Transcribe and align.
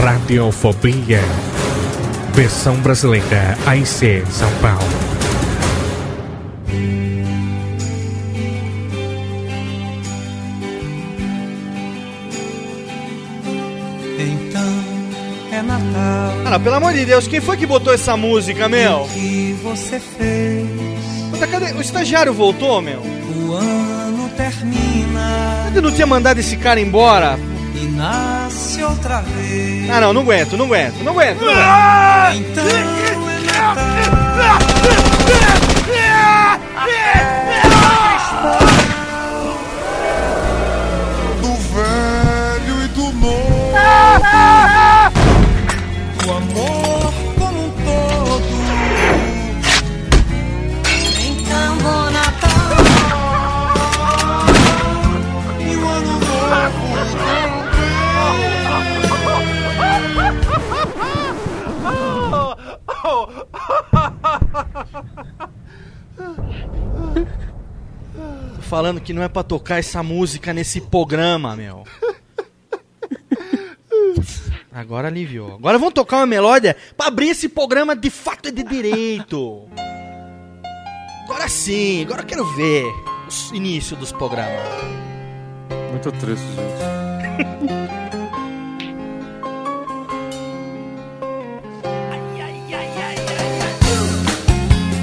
Radiofobia. 0.00 1.20
Versão 2.32 2.76
brasileira 2.76 3.54
AIC 3.66 4.24
São 4.30 4.50
Paulo. 4.62 4.80
Então 14.18 14.62
é 15.52 15.60
Natal. 15.60 16.50
Não, 16.50 16.60
pelo 16.60 16.76
amor 16.76 16.94
de 16.94 17.04
Deus, 17.04 17.28
quem 17.28 17.42
foi 17.42 17.58
que 17.58 17.66
botou 17.66 17.92
essa 17.92 18.16
música, 18.16 18.70
meu? 18.70 19.02
O 19.02 19.08
que 19.10 19.54
você 19.62 20.00
fez? 20.00 20.66
Puta, 21.30 21.46
cadê? 21.46 21.72
O 21.72 21.80
estagiário 21.82 22.32
voltou, 22.32 22.80
meu? 22.80 23.00
O 23.00 23.52
ano 23.52 24.30
termina 24.34 25.66
Ele 25.70 25.82
não 25.82 25.92
tinha 25.92 26.06
mandado 26.06 26.40
esse 26.40 26.56
cara 26.56 26.80
embora? 26.80 27.38
E 27.80 27.86
nasce 27.88 28.82
outra 28.82 29.22
vez. 29.22 29.88
Ah, 29.90 30.00
não, 30.00 30.12
não 30.12 30.22
aguento, 30.22 30.56
não 30.56 30.66
aguento, 30.66 31.02
não 31.02 31.12
aguento. 31.12 31.40
Não 31.40 31.52
aguento. 31.52 32.36
Então 32.36 32.68
é 32.68 33.00
Natal. 38.42 38.59
Falando 68.70 69.00
que 69.00 69.12
não 69.12 69.20
é 69.20 69.28
pra 69.28 69.42
tocar 69.42 69.80
essa 69.80 70.00
música 70.00 70.54
nesse 70.54 70.80
programa, 70.80 71.56
meu. 71.56 71.82
Agora 74.70 75.08
aliviou. 75.08 75.54
Agora 75.54 75.76
vamos 75.76 75.92
tocar 75.92 76.18
uma 76.18 76.26
melódia 76.26 76.76
pra 76.96 77.08
abrir 77.08 77.30
esse 77.30 77.48
programa 77.48 77.96
de 77.96 78.08
fato 78.10 78.48
e 78.48 78.52
de 78.52 78.62
direito. 78.62 79.68
Agora 81.24 81.48
sim, 81.48 82.04
agora 82.04 82.22
eu 82.22 82.26
quero 82.26 82.44
ver 82.54 82.84
o 83.50 83.54
início 83.56 83.96
dos 83.96 84.12
programas. 84.12 84.62
Muito 85.90 86.12
triste, 86.12 86.46
gente. 86.46 87.00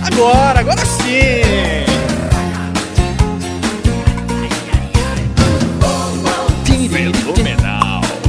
Agora, 0.06 0.61
agora 0.61 0.85
sim! 0.85 1.86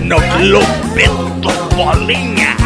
No 0.08 0.16
Bolinha. 1.76 2.56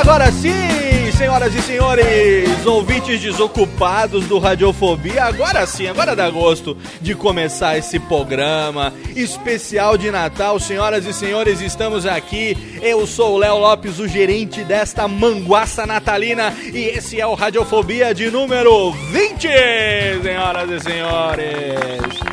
Agora 0.00 0.32
sim, 0.32 1.12
senhoras 1.16 1.54
e 1.54 1.62
senhores, 1.62 2.66
ouvintes 2.66 3.20
desocupados 3.20 4.26
do 4.26 4.40
Radiofobia, 4.40 5.22
agora 5.22 5.64
sim, 5.64 5.86
agora 5.86 6.16
dá 6.16 6.28
gosto 6.28 6.76
de 7.00 7.14
começar 7.14 7.78
esse 7.78 8.00
programa 8.00 8.92
especial 9.14 9.96
de 9.96 10.10
Natal. 10.10 10.58
Senhoras 10.58 11.06
e 11.06 11.12
senhores, 11.12 11.60
estamos 11.60 12.04
aqui. 12.04 12.58
Eu 12.82 13.06
sou 13.06 13.34
o 13.34 13.38
Léo 13.38 13.58
Lopes, 13.58 14.00
o 14.00 14.08
gerente 14.08 14.64
desta 14.64 15.06
manguaça 15.06 15.86
natalina, 15.86 16.52
e 16.74 16.86
esse 16.86 17.20
é 17.20 17.26
o 17.28 17.34
Radiofobia 17.34 18.12
de 18.12 18.28
número 18.28 18.90
20, 18.90 19.48
senhoras 20.20 20.68
e 20.68 20.80
senhores. 20.80 22.29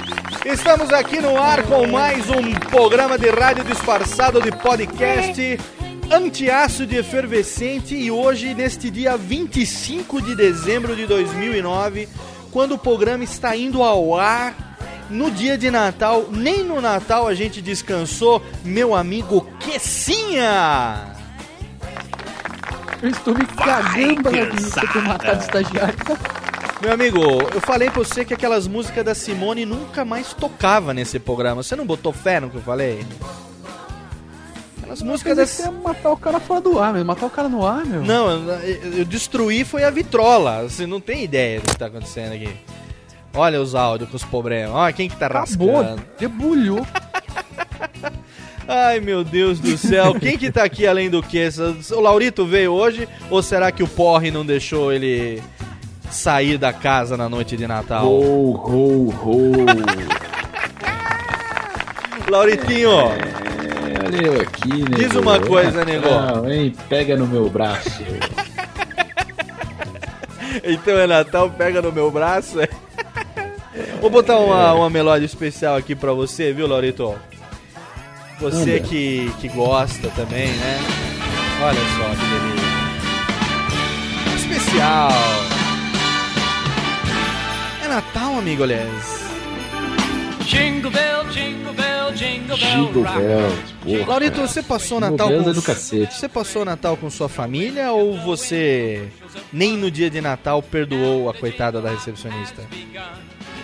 Estamos 0.47 0.93
aqui 0.93 1.19
no 1.19 1.37
ar 1.37 1.61
com 1.63 1.85
mais 1.87 2.29
um 2.29 2.53
programa 2.53 3.17
de 3.17 3.29
rádio 3.29 3.65
disfarçado 3.65 4.41
de 4.41 4.49
podcast 4.49 5.59
antiácido 6.09 6.95
efervescente 6.95 7.93
e 7.93 8.09
hoje, 8.09 8.53
neste 8.53 8.89
dia 8.89 9.17
25 9.17 10.21
de 10.21 10.37
dezembro 10.37 10.95
de 10.95 11.05
2009, 11.05 12.07
quando 12.49 12.75
o 12.75 12.77
programa 12.77 13.25
está 13.25 13.57
indo 13.57 13.83
ao 13.83 14.17
ar 14.17 14.55
no 15.09 15.29
dia 15.29 15.57
de 15.57 15.69
Natal, 15.69 16.27
nem 16.31 16.63
no 16.63 16.79
Natal 16.79 17.27
a 17.27 17.33
gente 17.33 17.61
descansou, 17.61 18.41
meu 18.63 18.95
amigo 18.95 19.45
Quessinha! 19.59 21.13
Eu 23.01 23.09
estou 23.09 23.37
me 23.37 23.45
cagando 23.45 24.31
na 24.31 24.45
lista 24.45 24.87
de 24.87 24.99
matar 24.99 25.35
de 25.35 25.43
estagiário. 25.43 26.46
Meu 26.81 26.93
amigo, 26.93 27.19
eu 27.53 27.61
falei 27.61 27.89
pra 27.89 28.03
você 28.03 28.23
que 28.23 28.33
aquelas 28.33 28.67
músicas 28.67 29.03
da 29.03 29.15
Simone 29.15 29.65
nunca 29.65 30.05
mais 30.05 30.33
tocava 30.33 30.93
nesse 30.93 31.17
programa. 31.17 31.63
Você 31.63 31.75
não 31.75 31.85
botou 31.85 32.13
fé 32.13 32.39
no 32.39 32.49
que 32.51 32.57
eu 32.57 32.61
falei? 32.61 33.03
Aquelas 34.77 35.01
músicas 35.01 35.37
Mas 35.37 35.59
é 35.59 35.71
matar 35.71 36.11
o 36.11 36.17
cara 36.17 36.39
fora 36.39 36.61
do 36.61 36.79
ar, 36.79 36.93
meu. 36.93 37.03
Matar 37.03 37.25
o 37.25 37.29
cara 37.31 37.49
no 37.49 37.65
ar, 37.65 37.83
meu. 37.83 38.03
Não, 38.03 38.29
eu, 38.29 38.93
eu 38.99 39.05
destruí 39.05 39.65
foi 39.65 39.83
a 39.83 39.89
vitrola. 39.89 40.63
Você 40.69 40.85
não 40.85 41.01
tem 41.01 41.23
ideia 41.23 41.59
do 41.59 41.67
que 41.71 41.77
tá 41.77 41.87
acontecendo 41.87 42.33
aqui. 42.33 42.55
Olha 43.33 43.59
os 43.59 43.73
áudios 43.73 44.09
com 44.09 44.15
os 44.15 44.23
problemas. 44.23 44.75
Olha 44.75 44.93
quem 44.93 45.09
que 45.09 45.15
tá 45.17 45.25
Acabou, 45.25 45.81
rascando. 45.81 46.03
debulhou. 46.19 46.85
Ai, 48.67 48.99
meu 48.99 49.23
Deus 49.23 49.59
do 49.59 49.77
céu. 49.77 50.13
Quem 50.19 50.37
que 50.37 50.51
tá 50.51 50.63
aqui 50.63 50.85
além 50.85 51.09
do 51.09 51.23
que? 51.23 51.49
O 51.91 51.99
Laurito 51.99 52.45
veio 52.45 52.71
hoje 52.71 53.07
ou 53.31 53.41
será 53.41 53.71
que 53.71 53.81
o 53.81 53.87
Porre 53.87 54.29
não 54.29 54.45
deixou 54.45 54.91
ele 54.93 55.41
sair 56.11 56.57
da 56.57 56.71
casa 56.73 57.15
na 57.17 57.27
noite 57.29 57.55
de 57.57 57.67
Natal? 57.67 58.05
Ho, 58.07 58.51
ho, 58.53 59.09
ho. 59.09 59.65
Lauritinho, 62.29 62.91
É, 62.91 64.05
olha 64.05 64.25
eu 64.25 64.41
aqui, 64.41 64.67
nego. 64.69 64.95
Diz 64.95 65.15
uma 65.15 65.39
coisa, 65.39 65.85
nego. 65.85 66.09
Não, 66.09 66.51
hein? 66.51 66.73
Pega 66.89 67.15
no 67.15 67.25
meu 67.27 67.49
braço. 67.49 67.89
Então 70.63 70.97
é 70.97 71.05
Natal, 71.05 71.51
pega 71.51 71.81
no 71.83 71.91
meu 71.91 72.09
braço. 72.09 72.59
é? 72.59 72.67
Vou 74.01 74.09
botar 74.09 74.37
uma, 74.39 74.73
uma 74.73 74.89
melódia 74.89 75.25
especial 75.25 75.75
aqui 75.75 75.93
pra 75.95 76.13
você, 76.13 76.51
viu, 76.51 76.67
Laurito? 76.67 77.15
Você 78.39 78.79
que, 78.79 79.31
que 79.39 79.47
gosta 79.49 80.09
também, 80.09 80.47
né? 80.47 80.79
Olha 81.61 81.79
só 81.79 82.09
que 82.09 82.25
delícia. 82.33 82.67
Especial. 84.35 85.11
É 87.87 87.89
Natal, 87.89 88.37
amigo, 88.37 88.63
aliás. 88.63 89.23
Jingle 90.41 90.91
bell, 90.91 91.23
jingle 91.31 91.73
bell, 91.73 92.11
jingle 92.11 92.57
bell 92.57 92.85
Jingle 92.85 93.03
porra. 93.03 94.05
Laurito, 94.05 94.41
você 94.41 94.61
passou 94.61 94.99
Jingle 94.99 95.11
Natal 95.11 95.29
com 95.29 95.49
é 95.49 95.53
do 95.53 95.61
cacete. 95.61 96.13
Você 96.13 96.27
passou 96.27 96.65
Natal 96.65 96.97
com 96.97 97.09
sua 97.09 97.29
família 97.29 97.93
ou 97.93 98.17
você 98.17 99.07
nem 99.53 99.77
no 99.77 99.89
dia 99.89 100.09
de 100.09 100.19
Natal 100.19 100.61
perdoou 100.61 101.29
a 101.29 101.33
coitada 101.33 101.81
da 101.81 101.89
recepcionista? 101.91 102.61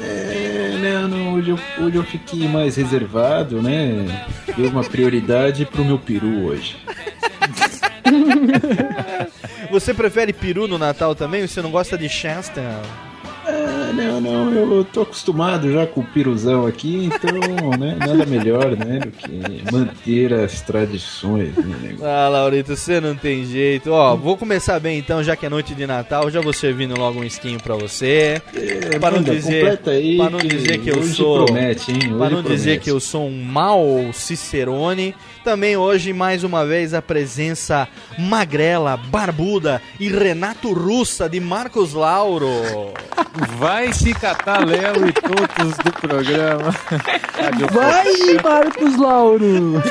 É, 0.01 0.77
não, 0.81 1.07
não, 1.09 1.33
hoje 1.33 1.49
eu, 1.49 1.59
hoje 1.83 1.97
eu 1.97 2.03
fiquei 2.03 2.47
mais 2.47 2.77
reservado, 2.77 3.61
né? 3.61 4.25
Dei 4.55 4.67
uma 4.67 4.85
prioridade 4.85 5.65
pro 5.65 5.83
meu 5.83 5.99
peru 5.99 6.45
hoje. 6.45 6.77
Você 9.69 9.93
prefere 9.93 10.31
peru 10.31 10.65
no 10.65 10.77
Natal 10.77 11.13
também? 11.13 11.45
Você 11.45 11.61
não 11.61 11.71
gosta 11.71 11.97
de 11.97 12.07
Shaston? 12.07 12.61
Ah, 13.55 13.91
não, 13.94 14.19
não, 14.19 14.53
eu 14.75 14.83
tô 14.83 15.01
acostumado 15.01 15.71
já 15.71 15.85
com 15.85 16.01
o 16.01 16.03
piruzão 16.03 16.65
aqui, 16.65 17.05
então, 17.13 17.71
né, 17.79 17.95
nada 18.00 18.25
melhor, 18.25 18.75
né, 18.75 19.00
do 19.00 19.11
que 19.11 19.63
manter 19.71 20.33
as 20.33 20.61
tradições, 20.61 21.55
né. 21.57 21.95
Ah, 22.01 22.27
Laurito, 22.29 22.75
você 22.75 23.00
não 23.00 23.15
tem 23.15 23.45
jeito. 23.45 23.91
Ó, 23.91 24.15
vou 24.15 24.35
começar 24.35 24.79
bem 24.79 24.97
então, 24.97 25.23
já 25.23 25.35
que 25.35 25.45
é 25.45 25.50
noite 25.50 25.75
de 25.75 25.85
Natal, 25.85 26.29
já 26.31 26.41
vou 26.41 26.53
servindo 26.53 26.97
logo 26.97 27.19
um 27.19 27.23
esquinho 27.23 27.59
pra 27.61 27.75
você. 27.75 28.41
É, 28.55 28.97
Pra 29.00 29.11
não 29.11 29.21
dizer- 29.21 29.79
aí 29.88 30.17
pra 30.17 30.29
não 30.29 30.39
dizer 30.39 30.79
que 30.79 30.89
eu 30.89 31.03
sou- 31.03 31.45
promete, 31.45 31.91
hein, 31.91 31.99
Pra 31.99 32.25
hoje 32.27 32.35
não 32.35 32.41
dizer 32.41 32.63
promete. 32.63 32.83
que 32.83 32.91
eu 32.91 32.99
sou 32.99 33.27
um 33.27 33.44
mau 33.44 34.09
Cicerone, 34.13 35.13
também 35.44 35.75
hoje, 35.77 36.13
mais 36.13 36.44
uma 36.44 36.65
vez, 36.65 36.94
a 36.94 37.01
presença 37.01 37.88
magrela, 38.17 38.97
barbuda 38.97 39.81
e 39.99 40.07
Renato 40.07 40.71
Russa 40.73 41.27
de 41.29 41.39
Marcos 41.39 41.94
Lauro. 41.94 42.47
Vai 43.57 43.94
se 43.94 44.13
catar 44.13 44.66
Léo 44.66 45.07
e 45.07 45.13
todos 45.13 45.78
do 45.78 45.92
programa. 45.94 46.72
Vai, 47.72 48.06
Marcos 48.44 48.98
Lauro! 48.98 49.81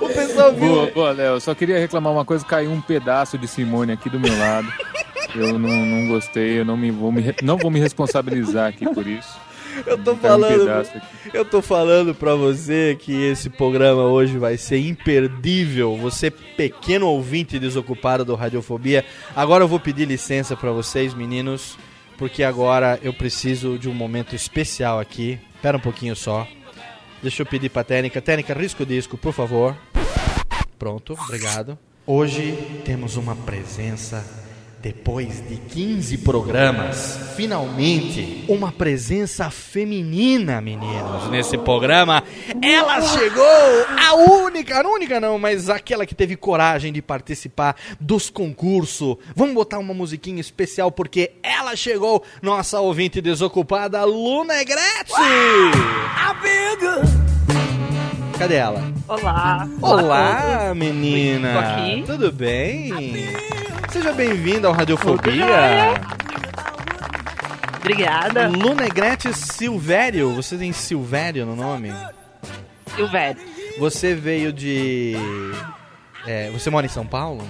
O 0.00 0.08
pessoal 0.08 0.52
viu. 0.52 0.68
Boa, 0.68 0.86
boa, 0.90 1.12
Léo. 1.12 1.40
Só 1.40 1.54
queria 1.54 1.78
reclamar 1.78 2.12
uma 2.12 2.24
coisa: 2.24 2.44
caiu 2.44 2.70
um 2.70 2.80
pedaço 2.80 3.38
de 3.38 3.46
Simone 3.48 3.92
aqui 3.92 4.08
do 4.08 4.20
meu 4.20 4.36
lado. 4.38 4.72
Eu 5.34 5.58
não, 5.58 5.86
não 5.86 6.08
gostei, 6.08 6.60
eu 6.60 6.64
não, 6.64 6.76
me, 6.76 6.90
vou 6.90 7.10
me, 7.10 7.34
não 7.42 7.56
vou 7.56 7.70
me 7.70 7.80
responsabilizar 7.80 8.68
aqui 8.68 8.84
por 8.92 9.06
isso. 9.06 9.38
Eu 9.86 9.96
tô 9.96 10.12
um 10.12 10.16
falando, 10.16 10.86
eu 11.32 11.44
tô 11.44 11.62
falando 11.62 12.14
pra 12.14 12.34
você 12.34 12.96
que 13.00 13.12
esse 13.24 13.48
programa 13.48 14.02
hoje 14.02 14.36
vai 14.36 14.58
ser 14.58 14.78
imperdível. 14.78 15.96
Você 15.96 16.30
pequeno 16.30 17.06
ouvinte 17.06 17.58
desocupado 17.58 18.24
do 18.24 18.34
Radiofobia. 18.34 19.04
Agora 19.34 19.64
eu 19.64 19.68
vou 19.68 19.80
pedir 19.80 20.04
licença 20.04 20.54
pra 20.54 20.70
vocês, 20.70 21.14
meninos, 21.14 21.78
porque 22.22 22.44
agora 22.44 23.00
eu 23.02 23.12
preciso 23.12 23.76
de 23.76 23.88
um 23.88 23.92
momento 23.92 24.36
especial 24.36 25.00
aqui. 25.00 25.40
Espera 25.56 25.76
um 25.76 25.80
pouquinho 25.80 26.14
só. 26.14 26.46
Deixa 27.20 27.42
eu 27.42 27.46
pedir 27.46 27.68
pra 27.68 27.82
técnica. 27.82 28.22
Técnica, 28.22 28.54
risca 28.54 28.84
o 28.84 28.86
disco, 28.86 29.18
por 29.18 29.32
favor. 29.32 29.76
Pronto, 30.78 31.18
obrigado. 31.20 31.76
Hoje 32.06 32.56
temos 32.84 33.16
uma 33.16 33.34
presença 33.34 34.24
depois 34.82 35.40
de 35.48 35.56
15 35.56 36.18
programas, 36.18 37.16
finalmente 37.36 38.44
uma 38.48 38.72
presença 38.72 39.48
feminina, 39.48 40.60
meninos, 40.60 41.30
nesse 41.30 41.56
programa. 41.56 42.24
Ela 42.60 43.00
chegou, 43.00 43.44
a 43.96 44.14
única, 44.14 44.80
a 44.80 44.88
única 44.88 45.20
não, 45.20 45.38
mas 45.38 45.70
aquela 45.70 46.04
que 46.04 46.16
teve 46.16 46.34
coragem 46.34 46.92
de 46.92 47.00
participar 47.00 47.76
dos 48.00 48.28
concursos. 48.28 49.16
Vamos 49.36 49.54
botar 49.54 49.78
uma 49.78 49.94
musiquinha 49.94 50.40
especial 50.40 50.90
porque 50.90 51.32
ela 51.42 51.76
chegou, 51.76 52.24
nossa 52.42 52.80
ouvinte 52.80 53.20
desocupada, 53.20 54.02
Luna 54.04 54.60
Egretti. 54.60 55.12
Cadê 58.38 58.54
ela? 58.56 58.82
Olá. 59.06 59.68
Olá, 59.80 60.72
menina. 60.74 61.52
Tô 61.52 61.58
aqui. 61.58 62.02
Tudo 62.06 62.32
bem? 62.32 62.92
Seja 63.90 64.12
bem-vinda 64.12 64.68
ao 64.68 64.74
Radiofobia. 64.74 65.94
Obrigada. 67.78 68.48
Luna 68.48 68.82
Negrete 68.84 69.32
Silvério. 69.34 70.32
Você 70.34 70.56
tem 70.56 70.72
Silvério 70.72 71.44
no 71.46 71.54
nome? 71.56 71.92
Silvério. 72.94 73.40
Você 73.78 74.14
veio 74.14 74.52
de. 74.52 75.14
é, 76.26 76.50
você 76.50 76.70
mora 76.70 76.86
em 76.86 76.90
São 76.90 77.06
Paulo? 77.06 77.46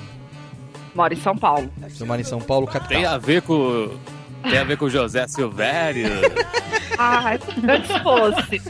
Moro 0.94 1.14
em 1.14 1.16
São 1.20 1.36
Paulo. 1.36 1.70
Você 1.88 2.04
mora 2.04 2.20
em 2.20 2.24
São 2.24 2.40
Paulo, 2.40 2.66
capital. 2.66 2.88
Tem 2.88 3.06
a 3.06 3.18
ver 3.18 3.42
com. 3.42 3.90
Tem 4.42 4.58
a 4.58 4.64
ver 4.64 4.76
com 4.76 4.86
o 4.86 4.90
José 4.90 5.26
Silvério. 5.28 6.08
Ai, 6.98 7.38
antes 7.68 7.96
fosse. 8.02 8.60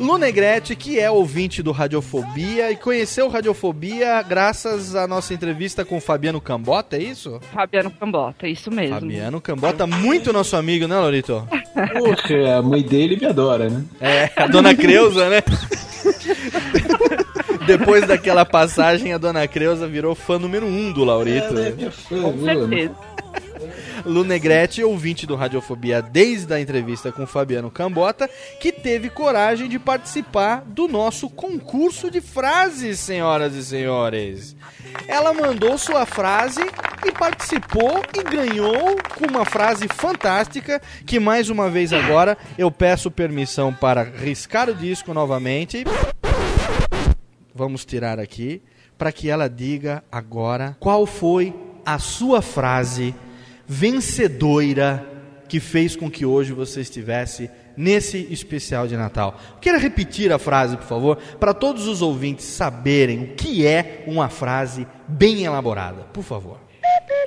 Luna 0.00 0.26
Negrete, 0.26 0.74
que 0.76 0.98
é 0.98 1.10
ouvinte 1.10 1.62
do 1.62 1.72
Radiofobia 1.72 2.70
e 2.70 2.76
conheceu 2.76 3.26
o 3.26 3.28
Radiofobia 3.28 4.22
graças 4.22 4.94
à 4.94 5.06
nossa 5.06 5.32
entrevista 5.32 5.84
com 5.84 5.96
o 5.96 6.00
Fabiano 6.00 6.40
Cambota, 6.40 6.96
é 6.96 7.02
isso? 7.02 7.40
Fabiano 7.52 7.90
Cambota, 7.90 8.48
isso 8.48 8.70
mesmo. 8.70 9.00
Fabiano 9.00 9.40
Cambota, 9.40 9.86
muito 9.86 10.32
nosso 10.32 10.56
amigo, 10.56 10.86
né, 10.86 10.96
Laurito? 10.96 11.46
Poxa, 11.98 12.58
a 12.58 12.62
mãe 12.62 12.82
dele 12.82 13.16
me 13.16 13.26
adora, 13.26 13.68
né? 13.68 13.84
É, 14.00 14.30
a 14.36 14.46
dona 14.46 14.74
Creuza, 14.74 15.28
né? 15.28 15.42
Depois 17.66 18.06
daquela 18.06 18.44
passagem, 18.44 19.12
a 19.12 19.18
dona 19.18 19.46
Creuza 19.48 19.86
virou 19.88 20.14
fã 20.14 20.38
número 20.38 20.66
um 20.66 20.92
do 20.92 21.04
Laurito. 21.04 21.58
É 21.58 21.70
minha 21.72 21.90
fã, 21.90 22.22
Com 22.22 22.44
certeza. 22.44 22.94
Lu 24.06 24.22
Negrete, 24.22 24.84
ouvinte 24.84 25.26
do 25.26 25.34
Radiofobia 25.34 26.00
desde 26.00 26.54
a 26.54 26.60
entrevista 26.60 27.10
com 27.10 27.26
Fabiano 27.26 27.72
Cambota, 27.72 28.30
que 28.60 28.70
teve 28.70 29.10
coragem 29.10 29.68
de 29.68 29.80
participar 29.80 30.62
do 30.64 30.86
nosso 30.86 31.28
concurso 31.28 32.08
de 32.08 32.20
frases, 32.20 33.00
senhoras 33.00 33.54
e 33.54 33.64
senhores. 33.64 34.54
Ela 35.08 35.34
mandou 35.34 35.76
sua 35.76 36.06
frase 36.06 36.60
e 37.04 37.10
participou 37.10 38.00
e 38.16 38.22
ganhou 38.22 38.96
com 39.18 39.26
uma 39.28 39.44
frase 39.44 39.88
fantástica 39.88 40.80
que 41.04 41.18
mais 41.18 41.50
uma 41.50 41.68
vez 41.68 41.92
agora 41.92 42.38
eu 42.56 42.70
peço 42.70 43.10
permissão 43.10 43.74
para 43.74 44.04
riscar 44.04 44.70
o 44.70 44.74
disco 44.74 45.12
novamente. 45.12 45.82
Vamos 47.52 47.84
tirar 47.84 48.20
aqui 48.20 48.62
para 48.96 49.10
que 49.10 49.28
ela 49.28 49.48
diga 49.48 50.04
agora 50.12 50.76
qual 50.78 51.06
foi 51.06 51.52
a 51.84 51.98
sua 51.98 52.40
frase 52.40 53.12
vencedora 53.66 55.04
que 55.48 55.60
fez 55.60 55.94
com 55.96 56.10
que 56.10 56.26
hoje 56.26 56.52
você 56.52 56.80
estivesse 56.80 57.50
nesse 57.76 58.26
especial 58.32 58.86
de 58.86 58.96
Natal. 58.96 59.38
Queira 59.60 59.78
repetir 59.78 60.32
a 60.32 60.38
frase, 60.38 60.76
por 60.76 60.86
favor, 60.86 61.16
para 61.38 61.52
todos 61.52 61.86
os 61.86 62.02
ouvintes 62.02 62.46
saberem 62.46 63.22
o 63.24 63.34
que 63.34 63.66
é 63.66 64.04
uma 64.06 64.28
frase 64.28 64.86
bem 65.06 65.44
elaborada, 65.44 66.04
por 66.12 66.24
favor. 66.24 66.66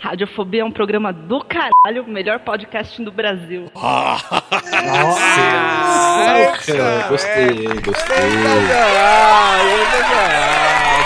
Radiofobia 0.02 0.62
é 0.62 0.66
um 0.66 0.72
programa 0.72 1.12
do 1.12 1.44
caralho, 1.44 2.04
o 2.04 2.10
melhor 2.10 2.40
podcast 2.40 3.04
do 3.04 3.12
Brasil. 3.12 3.70
Poxa, 6.50 7.08
gostei, 7.10 7.66
gostei. 7.84 8.16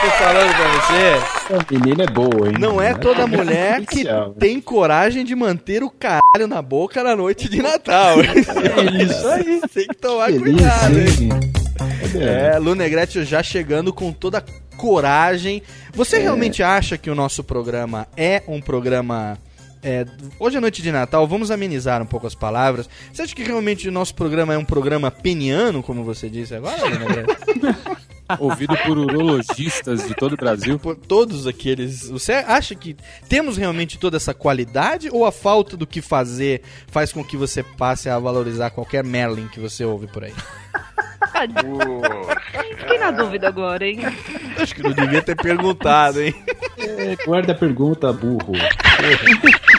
Tô 0.03 0.09
falando 0.09 0.53
pra 0.53 0.67
você. 0.67 1.53
A 1.53 1.73
menina 1.79 2.03
é 2.03 2.07
boa, 2.07 2.49
hein? 2.49 2.55
Não 2.59 2.81
é 2.81 2.93
toda 2.93 3.25
mulher 3.25 3.85
que 3.85 3.99
Especial, 3.99 4.29
né? 4.29 4.35
tem 4.37 4.59
coragem 4.59 5.23
de 5.23 5.33
manter 5.33 5.81
o 5.81 5.89
caralho 5.89 6.45
na 6.47 6.61
boca 6.61 7.01
na 7.01 7.15
noite 7.15 7.47
de 7.47 7.61
Natal. 7.61 8.19
É 8.19 9.03
isso 9.03 9.27
aí. 9.29 9.61
Tem 9.73 9.87
que 9.87 9.95
tomar 9.95 10.25
Feliz, 10.25 10.41
cuidado, 10.41 10.99
hein? 10.99 11.29
Cadê? 12.01 12.23
É, 12.23 12.59
Lu 12.59 12.75
Negrete 12.75 13.23
já 13.23 13.41
chegando 13.41 13.93
com 13.93 14.11
toda 14.11 14.39
a 14.39 14.43
coragem. 14.75 15.63
Você 15.93 16.19
realmente 16.19 16.61
acha 16.61 16.97
que 16.97 17.09
o 17.09 17.15
nosso 17.15 17.41
programa 17.41 18.05
é 18.17 18.43
um 18.45 18.59
programa. 18.59 19.37
é, 19.81 20.05
hoje 20.37 20.57
é 20.57 20.59
noite 20.59 20.81
de 20.81 20.91
Natal, 20.91 21.25
vamos 21.25 21.49
amenizar 21.49 22.01
um 22.01 22.05
pouco 22.05 22.27
as 22.27 22.35
palavras. 22.35 22.89
Você 23.11 23.21
acha 23.21 23.33
que 23.33 23.43
realmente 23.43 23.87
o 23.87 23.91
nosso 23.91 24.13
programa 24.15 24.53
é 24.53 24.57
um 24.57 24.65
programa 24.65 25.09
peniano, 25.09 25.81
como 25.81 26.03
você 26.03 26.29
disse 26.29 26.53
agora, 26.53 26.83
Lu 26.83 26.99
Negrete? 26.99 27.37
Ouvido 28.39 28.75
por 28.77 28.97
urologistas 28.97 30.07
de 30.07 30.15
todo 30.15 30.33
o 30.33 30.37
Brasil. 30.37 30.79
Por 30.79 30.95
todos 30.95 31.47
aqueles. 31.47 32.09
Você 32.09 32.33
acha 32.33 32.75
que 32.75 32.95
temos 33.27 33.57
realmente 33.57 33.97
toda 33.97 34.17
essa 34.17 34.33
qualidade 34.33 35.09
ou 35.11 35.25
a 35.25 35.31
falta 35.31 35.75
do 35.75 35.87
que 35.87 36.01
fazer 36.01 36.61
faz 36.87 37.11
com 37.11 37.23
que 37.23 37.37
você 37.37 37.63
passe 37.63 38.09
a 38.09 38.19
valorizar 38.19 38.69
qualquer 38.69 39.03
Merlin 39.03 39.47
que 39.47 39.59
você 39.59 39.83
ouve 39.85 40.07
por 40.07 40.23
aí? 40.23 40.33
Fiquei 42.77 42.97
na 42.99 43.11
dúvida 43.11 43.47
agora, 43.47 43.85
hein? 43.85 43.99
Acho 44.57 44.75
que 44.75 44.83
não 44.83 44.91
devia 44.91 45.21
ter 45.21 45.35
perguntado, 45.35 46.21
hein? 46.21 46.33
É, 46.77 47.15
guarda 47.25 47.53
a 47.53 47.55
pergunta, 47.55 48.11
burro. 48.13 48.53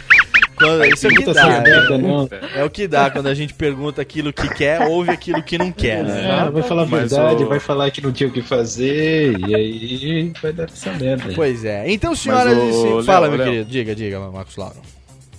quando, 0.55 0.85
isso 0.87 1.07
é 1.07 1.11
o 1.11 1.15
que 1.15 1.33
dá. 1.33 1.99
não. 1.99 2.29
É 2.55 2.65
o 2.65 2.71
que 2.71 2.87
dá 2.89 3.11
quando 3.11 3.27
a 3.27 3.35
gente 3.35 3.53
pergunta 3.55 4.01
aquilo 4.01 4.33
que 4.33 4.49
quer, 4.55 4.83
ouve 4.89 5.11
aquilo 5.11 5.43
que 5.43 5.59
não 5.59 5.71
quer, 5.73 6.03
né? 6.05 6.47
É, 6.47 6.51
vai 6.51 6.63
falar 6.63 6.83
a 6.83 6.85
verdade, 6.87 7.43
o- 7.45 7.49
vai 7.49 7.61
falar 7.61 7.91
que 7.91 8.01
não 8.01 8.13
tinha 8.13 8.29
o 8.29 8.33
que 8.33 8.43
fazer, 8.43 9.39
e 9.47 9.55
aí 9.55 10.33
vai 10.41 10.53
dar 10.53 10.65
essa 10.65 10.93
merda. 10.93 11.29
aí. 11.29 11.35
Pois 11.35 11.65
é. 11.65 11.91
Então, 11.91 12.15
senhoras 12.15 12.57
Mas, 12.57 12.75
e. 12.75 12.83
Léo, 12.85 13.03
Fala, 13.05 13.29
meu 13.29 13.39
Léo. 13.39 13.49
querido. 13.51 13.71
Diga, 13.71 13.95
diga, 13.95 14.21
Marcos 14.31 14.57
Lauro. 14.57 14.77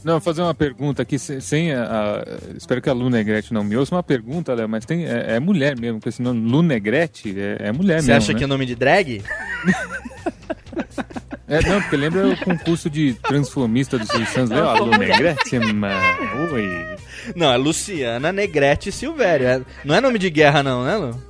Não, 0.04 0.14
vou 0.14 0.22
fazer 0.22 0.44
uma 0.44 0.54
pergunta 0.54 1.02
aqui, 1.02 1.18
sem, 1.18 1.74
a, 1.74 1.84
a- 1.84 2.24
Espero 2.56 2.80
que 2.80 2.88
a 2.88 2.94
Lu 2.94 3.10
Negrete 3.10 3.52
não 3.52 3.64
me 3.64 3.76
ouça. 3.76 3.96
Uma 3.96 4.04
pergunta, 4.04 4.54
Léo, 4.54 4.70
mas 4.70 4.86
tem, 4.86 5.04
é, 5.08 5.36
é 5.36 5.40
mulher 5.40 5.76
mesmo, 5.80 5.98
porque 5.98 6.10
esse 6.10 6.22
nome 6.22 6.48
Lu 6.48 6.62
Negrete 6.62 7.34
é, 7.36 7.70
é 7.70 7.72
mulher 7.72 8.02
Você 8.02 8.08
mesmo. 8.12 8.18
acha 8.18 8.34
né? 8.34 8.38
que 8.38 8.44
é 8.44 8.48
nome 8.48 8.66
de 8.68 8.76
drag? 8.76 9.24
É, 11.48 11.62
não, 11.68 11.80
porque 11.82 11.96
lembra 11.96 12.28
o 12.28 12.38
concurso 12.38 12.90
de 12.90 13.14
transformista 13.14 14.00
do 14.00 14.06
Silvio 14.08 14.28
Santos, 14.28 14.50
Léo? 14.50 14.68
A 14.68 14.74
Lu 14.80 14.98
Negrete, 14.98 15.60
mano. 15.60 16.52
Oi. 16.52 16.68
Não, 17.36 17.52
é 17.52 17.58
Luciana 17.58 18.32
Negrete 18.32 18.92
Silvério. 18.92 19.48
É- 19.48 19.62
não 19.84 19.94
é 19.96 20.02
nome 20.02 20.18
de 20.18 20.30
guerra, 20.32 20.64
não, 20.64 20.84
né, 20.84 20.96
Lu? 20.98 21.22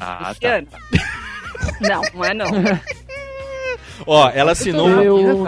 Ah, 0.00 0.18
tá. 0.22 0.28
Luciano. 0.30 0.66
Não, 1.80 2.02
não 2.14 2.24
é 2.24 2.34
não. 2.34 2.46
Ó, 4.06 4.30
ela 4.32 4.52
assinou. 4.52 4.88
Eu, 5.02 5.44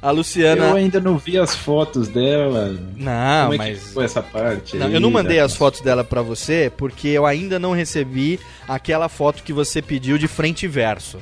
A 0.00 0.10
Luciana. 0.10 0.68
eu 0.68 0.76
ainda 0.76 0.98
não 0.98 1.18
vi 1.18 1.38
as 1.38 1.54
fotos 1.54 2.08
dela. 2.08 2.74
Não, 2.96 3.42
Como 3.50 3.54
é 3.54 3.56
mas. 3.58 3.78
que 3.82 3.92
foi 3.92 4.04
essa 4.06 4.22
parte? 4.22 4.76
Não, 4.78 4.86
aí, 4.86 4.94
eu 4.94 5.00
não 5.00 5.10
mandei 5.10 5.40
as 5.40 5.54
fotos 5.54 5.82
dela 5.82 6.02
pra 6.02 6.22
você 6.22 6.72
porque 6.74 7.08
eu 7.08 7.26
ainda 7.26 7.58
não 7.58 7.72
recebi 7.72 8.40
aquela 8.66 9.10
foto 9.10 9.42
que 9.42 9.52
você 9.52 9.82
pediu 9.82 10.16
de 10.16 10.26
frente 10.26 10.64
e 10.64 10.68
verso. 10.68 11.18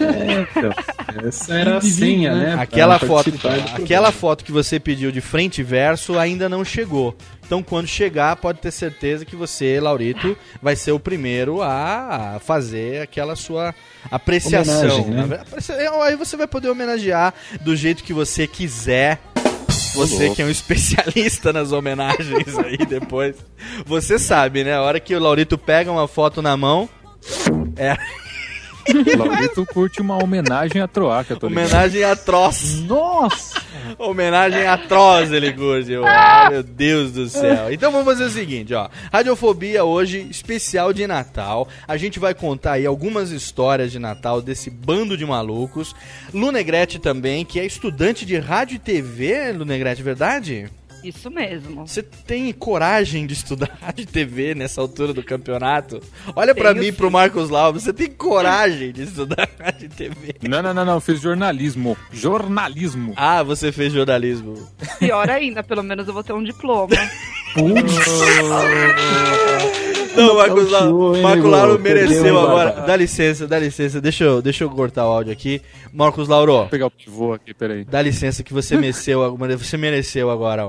É, 0.00 0.46
então, 0.50 0.72
essa 1.28 1.54
era 1.54 1.76
a 1.76 1.80
senha, 1.80 2.34
né? 2.34 2.52
pra 2.54 2.62
Aquela 2.62 2.98
foto, 2.98 3.30
aquela 3.74 4.12
foto 4.12 4.44
que 4.44 4.52
você 4.52 4.78
pediu 4.80 5.10
de 5.12 5.20
frente 5.20 5.60
e 5.60 5.64
verso 5.64 6.18
ainda 6.18 6.48
não 6.48 6.64
chegou. 6.64 7.16
Então, 7.46 7.62
quando 7.62 7.86
chegar, 7.88 8.36
pode 8.36 8.60
ter 8.60 8.70
certeza 8.70 9.24
que 9.24 9.34
você, 9.34 9.80
Laurito, 9.80 10.36
vai 10.62 10.76
ser 10.76 10.92
o 10.92 11.00
primeiro 11.00 11.60
a 11.62 12.40
fazer 12.44 13.02
aquela 13.02 13.34
sua 13.34 13.74
apreciação. 14.10 15.04
Né? 15.08 15.40
Aprecia- 15.42 15.90
Aí 16.02 16.16
você 16.16 16.36
vai 16.36 16.46
poder 16.46 16.68
homenagear 16.68 17.34
do 17.60 17.74
jeito 17.74 18.04
que 18.04 18.12
você 18.12 18.46
quiser. 18.46 19.18
Você 19.94 20.30
que 20.30 20.40
é 20.40 20.44
um 20.44 20.50
especialista 20.50 21.52
nas 21.52 21.72
homenagens 21.72 22.56
aí 22.58 22.76
depois. 22.78 23.34
Você 23.84 24.20
sabe, 24.20 24.62
né? 24.62 24.74
A 24.76 24.82
hora 24.82 25.00
que 25.00 25.12
o 25.14 25.18
Laurito 25.20 25.58
pega 25.58 25.90
uma 25.90 26.06
foto 26.06 26.40
na 26.40 26.56
mão, 26.56 26.88
é 27.76 27.96
Laurito 29.16 29.66
curte 29.66 30.00
uma 30.00 30.22
homenagem 30.22 30.80
a 30.80 30.88
Troaca, 30.88 31.36
tô 31.36 31.48
ligado. 31.48 31.66
homenagem 31.66 32.04
atroz. 32.04 32.80
Nossa! 32.82 33.60
Homenagem 33.98 34.66
atroz, 34.66 35.32
ele 35.32 35.52
curte. 35.52 35.94
Ah, 36.04 36.48
meu 36.50 36.62
Deus 36.62 37.12
do 37.12 37.28
céu. 37.28 37.72
Então 37.72 37.90
vamos 37.90 38.06
fazer 38.06 38.24
o 38.24 38.30
seguinte, 38.30 38.72
ó. 38.72 38.88
Radiofobia 39.12 39.84
hoje, 39.84 40.26
especial 40.30 40.92
de 40.92 41.06
Natal. 41.06 41.68
A 41.86 41.96
gente 41.96 42.18
vai 42.18 42.34
contar 42.34 42.72
aí 42.72 42.86
algumas 42.86 43.30
histórias 43.30 43.90
de 43.90 43.98
Natal 43.98 44.40
desse 44.40 44.70
bando 44.70 45.16
de 45.16 45.26
malucos. 45.26 45.94
Lu 46.32 46.52
Negrete 46.52 46.98
também, 46.98 47.44
que 47.44 47.58
é 47.58 47.66
estudante 47.66 48.24
de 48.24 48.38
rádio 48.38 48.76
e 48.76 48.78
TV, 48.78 49.52
Lu 49.52 49.64
Negrete, 49.64 50.02
verdade? 50.02 50.70
Isso 51.02 51.30
mesmo. 51.30 51.86
Você 51.86 52.02
tem 52.02 52.52
coragem 52.52 53.26
de 53.26 53.34
estudar 53.34 53.76
rádio 53.80 54.02
e 54.02 54.06
TV 54.06 54.54
nessa 54.54 54.80
altura 54.80 55.12
do 55.12 55.22
campeonato? 55.22 56.00
Olha 56.34 56.54
pra 56.54 56.72
Tenho 56.72 56.82
mim 56.82 56.88
e 56.88 56.92
pro 56.92 57.10
Marcos 57.10 57.50
Lau, 57.50 57.72
você 57.72 57.92
tem 57.92 58.10
coragem 58.10 58.92
de 58.92 59.04
estudar 59.04 59.48
rádio 59.58 59.86
e 59.86 59.88
TV? 59.88 60.34
Não, 60.48 60.62
não, 60.62 60.74
não, 60.74 60.84
não, 60.84 60.94
eu 60.94 61.00
fiz 61.00 61.20
jornalismo. 61.20 61.96
Jornalismo. 62.12 63.12
Ah, 63.16 63.42
você 63.42 63.72
fez 63.72 63.92
jornalismo. 63.92 64.54
Pior 64.98 65.28
ainda, 65.28 65.62
pelo 65.62 65.82
menos 65.82 66.06
eu 66.06 66.14
vou 66.14 66.22
ter 66.22 66.32
um 66.32 66.42
diploma. 66.42 66.90
Não, 70.16 70.36
Marcos 70.36 70.70
Lauro, 70.70 71.22
Marcos? 71.22 71.44
Lauro 71.44 71.78
mereceu 71.78 72.38
agora. 72.38 72.72
Dá 72.86 72.96
licença, 72.96 73.46
dá 73.46 73.58
licença. 73.58 74.00
Deixa 74.00 74.24
eu, 74.24 74.42
deixa 74.42 74.64
eu 74.64 74.70
cortar 74.70 75.06
o 75.06 75.12
áudio 75.12 75.32
aqui. 75.32 75.62
Marcos 75.92 76.28
Lauro, 76.28 76.52
Vou 76.52 76.66
pegar 76.66 76.86
o 76.86 76.90
pivô 76.90 77.32
aqui, 77.32 77.54
peraí. 77.54 77.84
dá 77.84 78.02
licença 78.02 78.42
que 78.42 78.52
você 78.52 78.76
mereceu, 78.76 79.36
você 79.58 79.76
mereceu 79.76 80.30
agora, 80.30 80.64
ó. 80.64 80.66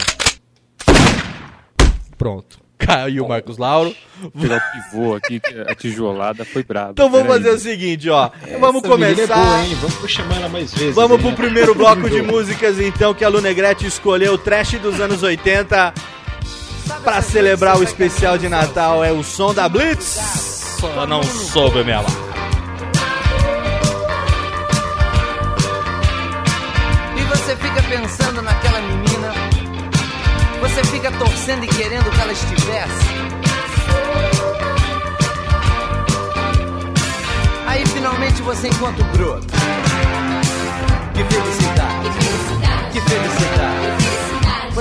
Pronto. 2.17 2.59
Caiu 2.77 3.25
o 3.25 3.29
Marcos 3.29 3.57
Lauro. 3.59 3.95
Vou 4.21 4.31
pegar 4.31 4.57
o 4.57 4.91
pivô 4.91 5.15
aqui, 5.15 5.39
que 5.39 5.59
a 5.61 5.75
tijolada 5.75 6.43
foi 6.43 6.63
braba. 6.63 6.91
Então 6.91 7.09
vamos 7.11 7.27
fazer 7.27 7.51
o 7.51 7.59
seguinte, 7.59 8.09
ó. 8.09 8.31
vamos 8.59 8.81
menina 8.81 9.05
é 9.05 9.13
começar. 9.13 9.35
boa, 9.35 9.63
hein? 9.63 9.77
Vamos 9.81 10.11
chamar 10.11 10.35
ela 10.37 10.49
mais 10.49 10.73
vezes. 10.73 10.95
Vamos 10.95 11.17
hein? 11.17 11.23
pro 11.23 11.35
primeiro 11.35 11.75
bloco 11.75 12.09
de 12.09 12.21
músicas, 12.21 12.79
então, 12.79 13.13
que 13.13 13.23
a 13.23 13.29
Lu 13.29 13.39
Negrete 13.39 13.85
escolheu, 13.85 14.37
trash 14.37 14.79
dos 14.79 14.99
anos 14.99 15.21
80. 15.21 15.93
Pra 17.03 17.21
celebrar 17.21 17.77
o 17.77 17.83
especial 17.83 18.37
de 18.37 18.47
Natal, 18.47 19.03
é 19.03 19.11
o 19.11 19.23
som 19.23 19.53
da 19.53 19.67
Blitz. 19.67 20.77
Só 20.79 21.05
não 21.05 21.23
soube 21.23 21.83
me 21.83 21.91
amar. 21.91 22.11
E 27.17 27.23
você 27.23 27.55
fica 27.55 27.83
pensando 27.83 28.41
naquela 28.41 28.81
menina. 28.81 29.33
Você 30.61 30.83
fica 30.85 31.11
torcendo 31.11 31.63
e 31.65 31.67
querendo 31.67 32.09
que 32.11 32.21
ela 32.21 32.31
estivesse. 32.31 33.11
Aí 37.67 37.85
finalmente 37.87 38.41
você 38.41 38.67
encontra 38.67 39.03
o 39.03 39.07
broto. 39.17 39.47
Que 41.13 41.23
felicidade. 41.23 42.09
Que 42.91 43.01
felicidade. 43.01 43.50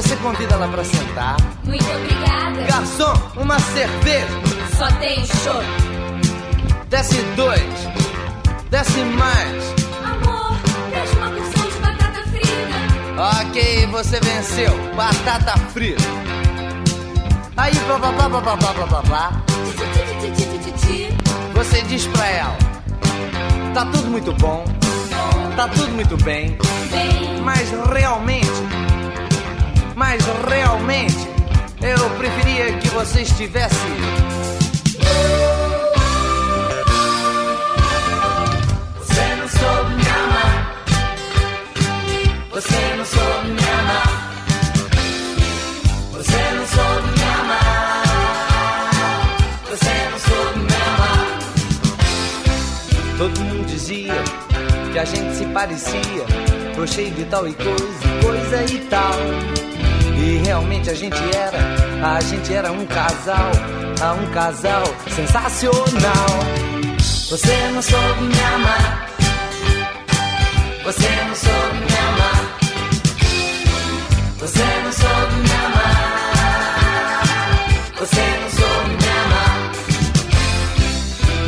Você 0.01 0.17
convida 0.17 0.55
ela 0.55 0.67
pra 0.67 0.83
sentar. 0.83 1.37
Muito 1.63 1.85
obrigada. 1.85 2.63
Garçom, 2.63 3.13
uma 3.37 3.59
cerveja. 3.59 4.27
Só 4.75 4.91
tem 4.93 5.27
show. 5.27 5.63
Desce 6.89 7.21
dois. 7.37 7.61
Desce 8.71 8.99
mais. 9.01 9.75
Amor, 10.03 10.57
traz 10.91 11.13
uma 11.13 11.29
porção 11.29 11.69
de 11.69 11.79
batata 11.81 12.23
frita. 12.31 13.43
Ok, 13.43 13.87
você 13.89 14.21
venceu. 14.21 14.95
Batata 14.97 15.59
frita. 15.69 16.03
Aí, 17.59 17.75
blá 17.81 17.99
blá 17.99 18.11
blá 18.13 18.29
blá 18.31 18.41
blá 18.41 18.73
blá 18.73 18.87
blá 18.87 19.03
blá. 19.03 19.43
Você 21.53 21.83
diz 21.83 22.07
pra 22.07 22.27
ela: 22.27 22.57
Tá 23.75 23.85
tudo 23.85 24.07
muito 24.11 24.33
bom, 24.33 24.65
tá 25.57 25.69
tudo 25.69 25.91
muito 25.91 26.17
bem, 26.25 26.57
Bem, 26.91 27.43
mas 27.43 27.71
realmente, 27.93 28.49
mas 30.01 30.25
realmente, 30.49 31.29
eu 31.83 32.11
preferia 32.17 32.73
que 32.79 32.89
você 32.89 33.21
estivesse. 33.21 33.77
Você 38.97 39.35
não 39.37 39.47
soube 39.47 39.95
me 39.97 40.09
amar. 40.09 40.75
Você 42.51 42.95
não 42.97 43.05
soube 43.05 43.49
me 43.49 43.63
amar. 43.79 44.09
Você 46.13 46.41
não 46.57 46.67
soube 46.67 47.09
me 47.19 47.25
amar. 47.43 48.03
Você 49.69 49.95
não 50.11 50.19
soube 50.19 50.61
me 50.61 50.77
amar. 50.89 51.29
Todo 53.19 53.41
mundo 53.43 53.67
dizia 53.67 54.15
que 54.95 54.99
a 54.99 55.05
gente 55.05 55.37
se 55.37 55.45
parecia, 55.45 56.25
tô 56.75 56.87
cheio 56.87 57.11
de 57.11 57.27
tal 57.27 57.47
e 57.47 57.53
coisa, 57.53 58.09
coisa 58.23 58.65
e 58.65 58.79
tal. 58.89 59.61
E 60.21 60.37
realmente 60.45 60.91
a 60.91 60.95
gente 60.95 61.17
era, 61.35 61.59
a 62.15 62.21
gente 62.21 62.53
era 62.53 62.71
um 62.71 62.85
casal, 62.85 63.51
ah, 64.03 64.13
um 64.13 64.31
casal 64.33 64.85
sensacional. 65.09 66.27
Você 67.31 67.69
não 67.73 67.81
soube 67.81 68.25
me 68.25 68.41
amar. 68.55 69.09
Você 70.85 71.09
não 71.27 71.35
soube 71.35 71.79
me 71.79 71.97
amar. 72.09 72.59
Você 74.41 74.65
não 74.85 74.93
soube 74.93 75.35
me 75.37 75.53
amar. 75.65 77.23
Você 77.99 78.21
não 78.43 78.51
soube 78.51 78.91
me 78.91 79.09
amar. 79.25 79.71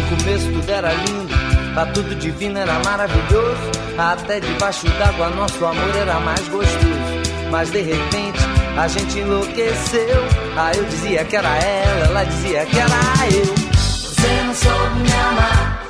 No 0.00 0.16
começo 0.16 0.46
tudo 0.50 0.70
era 0.70 0.92
lindo, 0.94 1.34
tá 1.74 1.86
tudo 1.86 2.14
divino, 2.14 2.58
era 2.58 2.78
maravilhoso. 2.84 3.70
Até 3.98 4.40
debaixo 4.40 4.88
d'água 4.98 5.28
nosso 5.28 5.62
amor 5.62 5.94
era 5.94 6.18
mais 6.20 6.48
gostoso. 6.48 7.22
Mas 7.50 7.70
de 7.70 7.82
repente 7.82 8.41
a 8.76 8.88
gente 8.88 9.18
enlouqueceu. 9.18 10.22
Ah, 10.56 10.72
eu 10.74 10.84
dizia 10.84 11.24
que 11.24 11.36
era 11.36 11.56
ela, 11.56 12.06
ela 12.06 12.24
dizia 12.24 12.66
que 12.66 12.78
era 12.78 12.90
eu. 13.32 13.54
Você 13.84 14.42
não 14.44 14.54
soube 14.54 15.00
me 15.00 15.12
amar. 15.12 15.82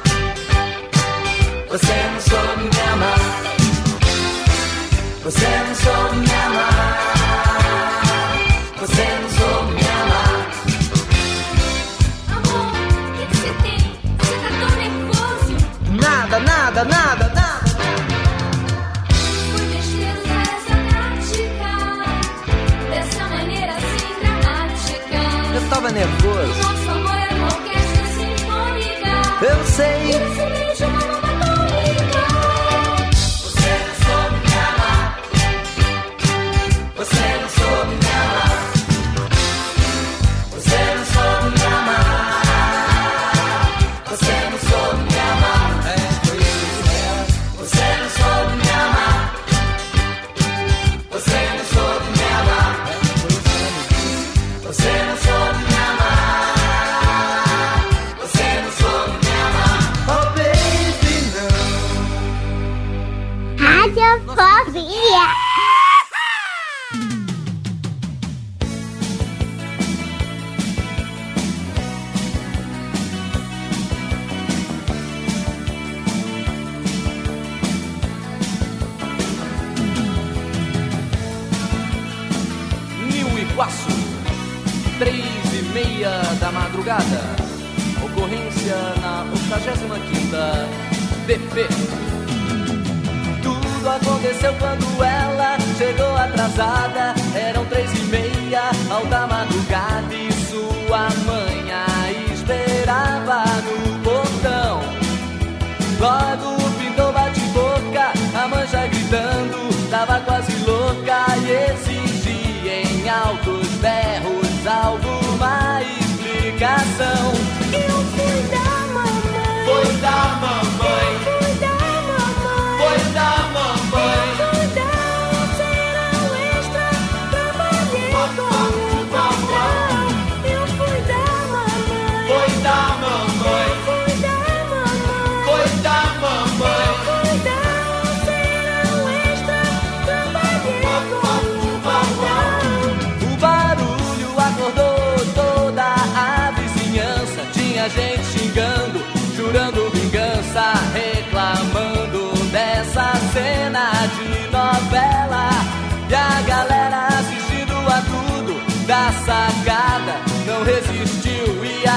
Você 1.68 1.94
não 2.12 2.20
soube 2.20 2.62
me 2.64 2.80
amar. 2.92 3.18
Você 5.24 5.46
não 5.46 5.74
soube 5.74 6.16
me 6.16 6.34
amar. 6.46 7.12
Você 8.80 9.04
não 9.22 9.30
soube 9.30 9.51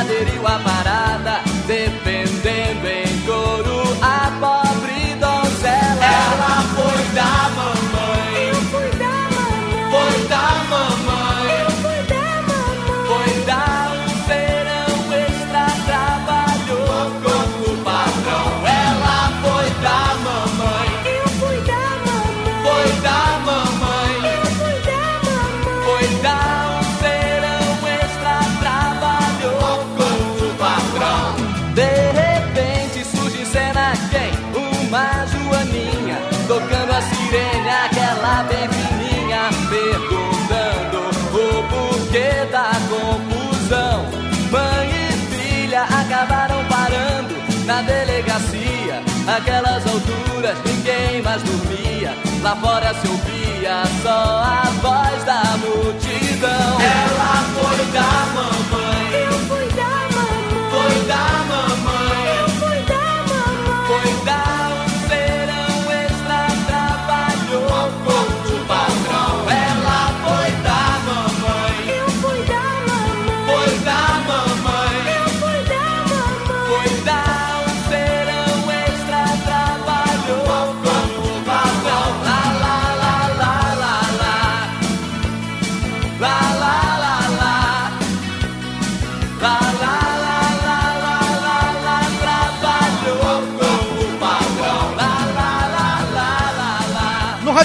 aderiu 0.06 0.46
à 0.46 0.60
parada, 0.60 0.85
sirene, 37.36 37.70
aquela 37.70 38.44
bem 38.44 38.70
fininha, 38.70 39.50
perguntando 39.70 41.00
o 41.34 41.64
porquê 41.70 42.46
da 42.52 42.72
confusão. 42.90 44.06
Mãe 44.52 44.90
e 44.90 45.36
filha 45.36 45.84
acabaram 45.84 46.64
parando 46.66 47.36
na 47.66 47.82
delegacia. 47.82 49.04
Aquelas 49.28 49.84
alturas 49.86 50.58
ninguém 50.66 51.22
mais 51.22 51.42
dormia. 51.44 52.16
Lá 52.42 52.56
fora 52.56 52.94
se 52.94 53.08
ouvia 53.08 53.84
só 54.02 54.10
a 54.10 54.64
voz 54.82 55.24
da 55.24 55.44
multidão. 55.58 56.80
Ela 56.80 57.44
foi 57.56 57.86
da 57.92 58.12
mamãe, 58.36 59.24
Eu 59.24 59.40
fui 59.48 59.68
da 59.76 59.95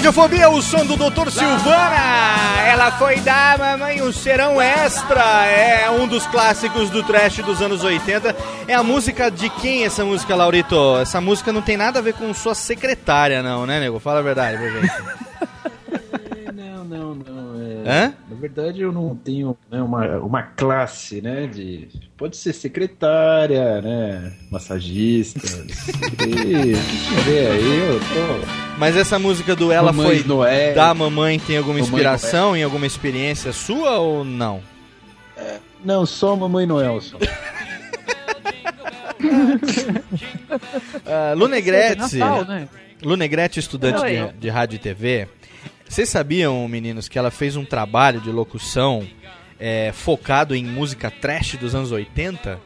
Radiofobia, 0.05 0.49
o 0.49 0.59
som 0.63 0.83
do 0.83 0.95
Dr. 0.97 1.29
Silvana. 1.29 2.65
Ela 2.67 2.91
foi 2.93 3.19
da 3.19 3.55
mamãe 3.55 4.01
um 4.01 4.11
serão 4.11 4.59
extra. 4.59 5.45
É 5.45 5.87
um 5.91 6.07
dos 6.07 6.25
clássicos 6.25 6.89
do 6.89 7.03
trash 7.03 7.37
dos 7.43 7.61
anos 7.61 7.83
80. 7.83 8.35
É 8.67 8.73
a 8.73 8.81
música 8.81 9.29
de 9.29 9.47
quem 9.47 9.85
essa 9.85 10.03
música, 10.03 10.35
Laurito? 10.35 10.97
Essa 10.99 11.21
música 11.21 11.53
não 11.53 11.61
tem 11.61 11.77
nada 11.77 11.99
a 11.99 12.01
ver 12.01 12.15
com 12.15 12.33
sua 12.33 12.55
secretária, 12.55 13.43
não, 13.43 13.67
né, 13.67 13.79
nego? 13.79 13.99
Fala 13.99 14.21
a 14.21 14.23
verdade 14.23 14.57
pra 14.57 14.69
gente. 14.69 14.91
Não, 16.55 16.83
não, 16.83 17.15
não. 17.15 17.61
é- 17.85 18.05
Hã? 18.07 18.13
Na 18.41 18.47
verdade, 18.47 18.81
eu 18.81 18.91
não 18.91 19.15
tenho 19.15 19.55
né, 19.69 19.79
uma, 19.83 20.17
uma 20.17 20.41
classe, 20.41 21.21
né? 21.21 21.45
De. 21.45 21.87
Pode 22.17 22.35
ser 22.35 22.53
secretária, 22.53 23.79
né? 23.83 24.33
Massagista. 24.49 25.39
E, 26.21 26.73
o 26.73 26.77
que 26.77 27.15
tiver 27.15 27.51
aí, 27.51 27.77
eu 27.87 27.99
tô. 27.99 28.79
Mas 28.79 28.97
essa 28.97 29.19
música 29.19 29.55
do 29.55 29.71
Ela 29.71 29.91
Mamães 29.91 30.21
foi 30.21 30.27
Noé. 30.27 30.73
da 30.73 30.93
mamãe 30.93 31.37
tem 31.39 31.57
alguma 31.57 31.75
Mamãe 31.75 31.87
inspiração 31.87 32.55
em 32.55 32.63
alguma 32.63 32.85
experiência 32.87 33.51
sua 33.51 33.99
ou 33.99 34.23
não? 34.23 34.61
Não, 35.83 36.05
só 36.05 36.35
Mamãe 36.35 36.65
Noel. 36.65 36.99
Só. 36.99 37.17
Uh, 37.17 37.21
Lu 41.35 41.47
Negrete, 41.47 42.17
Natal, 42.17 42.45
né? 42.45 42.67
Lu 43.03 43.15
Negrete, 43.15 43.59
estudante 43.59 44.01
de, 44.01 44.33
de 44.39 44.49
rádio 44.49 44.77
e 44.77 44.79
TV. 44.79 45.27
Vocês 45.91 46.07
sabiam, 46.07 46.65
meninos, 46.69 47.09
que 47.09 47.19
ela 47.19 47.29
fez 47.29 47.57
um 47.57 47.65
trabalho 47.65 48.21
de 48.21 48.29
locução 48.31 49.05
é, 49.59 49.91
focado 49.91 50.55
em 50.55 50.63
música 50.63 51.11
trash 51.11 51.57
dos 51.57 51.75
anos 51.75 51.91
80? 51.91 52.57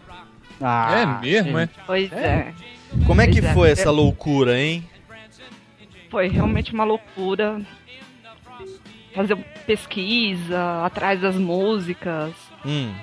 Ah, 0.62 0.96
é 0.96 1.22
mesmo, 1.26 1.58
é? 1.58 1.68
Pois 1.88 2.14
é. 2.14 2.54
Como 3.08 3.20
é 3.20 3.26
que 3.26 3.42
Pois 3.42 3.46
é. 3.46 3.54
foi 3.56 3.72
essa 3.72 3.90
loucura, 3.90 4.60
hein? 4.60 4.88
Foi 6.12 6.28
realmente 6.28 6.72
uma 6.72 6.84
loucura. 6.84 7.60
Fazer 9.16 9.36
pesquisa 9.66 10.86
atrás 10.86 11.20
das 11.20 11.36
músicas. 11.36 12.32
Hum. 12.64 12.94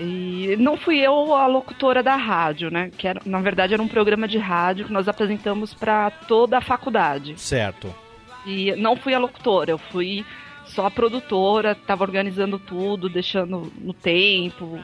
E 0.00 0.56
não 0.58 0.76
fui 0.76 0.98
eu 0.98 1.32
a 1.32 1.46
locutora 1.46 2.02
da 2.02 2.16
rádio, 2.16 2.68
né? 2.68 2.90
Que 2.98 3.06
era, 3.06 3.20
na 3.24 3.40
verdade 3.40 3.74
era 3.74 3.82
um 3.82 3.88
programa 3.88 4.26
de 4.26 4.38
rádio 4.38 4.86
que 4.86 4.92
nós 4.92 5.06
apresentamos 5.06 5.72
para 5.72 6.10
toda 6.10 6.58
a 6.58 6.60
faculdade. 6.60 7.40
Certo. 7.40 7.94
E 8.46 8.74
não 8.76 8.96
fui 8.96 9.14
a 9.14 9.18
locutora, 9.18 9.70
eu 9.70 9.78
fui 9.78 10.24
só 10.64 10.86
a 10.86 10.90
produtora, 10.90 11.74
tava 11.74 12.04
organizando 12.04 12.58
tudo, 12.58 13.08
deixando 13.08 13.72
no 13.78 13.92
tempo, 13.94 14.78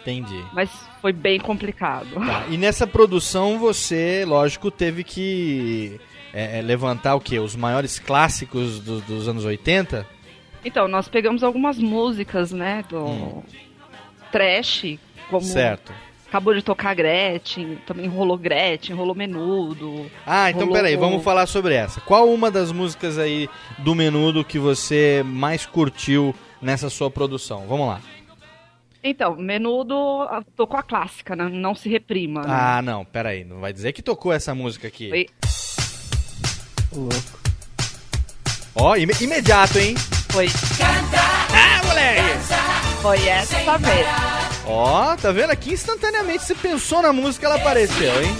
Entendi. 0.00 0.42
mas 0.52 0.70
foi 1.00 1.12
bem 1.12 1.38
complicado. 1.40 2.14
Tá, 2.14 2.44
E 2.50 2.56
nessa 2.56 2.86
produção 2.86 3.58
você, 3.58 4.24
lógico, 4.26 4.70
teve 4.70 5.02
que 5.04 6.00
é, 6.34 6.58
é, 6.58 6.62
levantar 6.62 7.14
o 7.14 7.20
quê? 7.20 7.38
Os 7.38 7.54
maiores 7.56 7.98
clássicos 7.98 8.78
do- 8.80 9.00
dos 9.02 9.28
anos 9.28 9.44
80? 9.44 10.06
Então, 10.64 10.86
nós 10.86 11.08
pegamos 11.08 11.42
algumas 11.42 11.76
músicas, 11.78 12.52
né, 12.52 12.84
do 12.88 13.42
trash, 14.30 14.98
como 15.28 15.42
Certo. 15.42 15.92
Acabou 16.32 16.54
de 16.54 16.62
tocar 16.62 16.94
Gretchen, 16.94 17.76
também 17.86 18.08
rolou 18.08 18.38
Gretchen, 18.38 18.96
rolou 18.96 19.14
Menudo. 19.14 20.10
Ah, 20.26 20.48
então 20.48 20.62
rolou- 20.62 20.74
peraí, 20.76 20.96
vamos 20.96 21.22
falar 21.22 21.44
sobre 21.44 21.74
essa. 21.74 22.00
Qual 22.00 22.26
uma 22.32 22.50
das 22.50 22.72
músicas 22.72 23.18
aí 23.18 23.50
do 23.80 23.94
Menudo 23.94 24.42
que 24.42 24.58
você 24.58 25.22
mais 25.26 25.66
curtiu 25.66 26.34
nessa 26.62 26.88
sua 26.88 27.10
produção? 27.10 27.66
Vamos 27.68 27.86
lá. 27.86 28.00
Então, 29.04 29.36
Menudo 29.36 29.94
ah, 30.22 30.42
tocou 30.56 30.80
a 30.80 30.82
clássica, 30.82 31.36
né? 31.36 31.50
Não 31.52 31.74
se 31.74 31.90
reprima. 31.90 32.40
né? 32.40 32.48
Ah, 32.48 32.80
não, 32.80 33.04
peraí, 33.04 33.44
não 33.44 33.60
vai 33.60 33.70
dizer 33.70 33.92
que 33.92 34.00
tocou 34.00 34.32
essa 34.32 34.54
música 34.54 34.88
aqui. 34.88 35.10
Foi- 35.10 35.26
Ó, 38.74 38.96
ime- 38.96 39.12
imediato, 39.20 39.78
hein? 39.78 39.94
Foi. 40.30 40.46
Ah, 40.80 41.86
moleque! 41.86 42.22
Foi 43.02 43.28
essa 43.28 43.58
mesmo. 43.78 44.51
Ó, 44.66 45.16
tá 45.16 45.32
vendo 45.32 45.50
aqui 45.50 45.72
instantaneamente 45.72 46.44
você 46.44 46.54
pensou 46.54 47.02
na 47.02 47.12
música, 47.12 47.46
ela 47.46 47.56
apareceu, 47.56 48.22
hein? 48.22 48.36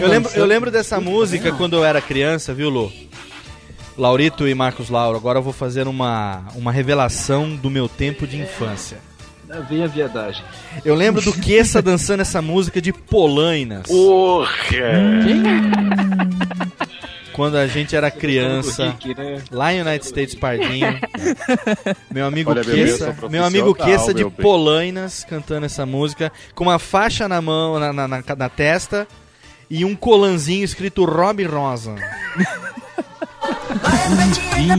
Eu 0.00 0.08
lembro, 0.08 0.30
eu 0.34 0.44
lembro 0.44 0.70
dessa 0.70 1.00
música 1.00 1.52
quando 1.52 1.76
eu 1.76 1.84
era 1.84 2.00
criança, 2.00 2.52
viu, 2.54 2.68
Lu? 2.68 2.92
Laurito 3.96 4.48
e 4.48 4.54
Marcos 4.54 4.90
Lauro, 4.90 5.16
agora 5.16 5.38
eu 5.38 5.42
vou 5.42 5.52
fazer 5.52 5.86
uma, 5.86 6.44
uma 6.54 6.72
revelação 6.72 7.54
do 7.54 7.70
meu 7.70 7.88
tempo 7.88 8.26
de 8.26 8.40
infância. 8.40 8.98
Lá 9.48 9.60
Vem 9.60 9.84
a 9.84 9.86
viadagem. 9.86 10.42
Eu 10.84 10.94
lembro 10.94 11.22
do 11.22 11.32
Kessa 11.32 11.80
dançando 11.80 12.20
essa 12.20 12.42
música 12.42 12.80
de 12.80 12.92
Polainas. 12.92 13.86
Porra! 13.86 14.50
Quando 17.34 17.56
a 17.56 17.66
gente 17.66 17.96
era 17.96 18.10
criança, 18.12 18.84
Rick, 18.90 19.12
né? 19.14 19.42
lá 19.50 19.72
em 19.74 19.80
United 19.80 20.06
States 20.06 20.34
Pardinho. 20.36 21.00
Meu 22.10 22.26
amigo 22.26 22.50
Olha, 22.52 22.62
Kessa, 22.64 23.14
meu 23.28 23.44
amigo 23.44 23.74
Kessa 23.74 24.14
de 24.14 24.20
meu 24.22 24.30
bem. 24.30 24.40
Polainas 24.40 25.26
cantando 25.28 25.66
essa 25.66 25.84
música 25.84 26.30
com 26.54 26.62
uma 26.64 26.78
faixa 26.78 27.26
na 27.28 27.42
mão, 27.42 27.78
na, 27.80 27.92
na, 27.92 28.06
na- 28.06 28.22
na 28.36 28.48
testa 28.48 29.04
e 29.68 29.84
um 29.84 29.96
colanzinho 29.96 30.64
escrito 30.64 31.04
Rob 31.04 31.42
Rosa. 31.44 31.96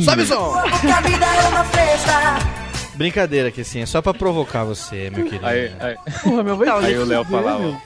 Sobe 0.06 0.22
o 0.22 0.26
som! 0.26 0.56
Uma. 2.96 2.98
Brincadeira, 2.98 3.52
que 3.52 3.62
assim, 3.62 3.82
é 3.82 3.86
só 3.86 4.02
pra 4.02 4.14
provocar 4.14 4.64
você, 4.64 5.10
meu 5.10 5.26
querido. 5.26 5.46
Aí, 5.46 5.72
aí, 5.80 5.96
Porra, 6.24 6.44
meu 6.44 6.58
vai 6.58 6.70
aí 6.70 6.98
o 6.98 7.06
Léo 7.06 7.24
fuder, 7.26 7.44
falava. 7.44 7.82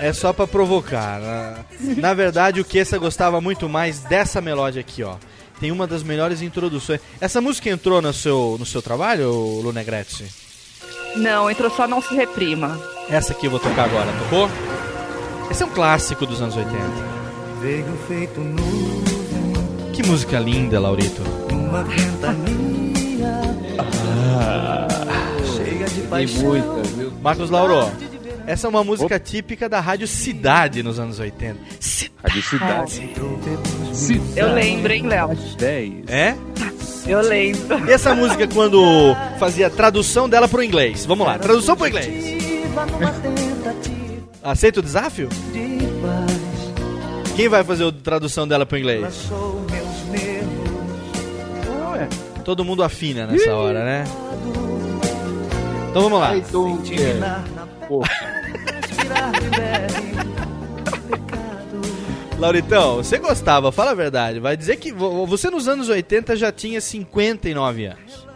É 0.00 0.12
só 0.12 0.32
pra 0.32 0.46
provocar. 0.46 1.20
Na, 1.20 1.64
na 1.96 2.14
verdade, 2.14 2.60
o 2.60 2.64
Kessa 2.64 2.98
gostava 2.98 3.40
muito 3.40 3.68
mais 3.68 4.00
dessa 4.00 4.40
melódia 4.40 4.80
aqui, 4.80 5.02
ó. 5.02 5.14
Tem 5.60 5.70
uma 5.72 5.86
das 5.86 6.02
melhores 6.02 6.42
introduções. 6.42 7.00
Essa 7.20 7.40
música 7.40 7.70
entrou 7.70 8.02
no 8.02 8.12
seu, 8.12 8.56
no 8.58 8.66
seu 8.66 8.82
trabalho, 8.82 9.30
Lu 9.62 9.72
Negrete? 9.72 10.26
Não, 11.16 11.50
entrou 11.50 11.70
só 11.70 11.86
Não 11.88 12.02
Se 12.02 12.14
Reprima. 12.14 12.78
Essa 13.08 13.32
aqui 13.32 13.46
eu 13.46 13.50
vou 13.50 13.60
tocar 13.60 13.84
agora, 13.84 14.12
tocou? 14.24 14.50
Esse 15.50 15.62
é 15.62 15.66
um 15.66 15.70
clássico 15.70 16.26
dos 16.26 16.42
anos 16.42 16.56
80. 16.56 16.76
Veio 17.60 17.96
feito 18.06 18.40
nu 18.40 18.62
Que 19.94 20.02
música 20.06 20.38
linda, 20.38 20.78
Laurito. 20.78 21.22
numa 21.50 21.82
ventania 21.84 23.55
cheia 25.56 25.86
de 25.86 26.00
paixão. 26.02 26.42
muita, 26.42 26.82
viu? 26.96 27.12
Marcos 27.22 27.50
Lauro, 27.50 27.90
essa 28.46 28.66
é 28.66 28.70
uma 28.70 28.84
música 28.84 29.18
típica 29.18 29.68
da 29.68 29.80
Rádio 29.80 30.06
Cidade 30.06 30.82
nos 30.82 30.98
anos 30.98 31.18
80. 31.18 31.58
Rádio 32.22 32.42
Cidade. 32.42 33.10
Eu 34.36 34.52
lembro, 34.52 34.92
hein, 34.92 35.06
Léo? 35.06 35.30
10. 35.58 35.92
É? 36.08 36.36
Eu 37.06 37.20
lembro. 37.20 37.88
E 37.88 37.92
essa 37.92 38.14
música 38.14 38.46
quando 38.48 39.14
fazia 39.38 39.70
tradução 39.70 40.28
dela 40.28 40.48
pro 40.48 40.62
inglês? 40.62 41.04
Vamos 41.06 41.26
lá, 41.26 41.38
tradução 41.38 41.76
pro 41.76 41.88
inglês. 41.88 42.36
Aceita 44.42 44.80
o 44.80 44.82
desafio? 44.82 45.28
Quem 47.34 47.48
vai 47.48 47.62
fazer 47.62 47.84
a 47.84 47.92
tradução 47.92 48.46
dela 48.46 48.64
pro 48.64 48.78
inglês? 48.78 49.28
Todo 52.46 52.64
mundo 52.64 52.82
afina 52.84 53.26
nessa 53.26 53.52
hora, 53.54 53.84
né? 53.84 54.04
Então 55.90 56.02
vamos 56.02 56.20
lá. 56.20 56.30
Lauritão, 62.38 62.96
você 62.96 63.18
gostava, 63.18 63.72
fala 63.72 63.92
a 63.92 63.94
verdade. 63.94 64.38
Vai 64.38 64.56
dizer 64.56 64.76
que 64.76 64.92
vo- 64.92 65.26
você 65.26 65.48
nos 65.50 65.66
anos 65.66 65.88
80 65.88 66.36
já 66.36 66.52
tinha 66.52 66.80
59 66.80 67.86
anos. 67.86 68.26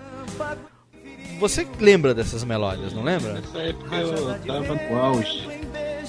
Você 1.39 1.67
lembra 1.79 2.15
dessas 2.15 2.45
melódias, 2.45 2.93
não 2.93 3.03
lembra? 3.03 3.35
nessa 3.35 3.59
época 3.59 3.97
eu 3.97 4.39
tava 4.47 4.75
no 4.75 4.99
auge. 4.99 5.49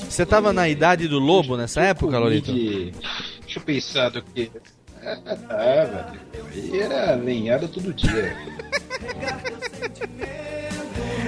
Você 0.10 0.26
tava 0.26 0.52
na 0.52 0.68
idade 0.68 1.08
do 1.08 1.20
lobo 1.20 1.56
nessa 1.56 1.82
época, 1.82 2.18
Laurito? 2.18 2.52
De... 2.54 2.92
Deixa 3.42 3.60
eu 3.60 3.64
pensar 3.64 4.10
do 4.10 4.22
que. 4.22 4.52
Ah. 5.50 6.14
Aí 6.52 6.80
era 6.80 7.16
lenhada 7.16 7.68
todo 7.68 7.94
dia. 7.94 8.36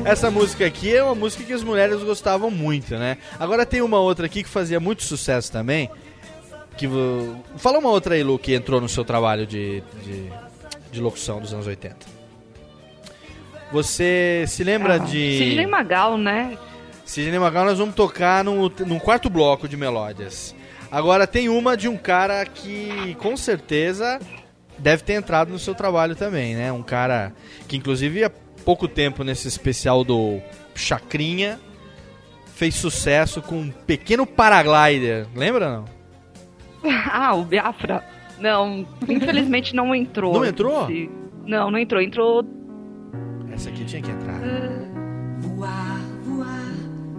Essa 0.06 0.30
música 0.30 0.66
aqui 0.66 0.96
é 0.96 1.04
uma 1.04 1.16
música 1.16 1.44
que 1.44 1.54
as 1.54 1.64
mulheres 1.64 2.04
gostavam 2.04 2.52
muito, 2.52 2.96
né? 2.96 3.18
Agora 3.40 3.66
tem 3.66 3.82
uma 3.82 4.00
outra 4.00 4.26
aqui 4.26 4.44
que 4.44 4.50
fazia 4.50 4.80
muito 4.80 5.04
sucesso 5.04 5.52
também. 5.52 5.90
Que 6.78 6.88
Fala 7.58 7.80
uma 7.80 7.90
outra 7.90 8.16
aí, 8.16 8.24
Lu, 8.24 8.38
que 8.38 8.54
entrou 8.54 8.82
no 8.82 8.90
seu 8.90 9.06
trabalho 9.06 9.48
de, 9.48 9.82
de, 10.04 10.32
de 10.92 11.02
locução 11.02 11.40
dos 11.40 11.54
anos 11.54 11.68
80. 11.68 11.98
Você 13.72 14.46
se 14.48 14.64
lembra 14.64 15.00
de. 15.00 15.38
Sidney 15.40 15.66
Magal, 15.66 16.18
né? 16.18 16.58
Sidney 17.06 17.40
Magal 17.40 17.66
nós 17.66 17.80
vamos 17.80 17.96
tocar 17.96 18.44
no, 18.44 18.70
num 18.86 19.00
quarto 19.00 19.30
bloco 19.30 19.68
de 19.68 19.78
melódias. 19.78 20.56
Agora 20.94 21.26
tem 21.26 21.50
uma 21.50 21.76
de 21.76 21.90
um 21.90 21.98
cara 21.98 22.46
que 22.46 23.16
com 23.16 23.36
certeza 23.36 24.20
deve 24.78 25.02
ter 25.02 25.14
entrado 25.14 25.50
no 25.52 25.58
seu 25.58 25.74
trabalho 25.74 26.16
também, 26.16 26.56
né? 26.56 26.72
Um 26.72 26.84
cara 26.84 27.34
que 27.68 27.76
inclusive 27.76 28.24
há 28.24 28.30
pouco 28.64 28.88
tempo 28.88 29.24
nesse 29.24 29.48
especial 29.48 30.04
do 30.04 30.40
Chacrinha 30.76 31.60
fez 32.54 32.76
sucesso 32.76 33.42
com 33.42 33.56
um 33.56 33.72
pequeno 33.72 34.28
paraglider, 34.28 35.26
lembra 35.36 35.78
não? 35.78 35.86
Ah, 37.12 37.34
o 37.34 37.44
Biafra. 37.44 38.04
Não, 38.38 38.86
infelizmente 39.10 39.76
não 39.76 39.96
entrou. 39.96 40.36
Não 40.36 40.46
entrou? 40.46 40.88
Não, 41.44 41.72
não 41.72 41.80
entrou. 41.80 42.02
Entrou. 42.04 42.46
Essa 43.52 43.70
aqui 43.70 43.84
tinha 43.84 44.02
que 44.02 44.12
entrar. 44.12 44.40
Voar, 45.40 45.93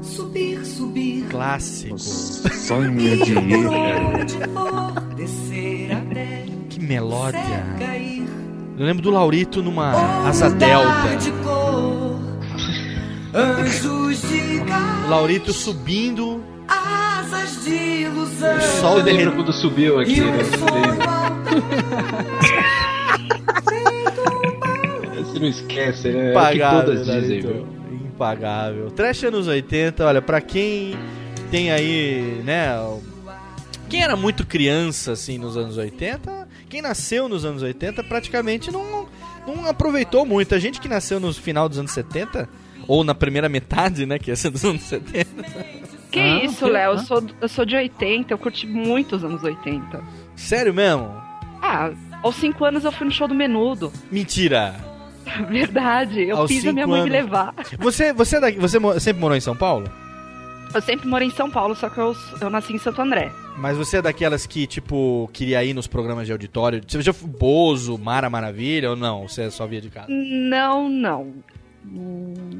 subir, 0.04 0.64
subir. 0.64 1.24
Clássico. 1.30 1.98
Sonho 1.98 2.92
de 2.96 3.32
ir. 3.32 3.66
Que 6.68 6.80
melódia. 6.80 7.64
Eu 8.76 8.84
lembro 8.86 9.02
do 9.02 9.10
Laurito 9.10 9.62
numa 9.62 9.92
asa 10.28 10.50
delta. 10.50 11.16
de 11.20 11.30
cor. 11.42 12.20
Anjos 13.34 14.20
de 14.22 14.60
O 14.60 14.64
gás, 14.64 15.08
Laurito 15.10 15.52
subindo, 15.52 16.40
asas 16.68 17.64
de 17.64 17.74
ilusão. 18.02 18.56
o 18.56 18.60
sol 18.60 18.90
Você 18.92 18.96
lembra 18.96 19.02
derretendo. 19.04 19.32
quando 19.36 19.52
subiu 19.52 19.98
aqui, 20.00 20.20
né? 20.20 20.38
Você 25.16 25.38
não 25.38 25.48
esquece, 25.48 26.08
né? 26.12 26.32
É 26.32 26.38
o 26.38 26.52
que 26.52 26.58
todas 26.58 26.98
dizem, 27.06 27.42
Laurito. 27.42 27.48
viu? 27.48 27.66
Impagável. 28.14 28.90
Trash 28.92 29.24
anos 29.24 29.48
80, 29.48 30.06
olha, 30.06 30.22
pra 30.22 30.40
quem 30.40 30.94
tem 31.50 31.72
aí, 31.72 32.40
né? 32.44 32.68
Quem 33.88 34.02
era 34.02 34.16
muito 34.16 34.46
criança, 34.46 35.12
assim, 35.12 35.36
nos 35.36 35.56
anos 35.56 35.76
80, 35.76 36.48
quem 36.68 36.80
nasceu 36.80 37.28
nos 37.28 37.44
anos 37.44 37.62
80 37.62 38.02
praticamente 38.04 38.70
não, 38.70 39.06
não 39.46 39.66
aproveitou 39.66 40.24
muito. 40.24 40.54
A 40.54 40.58
gente 40.58 40.80
que 40.80 40.88
nasceu 40.88 41.18
no 41.18 41.32
final 41.32 41.68
dos 41.68 41.78
anos 41.78 41.90
70, 41.90 42.48
ou 42.86 43.02
na 43.04 43.14
primeira 43.14 43.48
metade, 43.48 44.06
né, 44.06 44.18
que 44.18 44.30
ia 44.30 44.36
ser 44.36 44.50
dos 44.50 44.64
anos 44.64 44.82
70. 44.82 45.26
Que 46.10 46.20
Ah, 46.20 46.44
isso, 46.44 46.66
Léo? 46.66 46.92
Eu 46.92 46.98
sou, 47.00 47.24
eu 47.40 47.48
sou 47.48 47.64
de 47.64 47.74
80, 47.74 48.32
eu 48.32 48.38
curti 48.38 48.66
muito 48.66 49.16
os 49.16 49.24
anos 49.24 49.42
80. 49.42 50.00
Sério 50.36 50.72
mesmo? 50.72 51.12
Ah, 51.60 51.90
aos 52.22 52.36
5 52.36 52.64
anos 52.64 52.84
eu 52.84 52.92
fui 52.92 53.06
no 53.06 53.12
show 53.12 53.26
do 53.26 53.34
Menudo. 53.34 53.92
Mentira! 54.10 54.93
Verdade, 55.48 56.22
eu 56.22 56.36
Aos 56.38 56.50
fiz 56.50 56.66
a 56.66 56.72
minha 56.72 56.86
mãe 56.86 57.02
me 57.02 57.08
anos. 57.08 57.12
levar. 57.24 57.54
Você, 57.78 58.12
você, 58.12 58.36
é 58.36 58.40
daqui, 58.40 58.58
você 58.58 58.78
sempre 59.00 59.20
morou 59.20 59.36
em 59.36 59.40
São 59.40 59.56
Paulo? 59.56 59.88
Eu 60.74 60.80
sempre 60.82 61.06
morei 61.06 61.28
em 61.28 61.30
São 61.30 61.48
Paulo, 61.50 61.74
só 61.76 61.88
que 61.88 61.98
eu, 61.98 62.16
eu 62.40 62.50
nasci 62.50 62.72
em 62.72 62.78
Santo 62.78 63.00
André. 63.00 63.30
Mas 63.56 63.76
você 63.76 63.98
é 63.98 64.02
daquelas 64.02 64.44
que, 64.44 64.66
tipo, 64.66 65.30
queria 65.32 65.62
ir 65.64 65.72
nos 65.72 65.86
programas 65.86 66.26
de 66.26 66.32
auditório? 66.32 66.80
Você 66.86 67.00
já 67.00 67.12
foi 67.12 67.28
Bozo, 67.28 67.96
Mara 67.96 68.28
Maravilha 68.28 68.90
ou 68.90 68.96
não? 68.96 69.28
Você 69.28 69.48
só 69.52 69.66
via 69.68 69.80
de 69.80 69.88
casa? 69.88 70.08
Não, 70.10 70.88
não. 70.88 71.32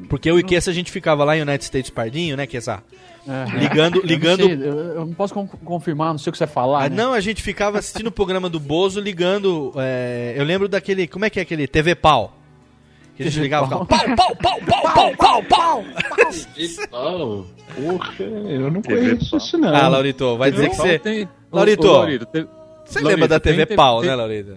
Porque 0.08 0.30
eu 0.30 0.38
e 0.38 0.42
Kessa 0.44 0.70
a 0.70 0.74
gente 0.74 0.92
ficava 0.92 1.24
lá 1.24 1.36
em 1.36 1.40
United 1.42 1.64
States 1.64 1.90
Pardinho, 1.90 2.36
né, 2.36 2.46
Kessa? 2.46 2.82
É. 3.26 3.58
Ligando, 3.58 3.96
Eu 3.98 4.02
não 4.02 4.08
ligando. 4.08 4.42
sei, 4.44 4.52
eu, 4.52 5.06
não 5.06 5.14
posso 5.14 5.34
con- 5.34 5.46
confirmar, 5.48 6.12
não 6.12 6.18
sei 6.18 6.30
o 6.30 6.32
que 6.32 6.38
você 6.38 6.46
falar. 6.46 6.84
Ah, 6.84 6.88
né? 6.88 6.94
não, 6.96 7.12
a 7.14 7.20
gente 7.20 7.42
ficava 7.42 7.78
assistindo 7.78 8.08
o 8.08 8.12
programa 8.12 8.48
do 8.48 8.60
Bozo 8.60 9.00
ligando. 9.00 9.72
é, 9.76 10.34
eu 10.36 10.44
lembro 10.44 10.68
daquele. 10.68 11.08
Como 11.08 11.24
é 11.24 11.30
que 11.30 11.38
é 11.40 11.42
aquele? 11.42 11.66
TV 11.66 11.94
Pau. 11.94 12.36
Que 13.16 13.22
a 13.22 13.26
gente 13.26 13.40
ligava 13.40 13.66
e 13.66 13.70
Pau. 13.70 13.86
ficava. 13.86 14.16
Pau, 14.16 14.36
pau, 14.36 14.60
pau, 14.66 14.82
pau, 14.92 14.92
pau, 14.94 15.16
pau, 15.16 15.42
pau. 15.44 15.84
Pau. 16.90 17.46
Porra, 17.76 18.14
eu 18.24 18.70
não 18.70 18.82
conheço 18.82 19.36
isso 19.36 19.58
não. 19.58 19.74
Ah, 19.74 19.88
Laurito, 19.88 20.36
vai 20.36 20.50
dizer 20.50 20.70
que 20.70 20.76
você. 20.76 20.98
tem- 20.98 21.28
Laurito, 21.52 21.86
ô, 21.88 21.92
Laurito, 21.92 22.26
te- 22.26 22.46
Você 22.84 22.98
Laurito, 23.00 23.06
lembra 23.08 23.28
da 23.28 23.40
TV 23.40 23.66
Pau, 23.66 24.00
tem- 24.00 24.10
né, 24.10 24.16
Laurito? 24.16 24.56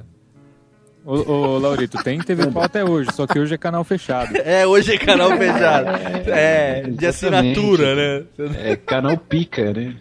Ô, 1.06 1.32
ô, 1.32 1.58
Laurito, 1.60 2.04
tem 2.04 2.20
TV 2.20 2.48
Pau 2.52 2.63
até 2.63 2.84
hoje, 2.84 3.10
só 3.13 3.26
que 3.28 3.39
hoje 3.39 3.54
é 3.54 3.58
canal 3.58 3.84
fechado. 3.84 4.30
É, 4.43 4.65
hoje 4.67 4.93
é 4.96 4.98
canal 4.98 5.30
fechado. 5.38 5.88
É, 6.30 6.82
de 6.82 7.06
Exatamente. 7.06 7.06
assinatura, 7.06 7.96
né? 7.96 8.26
É 8.63 8.76
canal 8.76 9.17
pica, 9.17 9.72
né? 9.72 9.96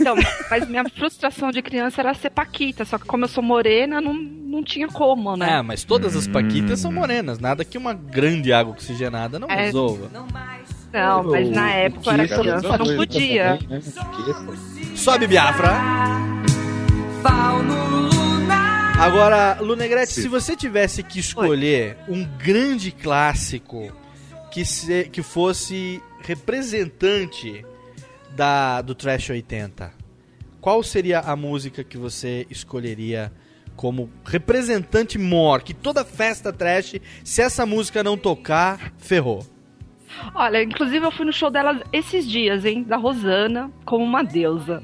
Então, 0.00 0.14
mas 0.50 0.68
minha 0.68 0.84
frustração 0.88 1.50
de 1.50 1.62
criança 1.62 2.00
era 2.00 2.14
ser 2.14 2.30
Paquita, 2.30 2.84
só 2.84 2.98
que 2.98 3.06
como 3.06 3.24
eu 3.24 3.28
sou 3.28 3.42
morena, 3.42 4.00
não, 4.00 4.14
não 4.14 4.62
tinha 4.62 4.88
como, 4.88 5.36
né? 5.36 5.54
Ah, 5.54 5.62
mas 5.62 5.84
todas 5.84 6.16
as 6.16 6.26
paquitas 6.26 6.80
são 6.80 6.90
morenas. 6.92 7.38
Nada 7.38 7.64
que 7.64 7.76
uma 7.78 7.92
grande 7.94 8.52
água 8.52 8.72
oxigenada 8.72 9.38
não 9.38 9.48
É. 9.50 9.66
resolva. 9.66 10.08
Não, 10.12 10.26
mas 11.24 11.50
na 11.50 11.70
época 11.70 12.10
eu 12.10 12.12
era 12.12 12.28
criança, 12.28 12.68
também, 12.68 12.88
não 12.88 12.96
podia. 12.96 13.58
né? 13.68 13.80
Kiss. 13.80 14.98
Sobe, 14.98 15.26
Biafra. 15.26 15.72
Agora, 18.98 19.58
Lunegrete, 19.60 20.12
se 20.12 20.28
você 20.28 20.54
tivesse 20.54 21.02
que 21.02 21.18
escolher 21.18 21.96
um 22.08 22.24
grande 22.24 22.92
clássico 22.92 23.90
que, 24.52 24.64
se, 24.64 25.04
que 25.10 25.22
fosse 25.22 26.00
representante 26.22 27.64
da, 28.34 28.80
do 28.82 28.94
Trash 28.94 29.30
80, 29.30 29.92
qual 30.60 30.82
seria 30.82 31.20
a 31.20 31.34
música 31.36 31.82
que 31.84 31.96
você 31.98 32.46
escolheria 32.50 33.32
como 33.76 34.10
representante 34.24 35.18
mor? 35.18 35.62
Que 35.62 35.74
toda 35.74 36.04
festa 36.04 36.52
trash, 36.52 36.96
se 37.24 37.42
essa 37.42 37.64
música 37.66 38.02
não 38.02 38.16
tocar, 38.16 38.92
ferrou. 38.98 39.44
Olha, 40.34 40.62
inclusive 40.62 41.04
eu 41.04 41.10
fui 41.10 41.24
no 41.24 41.32
show 41.32 41.50
dela 41.50 41.82
esses 41.92 42.26
dias, 42.28 42.64
hein? 42.64 42.84
Da 42.84 42.96
Rosana, 42.96 43.70
como 43.84 44.04
uma 44.04 44.22
deusa. 44.22 44.82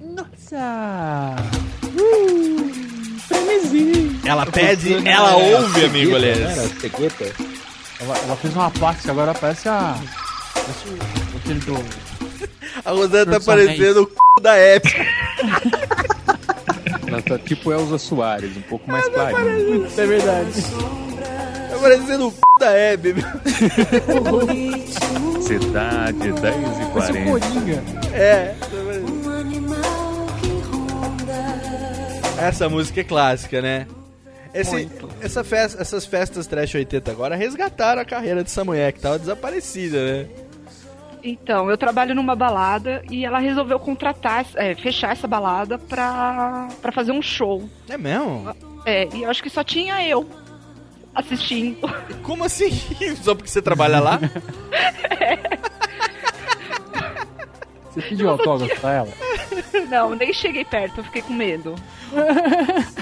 Nossa! 0.00 1.36
Uh! 1.84 2.70
Ela 4.24 4.46
pede, 4.46 5.06
ela 5.06 5.36
ouve, 5.36 5.84
amigo, 5.84 6.16
aliás. 6.16 6.56
Ela, 8.00 8.18
ela 8.18 8.36
fez 8.36 8.54
uma 8.54 8.70
parte 8.70 9.02
que 9.02 9.10
agora 9.10 9.34
parece 9.34 9.68
a. 9.68 9.96
Parece 10.54 10.88
o- 10.88 11.36
aquele 11.36 11.60
do. 11.60 11.74
A 12.84 12.90
Rosana 12.90 13.32
tá 13.32 13.40
parecendo 13.40 14.02
o 14.02 14.06
c... 14.06 14.42
da 14.42 14.56
época. 14.56 15.06
Ela 17.06 17.22
tá 17.22 17.38
tipo 17.38 17.72
Elza 17.72 17.98
Soares, 17.98 18.56
um 18.56 18.62
pouco 18.62 18.90
mais 18.90 19.08
clarinho. 19.08 19.86
É 19.96 20.06
verdade. 20.06 20.62
Tá 21.70 21.78
parecendo 21.80 22.28
o 22.28 22.30
c... 22.30 22.38
da 22.60 22.72
Hebe. 22.72 23.14
Cidade 25.42 26.32
10 26.32 26.34
e 26.34 26.38
Parece 26.40 26.82
o 26.82 26.90
40. 26.92 27.30
Coringa. 27.30 27.82
É. 28.12 28.54
Um 28.72 29.30
animal 29.30 30.26
que 30.40 30.48
ronda. 30.68 32.40
Essa 32.40 32.68
música 32.68 33.00
é 33.00 33.04
clássica, 33.04 33.60
né? 33.60 33.86
Esse, 34.52 34.90
essa 35.20 35.44
festa, 35.44 35.80
essas 35.80 36.04
festas 36.04 36.46
trash 36.46 36.74
80 36.74 37.10
agora 37.10 37.36
resgataram 37.36 38.02
a 38.02 38.04
carreira 38.04 38.42
dessa 38.42 38.64
mulher 38.64 38.92
que 38.92 39.00
tava 39.00 39.18
desaparecida, 39.18 40.04
né? 40.04 40.26
Então, 41.22 41.70
eu 41.70 41.76
trabalho 41.76 42.14
numa 42.14 42.34
balada 42.34 43.02
e 43.10 43.24
ela 43.24 43.38
resolveu 43.38 43.78
contratar, 43.78 44.46
é, 44.54 44.74
fechar 44.74 45.12
essa 45.12 45.28
balada 45.28 45.78
pra, 45.78 46.68
pra 46.80 46.92
fazer 46.92 47.12
um 47.12 47.20
show. 47.22 47.68
É 47.88 47.98
mesmo? 47.98 48.54
É, 48.86 49.08
e 49.14 49.22
eu 49.22 49.30
acho 49.30 49.42
que 49.42 49.50
só 49.50 49.62
tinha 49.62 50.06
eu 50.06 50.28
assistindo. 51.14 51.78
Como 52.22 52.44
assim? 52.44 52.70
Só 53.22 53.34
porque 53.34 53.50
você 53.50 53.60
trabalha 53.60 54.00
lá? 54.00 54.18
Você 57.90 58.02
pediu 58.02 58.30
autógrafo 58.30 58.80
pra 58.80 58.92
ela? 58.92 59.08
Não, 59.88 60.14
nem 60.14 60.32
cheguei 60.32 60.64
perto, 60.64 60.98
eu 60.98 61.04
fiquei 61.04 61.22
com 61.22 61.32
medo. 61.32 61.74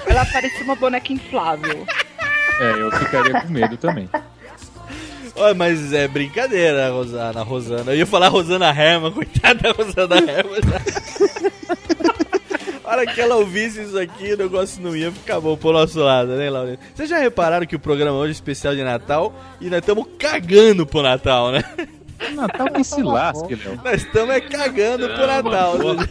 Ela 0.07 0.25
parecia 0.25 0.65
uma 0.65 0.75
boneca 0.75 1.13
inflável. 1.13 1.87
É, 2.61 2.73
eu 2.81 2.91
ficaria 2.93 3.41
com 3.41 3.49
medo 3.49 3.77
também. 3.77 4.09
Olha, 5.39 5.55
mas 5.55 5.93
é 5.93 6.09
brincadeira, 6.09 6.91
Rosana, 6.91 7.43
Rosana. 7.43 7.93
Eu 7.93 7.99
ia 7.99 8.07
falar 8.07 8.29
Rosana 8.29 8.69
Herman, 8.71 9.13
coitada 9.15 9.55
da 9.55 9.71
Rosana 9.73 10.17
Herman. 10.17 10.61
A 12.85 12.91
hora 12.91 13.07
que 13.07 13.21
ela 13.21 13.37
ouvisse 13.37 13.83
isso 13.83 13.99
aqui, 13.99 14.33
o 14.33 14.37
negócio 14.37 14.83
não 14.83 14.97
ia 14.97 15.13
ficar 15.13 15.39
bom 15.41 15.57
pro 15.57 15.73
nosso 15.73 16.01
lado, 16.01 16.31
né, 16.37 16.49
Laurita? 16.49 16.83
Vocês 16.95 17.09
já 17.09 17.19
repararam 17.19 17.67
que 17.67 17.77
o 17.77 17.81
programa 17.81 18.17
hoje 18.17 18.31
é 18.31 18.33
especial 18.33 18.75
de 18.75 18.83
Natal 18.83 19.35
e 19.61 19.69
nós 19.69 19.81
estamos 19.81 20.07
cagando 20.19 20.87
pro 20.87 21.03
Natal, 21.03 21.53
né? 21.53 21.63
Natal 22.35 22.69
que 22.71 22.83
se 22.83 23.03
lasque, 23.03 23.55
Léo. 23.55 23.81
Nós 23.85 24.03
estamos 24.03 24.35
é 24.35 24.41
cagando 24.41 25.09
pro 25.09 25.27
Natal. 25.27 25.79
né? 25.79 26.09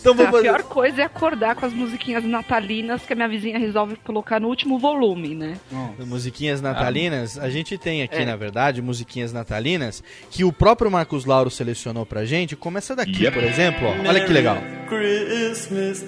Então 0.00 0.12
a 0.12 0.16
vamos 0.16 0.40
pior 0.40 0.62
coisa 0.62 1.02
é 1.02 1.04
acordar 1.04 1.54
com 1.54 1.66
as 1.66 1.72
musiquinhas 1.74 2.24
natalinas 2.24 3.02
que 3.02 3.12
a 3.12 3.16
minha 3.16 3.28
vizinha 3.28 3.58
resolve 3.58 3.96
colocar 3.96 4.40
no 4.40 4.48
último 4.48 4.78
volume, 4.78 5.34
né? 5.34 5.58
Musiquinhas 6.06 6.62
natalinas, 6.62 7.38
a 7.38 7.50
gente 7.50 7.76
tem 7.76 8.02
aqui, 8.02 8.16
É. 8.16 8.24
na 8.24 8.34
verdade, 8.34 8.80
musiquinhas 8.80 9.32
natalinas 9.32 10.02
que 10.30 10.42
o 10.42 10.52
próprio 10.52 10.90
Marcos 10.90 11.24
Lauro 11.26 11.50
selecionou 11.50 12.06
pra 12.06 12.24
gente. 12.24 12.56
Começa 12.56 12.96
daqui, 12.96 13.24
Yep. 13.24 13.34
por 13.38 13.44
exemplo. 13.44 13.88
ó. 13.88 14.08
Olha 14.08 14.24
que 14.24 14.32
legal. 14.32 14.56
Christmas. 14.88 16.04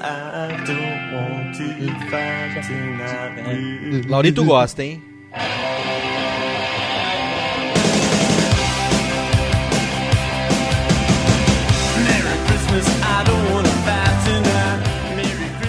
Laurito 4.08 4.44
gosta, 4.44 4.82
hein? 4.82 5.02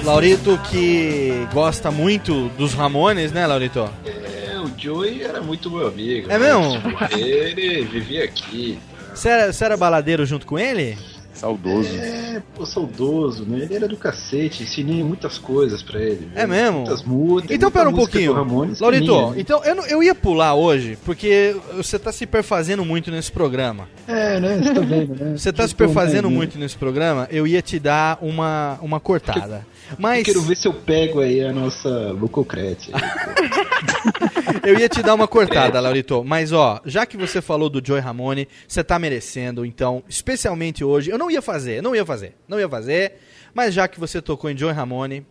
Laurito 0.03 0.59
que 0.69 1.47
gosta 1.53 1.89
muito 1.89 2.49
dos 2.49 2.73
Ramones, 2.73 3.31
né, 3.31 3.47
Laurito? 3.47 3.89
É, 4.05 4.59
o 4.59 4.69
Joey 4.77 5.23
era 5.23 5.41
muito 5.41 5.71
meu 5.71 5.87
amigo. 5.87 6.29
É 6.29 6.37
né? 6.37 6.53
mesmo? 6.53 6.81
Ele 7.17 7.85
vivia 7.85 8.25
aqui. 8.25 8.77
Você 9.13 9.29
era, 9.29 9.53
você 9.53 9.65
era 9.65 9.77
baladeiro 9.77 10.25
junto 10.25 10.45
com 10.45 10.59
ele? 10.59 10.97
Saudoso. 11.43 11.89
É, 11.97 12.41
pô, 12.55 12.65
saudoso, 12.65 13.43
né? 13.45 13.63
Ele 13.63 13.75
era 13.75 13.85
do 13.85 13.97
cacete, 13.97 14.63
ensinei 14.63 15.03
muitas 15.03 15.37
coisas 15.37 15.83
pra 15.83 15.99
ele. 15.99 16.29
É 16.33 16.47
mesmo? 16.47 16.77
Muitas 16.79 17.03
músicas. 17.03 17.53
Então, 17.53 17.67
muita 17.67 17.79
pera 17.79 17.89
um 17.89 17.93
pouquinho. 17.93 18.31
Ramones 18.33 18.79
Laurito, 18.79 19.11
minha, 19.11 19.27
né? 19.31 19.35
então 19.37 19.61
eu, 19.65 19.75
não- 19.75 19.85
eu 19.85 20.01
ia 20.01 20.15
pular 20.15 20.53
hoje, 20.53 20.97
porque 21.03 21.53
você 21.75 21.99
tá 21.99 22.13
se 22.13 22.25
perfazendo 22.25 22.85
muito 22.85 23.11
nesse 23.11 23.29
programa. 23.29 23.89
É, 24.07 24.39
né? 24.39 24.57
Você 24.63 24.73
tá 24.73 24.79
vendo, 24.81 25.15
né? 25.15 25.37
Você 25.37 25.51
tá 25.51 25.67
se 25.67 25.75
perfazendo 25.75 26.29
muito 26.29 26.57
nesse 26.57 26.77
programa, 26.77 27.27
eu 27.29 27.45
ia 27.45 27.61
te 27.61 27.77
dar 27.77 28.17
uma, 28.21 28.79
uma 28.81 29.01
cortada. 29.01 29.65
Mas 29.97 30.19
Eu 30.19 30.25
quero 30.33 30.41
ver 30.41 30.57
se 30.57 30.67
eu 30.67 30.73
pego 30.73 31.19
aí 31.19 31.41
a 31.41 31.51
nossa 31.51 31.89
Lucocrete. 32.11 32.91
eu 34.63 34.77
ia 34.77 34.89
te 34.89 35.01
dar 35.01 35.13
uma 35.13 35.27
cortada, 35.27 35.79
Laurito. 35.79 36.23
Mas 36.23 36.51
ó, 36.51 36.81
já 36.85 37.05
que 37.05 37.17
você 37.17 37.41
falou 37.41 37.69
do 37.69 37.85
Joy 37.85 37.99
Ramone, 37.99 38.47
você 38.67 38.83
tá 38.83 38.97
merecendo, 38.97 39.65
então, 39.65 40.03
especialmente 40.07 40.83
hoje, 40.83 41.09
eu 41.11 41.17
não 41.17 41.29
ia 41.29 41.41
fazer, 41.41 41.81
não 41.81 41.95
ia 41.95 42.05
fazer, 42.05 42.35
não 42.47 42.59
ia 42.59 42.69
fazer, 42.69 43.13
mas 43.53 43.73
já 43.73 43.87
que 43.87 43.99
você 43.99 44.21
tocou 44.21 44.49
em 44.49 44.57
Joy 44.57 44.71
Ramone, 44.71 45.25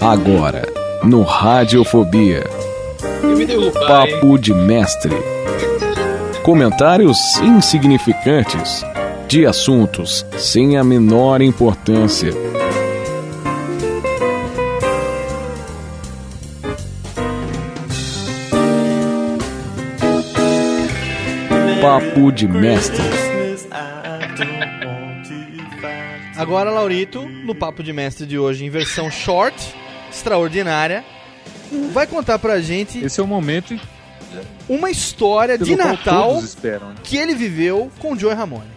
Agora, 0.00 0.62
no 1.02 1.22
Radiofobia. 1.22 2.44
Papo 3.88 4.38
de 4.38 4.54
Mestre. 4.54 5.16
Comentários 6.46 7.18
insignificantes 7.38 8.84
de 9.26 9.44
assuntos 9.44 10.24
sem 10.38 10.76
a 10.76 10.84
menor 10.84 11.42
importância. 11.42 12.30
Papo 21.82 22.30
de 22.30 22.46
Mestre. 22.46 23.02
Agora, 26.36 26.70
Laurito, 26.70 27.28
no 27.28 27.56
Papo 27.56 27.82
de 27.82 27.92
Mestre 27.92 28.24
de 28.24 28.38
hoje, 28.38 28.64
em 28.64 28.70
versão 28.70 29.10
short, 29.10 29.74
extraordinária, 30.12 31.04
vai 31.92 32.06
contar 32.06 32.38
pra 32.38 32.60
gente 32.60 33.04
Esse 33.04 33.18
é 33.18 33.24
o 33.24 33.26
momento 33.26 33.76
uma 34.68 34.90
história 34.90 35.56
pelo 35.58 35.68
de 35.70 35.76
Natal 35.76 36.38
esperam. 36.40 36.88
né? 36.90 36.94
que 37.02 37.16
ele 37.16 37.34
viveu 37.34 37.90
com 37.98 38.12
o 38.12 38.18
Joey 38.18 38.34
Ramone. 38.34 38.76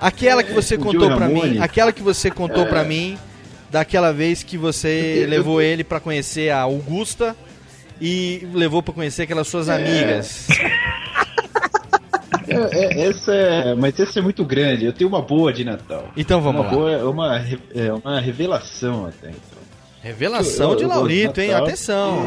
Aquela 0.00 0.42
que 0.42 0.52
você 0.52 0.74
É, 0.74 0.76
o 0.76 0.80
contou 0.80 1.10
pra 1.16 1.28
mim, 1.28 1.58
aquela 1.58 1.92
que 1.92 2.02
você 2.02 2.30
contou 2.30 2.64
É. 2.64 2.66
pra 2.66 2.84
mim, 2.84 3.18
daquela 3.70 4.12
vez 4.12 4.42
que 4.42 4.58
você 4.58 5.22
Eu- 5.24 5.28
levou 5.28 5.60
ele 5.62 5.82
pra 5.82 5.98
conhecer 6.00 6.50
a 6.50 6.60
Augusta 6.60 7.34
e 8.00 8.46
levou 8.52 8.82
pra 8.82 8.92
conhecer 8.92 9.22
aquelas 9.22 9.48
suas 9.48 9.68
É. 9.68 9.74
amigas. 9.74 10.46
É, 12.48 12.54
é, 12.54 13.08
essa 13.08 13.32
é, 13.34 13.74
mas 13.74 13.98
essa 13.98 14.20
é 14.20 14.22
muito 14.22 14.44
grande. 14.44 14.84
Eu 14.84 14.92
tenho 14.92 15.08
uma 15.10 15.20
boa 15.20 15.52
de 15.52 15.64
Natal. 15.64 16.08
Então 16.16 16.40
vamos 16.40 16.60
uma 16.60 16.70
lá. 16.70 16.76
Boa, 16.76 17.10
uma, 17.10 17.44
é 17.74 17.92
uma 17.92 18.20
revelação 18.20 19.04
até. 19.06 19.30
Então. 19.30 19.58
Revelação 20.00 20.70
Eu- 20.70 20.76
de 20.76 20.82
eu 20.84 20.88
gosto 20.88 20.98
Laurito, 21.00 21.40
hein? 21.40 21.52
Atenção. 21.52 22.22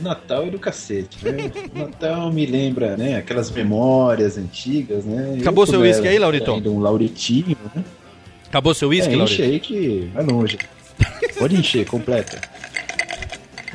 Natal 0.00 0.44
é 0.44 0.50
do 0.50 0.58
cacete, 0.58 1.24
né? 1.24 1.50
Natal 1.74 2.32
me 2.32 2.46
lembra, 2.46 2.96
né? 2.96 3.16
Aquelas 3.16 3.50
memórias 3.50 4.38
antigas, 4.38 5.04
né? 5.04 5.34
Eu, 5.34 5.40
Acabou 5.40 5.66
seu 5.66 5.74
quando 5.80 5.82
uísque 5.82 6.08
aí, 6.08 6.18
Laurito? 6.18 6.52
Ainda 6.52 6.70
um 6.70 6.80
Lauritinho, 6.80 7.56
né? 7.74 7.84
Acabou 8.46 8.74
seu 8.74 8.88
uísque, 8.88 9.12
é, 9.12 9.16
enche 9.16 9.42
Laurito? 9.42 9.42
aí 9.42 9.60
que 9.60 10.10
vai 10.14 10.24
longe. 10.24 10.58
Pode 11.38 11.56
encher, 11.56 11.86
completa. 11.86 12.40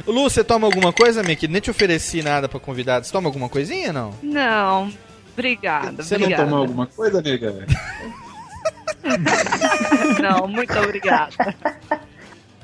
Lu, 0.08 0.24
você 0.24 0.44
toma 0.44 0.68
alguma 0.68 0.92
coisa, 0.92 1.24
Mickey? 1.24 1.48
Nem 1.48 1.62
te 1.62 1.70
ofereci 1.72 2.22
nada 2.22 2.50
pra 2.50 2.60
convidado. 2.60 3.06
Você 3.06 3.12
toma 3.12 3.28
alguma 3.28 3.48
coisinha, 3.48 3.94
não? 3.94 4.14
Não, 4.22 4.92
obrigada. 5.34 6.04
Você 6.04 6.18
não 6.18 6.24
obrigada. 6.26 6.44
tomou 6.50 6.60
alguma 6.60 6.88
coisa, 6.88 7.22
nega? 7.22 7.54
Não, 10.22 10.48
muito 10.48 10.74
obrigada. 10.80 11.34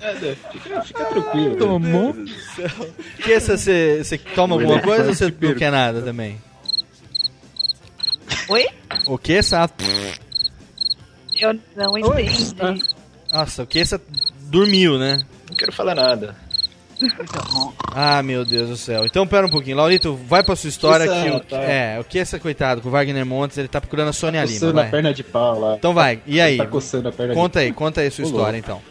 Nada, 0.01 0.37
fica, 0.51 0.81
fica 0.81 1.05
tranquilo. 1.05 1.55
Tomou? 1.57 2.15
Que 3.23 3.33
essa 3.33 3.57
você 3.57 4.03
você 4.03 4.17
toma 4.17 4.55
O 4.55 4.59
alguma 4.59 4.81
coisa 4.81 5.09
ou 5.09 5.13
você 5.13 5.33
não 5.39 5.55
quer 5.55 5.71
nada 5.71 6.01
também? 6.01 6.41
Oi? 8.47 8.67
O 9.05 9.17
que 9.17 9.33
essa? 9.33 9.69
Eu 11.39 11.59
não 11.75 11.97
entendi. 11.97 12.55
Nossa, 13.31 13.63
o 13.63 13.67
que 13.67 13.79
essa 13.79 14.01
dormiu, 14.41 14.97
né? 14.97 15.21
Não 15.49 15.55
quero 15.55 15.71
falar 15.71 15.95
nada. 15.95 16.35
Ah, 17.93 18.21
meu 18.21 18.45
Deus 18.45 18.69
do 18.69 18.77
céu. 18.77 19.05
Então, 19.05 19.25
pera 19.27 19.47
um 19.47 19.49
pouquinho. 19.49 19.77
Laurito, 19.77 20.15
vai 20.15 20.43
pra 20.43 20.55
sua 20.55 20.67
história 20.69 21.03
Essa, 21.05 21.23
que 21.23 21.29
o, 21.29 21.39
tá. 21.39 21.57
é, 21.57 21.99
o 21.99 22.03
que 22.03 22.19
essa 22.19 22.39
coitado 22.39 22.81
com 22.81 22.89
o 22.89 22.91
Wagner 22.91 23.25
Montes, 23.25 23.57
ele 23.57 23.67
tá 23.67 23.79
procurando 23.81 24.09
a 24.09 24.13
Sônia 24.13 24.43
Lima, 24.43 24.53
Coçando 24.53 24.79
a 24.79 24.81
vai. 24.83 24.91
perna 24.91 25.13
de 25.13 25.23
pau 25.23 25.59
lá. 25.59 25.75
Então 25.75 25.93
vai. 25.93 26.21
E 26.25 26.39
aí? 26.39 26.57
Tá 26.57 26.67
coçando 26.67 27.09
a 27.09 27.11
perna 27.11 27.33
Conta 27.33 27.59
de 27.59 27.65
aí, 27.65 27.73
conta 27.73 28.01
aí 28.01 28.07
a 28.07 28.11
sua 28.11 28.23
história 28.25 28.57
então. 28.57 28.81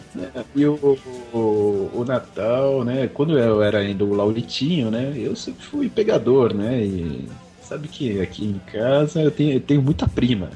E 0.54 0.64
o, 0.66 0.98
o, 1.32 1.90
o 1.94 2.04
Natal, 2.06 2.84
né? 2.84 3.08
Quando 3.12 3.38
eu 3.38 3.62
era 3.62 3.78
ainda 3.78 4.04
o 4.04 4.14
Lauritinho, 4.14 4.90
né? 4.90 5.12
Eu 5.16 5.36
sempre 5.36 5.64
fui 5.64 5.88
pegador, 5.88 6.54
né? 6.54 6.80
E 6.82 7.28
sabe 7.62 7.88
que 7.88 8.20
aqui 8.20 8.44
em 8.44 8.60
casa 8.72 9.20
eu 9.20 9.30
tenho, 9.30 9.52
eu 9.52 9.60
tenho 9.60 9.82
muita 9.82 10.08
prima. 10.08 10.50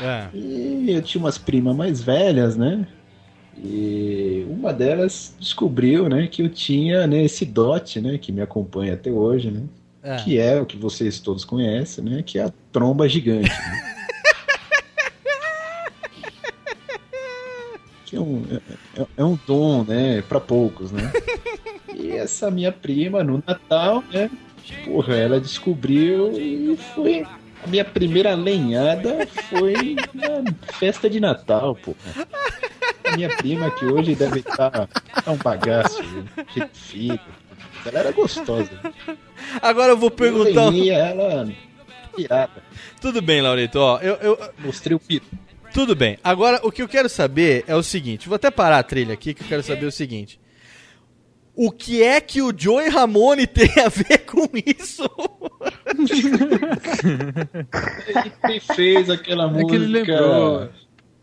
É. 0.00 0.26
E 0.34 0.86
eu 0.92 1.02
tinha 1.02 1.22
umas 1.22 1.38
primas 1.38 1.74
mais 1.74 2.00
velhas, 2.00 2.56
né? 2.56 2.86
E 3.64 4.46
uma 4.48 4.72
delas 4.72 5.34
descobriu, 5.38 6.08
né, 6.08 6.26
que 6.26 6.42
eu 6.42 6.48
tinha 6.48 7.06
né, 7.06 7.24
esse 7.24 7.44
dote, 7.44 8.00
né, 8.00 8.16
que 8.18 8.30
me 8.30 8.40
acompanha 8.40 8.94
até 8.94 9.10
hoje, 9.10 9.50
né? 9.50 9.62
É. 10.02 10.16
Que 10.16 10.38
é 10.38 10.60
o 10.60 10.66
que 10.66 10.76
vocês 10.76 11.18
todos 11.18 11.44
conhecem, 11.44 12.04
né? 12.04 12.22
Que 12.24 12.38
é 12.38 12.44
a 12.44 12.52
tromba 12.72 13.08
gigante. 13.08 13.48
né? 13.48 13.94
que 18.06 18.16
é 18.16 18.20
um, 18.20 18.44
é, 18.96 19.06
é 19.16 19.24
um 19.24 19.36
dom, 19.46 19.82
né, 19.84 20.22
para 20.22 20.38
poucos, 20.38 20.92
né? 20.92 21.12
E 21.94 22.12
essa 22.12 22.50
minha 22.50 22.70
prima 22.70 23.24
no 23.24 23.42
Natal, 23.44 24.04
né? 24.12 24.30
Porra, 24.84 25.16
ela 25.16 25.40
descobriu 25.40 26.32
e 26.38 26.76
foi 26.94 27.26
a 27.62 27.66
minha 27.66 27.84
primeira 27.84 28.34
lenhada 28.34 29.26
foi 29.48 29.96
na 30.14 30.44
festa 30.74 31.10
de 31.10 31.18
Natal, 31.18 31.74
porra. 31.74 32.26
A 33.08 33.16
minha 33.16 33.36
prima 33.36 33.70
que 33.70 33.86
hoje 33.86 34.14
deve 34.14 34.40
estar 34.40 34.70
tá 34.70 35.32
um 35.32 35.36
bagaço, 35.36 36.02
cheio 36.52 36.68
de 36.72 36.78
filho. 36.78 37.20
Ela 37.84 38.00
era 38.00 38.12
gostosa. 38.12 38.70
Agora 39.62 39.92
eu 39.92 39.96
vou 39.96 40.10
perguntar. 40.10 40.74
Eu 40.74 40.94
ela 40.94 41.46
pirada. 42.18 42.62
Tudo 43.00 43.22
bem, 43.22 43.40
Laurito, 43.40 43.78
ó. 43.78 43.98
Eu, 43.98 44.14
eu... 44.16 44.38
Mostrei 44.58 44.96
o 44.96 45.00
pito. 45.00 45.26
Tudo 45.72 45.94
bem. 45.94 46.18
Agora 46.24 46.60
o 46.62 46.72
que 46.72 46.82
eu 46.82 46.88
quero 46.88 47.08
saber 47.08 47.64
é 47.68 47.76
o 47.76 47.82
seguinte. 47.82 48.28
Vou 48.28 48.36
até 48.36 48.50
parar 48.50 48.78
a 48.78 48.82
trilha 48.82 49.14
aqui 49.14 49.34
que 49.34 49.42
eu 49.42 49.48
quero 49.48 49.62
saber 49.62 49.86
o 49.86 49.92
seguinte. 49.92 50.40
O 51.54 51.72
que 51.72 52.02
é 52.02 52.20
que 52.20 52.40
o 52.40 52.52
Joey 52.56 52.88
Ramone 52.88 53.46
tem 53.46 53.70
a 53.84 53.88
ver 53.88 54.18
com 54.18 54.48
isso? 54.54 55.08
Ele 58.44 58.60
fez 58.60 59.10
aquela 59.10 59.46
É 59.46 59.64
que 59.64 59.74
ele 59.74 59.86
música. 59.86 60.12
lembrou. 60.12 60.68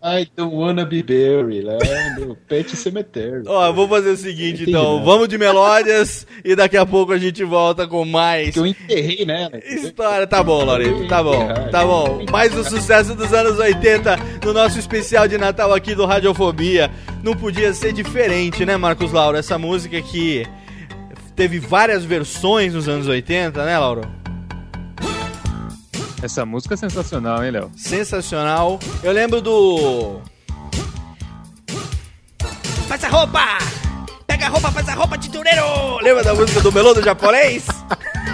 I 0.08 0.30
don't 0.38 0.56
wanna 0.56 0.86
be 0.86 1.02
buried, 1.02 1.64
lá 1.64 1.80
do 2.16 2.36
Pet 2.48 2.78
Cemetery. 2.78 3.42
Ó, 3.48 3.72
vou 3.74 3.88
fazer 3.88 4.12
o 4.12 4.18
seguinte, 4.18 4.62
Entendi 4.62 4.70
então. 4.70 4.94
nada. 4.94 5.04
Vamos 5.06 5.28
de 5.28 5.36
melódias 5.36 6.28
e 6.44 6.56
daqui 6.56 6.78
a 6.78 6.86
pouco 6.86 7.12
a 7.12 7.18
gente 7.18 7.44
volta 7.44 7.88
com 7.88 8.06
mais. 8.06 8.54
Que 8.54 8.60
eu 8.60 8.68
enterrei 8.68 9.26
nela. 9.26 9.58
História, 9.66 10.28
tá 10.28 10.44
bom, 10.44 10.64
Laurito, 10.64 11.08
tá 11.08 11.24
bom, 11.24 11.48
tá 11.72 11.84
bom. 11.84 12.24
Mais 12.30 12.56
um 12.56 12.64
sucesso 12.64 13.16
dos 13.16 13.34
anos 13.34 13.58
80 13.58 14.16
no 14.46 14.54
nosso 14.54 14.78
especial 14.78 15.28
de 15.28 15.40
Natal 15.40 15.74
aqui 15.74 15.96
do 15.96 16.06
Radiofobia. 16.06 16.92
Não 17.24 17.34
podia 17.36 17.74
ser 17.74 17.92
diferente, 17.92 18.64
né, 18.64 18.78
Marcos 18.78 19.12
Lauro? 19.12 19.38
Essa 19.38 19.58
música 19.58 20.00
que 20.04 20.46
teve 21.36 21.58
várias 21.58 22.06
versões 22.06 22.76
nos 22.76 22.88
anos 22.88 23.08
80, 23.08 23.66
né, 23.66 23.76
Lauro? 23.80 24.04
Essa 26.26 26.44
música 26.44 26.74
é 26.74 26.78
sensacional, 26.78 27.46
hein, 27.46 27.52
Léo? 27.52 27.72
Sensacional. 27.78 28.80
Eu 29.04 29.12
lembro 29.12 29.42
do. 29.42 30.20
Faz 32.88 33.04
a 33.04 33.10
roupa! 33.10 33.60
Pega 34.26 34.48
a 34.48 34.50
roupa, 34.50 34.72
faz 34.72 34.90
a 34.90 34.96
roupa, 34.96 35.20
tintureiro! 35.20 36.00
Lembra 36.02 36.24
da 36.24 36.34
música 36.34 36.62
do 36.62 36.72
Melô 36.72 36.96
do 36.96 37.04
japonês? 37.04 37.68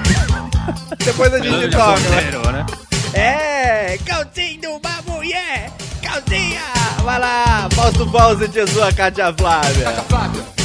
Depois 1.03 1.33
a 1.33 1.39
gente 1.39 1.69
toca, 1.69 1.99
né? 1.99 2.31
né? 2.53 2.65
É, 3.13 3.97
calcinha 4.05 4.57
de 4.61 4.67
uma 4.67 5.01
mulher, 5.05 5.69
calcinha! 6.01 6.61
Vai 7.03 7.19
lá, 7.19 7.67
Fausto 7.73 8.09
Fawcett 8.09 8.57
e 8.57 8.61
a 8.61 8.67
sua 8.67 8.93
Cátia 8.93 9.33
Flávia. 9.37 9.83
Cátia 9.83 10.03
Flávia 10.03 10.61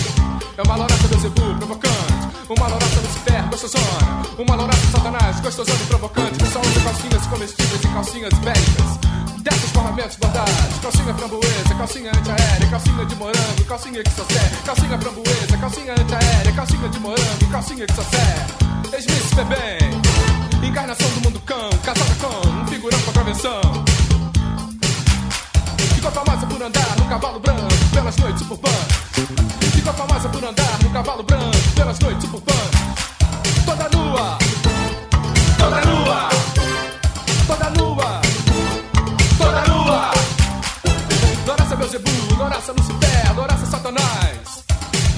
é 0.59 0.63
uma 0.63 0.77
lorata 0.77 1.09
Beelzebub 1.09 1.57
provocante, 1.57 2.06
uma 2.49 2.69
lorata 2.69 3.01
Lucifer 3.01 3.43
gostosona, 3.51 4.23
uma 4.39 4.55
lorata 4.55 4.87
Satanás 4.93 5.41
gostosona 5.41 5.79
e 5.83 5.87
provocante, 5.87 6.47
só 6.53 6.61
usa 6.61 6.81
calcinhas 6.81 7.27
comestíveis 7.27 7.85
e 7.85 7.89
calcinhas 7.89 8.35
bélicas. 8.35 8.99
Desses 9.43 9.71
formamentos 9.71 10.17
bordados, 10.17 10.79
calcinha 10.83 11.15
framboesa, 11.15 11.75
calcinha 11.77 12.11
antiaérea, 12.11 12.67
calcinha 12.71 13.05
de 13.05 13.15
morango, 13.17 13.65
calcinha 13.67 14.03
que 14.03 14.11
serve, 14.11 14.57
calcinha 14.65 14.99
framboesa, 14.99 15.59
calcinha 15.61 15.93
antiaérea, 15.93 16.53
calcinha 16.53 16.89
de 16.89 17.01
morango, 17.01 17.47
calcinha 17.51 17.87
que 17.87 17.95
só 17.95 18.03
serve. 18.03 18.99
Smith 18.99 19.47
bem, 19.49 20.69
encarnação 20.69 21.09
do 21.11 21.21
mundo 21.23 21.41
cão, 21.41 21.71
casada 21.85 22.15
com 22.21 22.49
um 22.49 22.67
figurão 22.67 22.99
com 23.01 23.13
travessão. 23.13 23.61
Ficou 25.95 26.11
famosa 26.11 26.47
por 26.47 26.63
andar 26.63 26.97
no 26.97 27.05
cavalo 27.07 27.41
branco 27.41 27.69
pelas 27.93 28.17
noites 28.17 28.43
suburbanas. 28.43 29.66
Ficou 29.87 30.05
famosa 30.05 30.29
por 30.29 30.45
andar 30.45 30.83
no 30.83 30.91
cavalo 30.91 31.23
branco 31.23 31.57
pelas 31.77 31.97
noites 32.01 32.25
suburbanas. 32.25 32.71
Toda 33.65 33.89
nua, 33.91 34.37
toda 35.57 35.81
nua, 35.85 36.29
toda 37.47 37.71
nua, 37.71 38.21
toda 39.39 39.61
nua. 39.69 40.11
Doraça 41.45 41.77
Beuzebu, 41.77 42.35
Doraça 42.37 42.73
Lucifer, 42.73 43.35
Doraça 43.37 43.67
Satanás. 43.67 44.65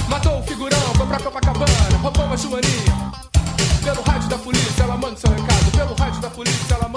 Matou 0.06 0.38
o 0.38 0.42
figurão, 0.42 0.94
foi 0.98 1.06
pra 1.06 1.18
Copacabana, 1.18 1.98
roubou 2.02 2.26
uma 2.26 2.36
joaninha. 2.36 3.12
Pelo 3.82 4.02
rádio 4.02 4.28
da 4.28 4.36
polícia, 4.36 4.82
ela 4.82 4.98
manda 4.98 5.16
seu 5.16 5.30
recado. 5.30 5.70
Pelo 5.70 5.94
rádio 5.94 6.20
da 6.20 6.28
polícia, 6.28 6.74
ela 6.74 6.87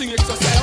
stretching 0.00 0.12
exercise. 0.12 0.59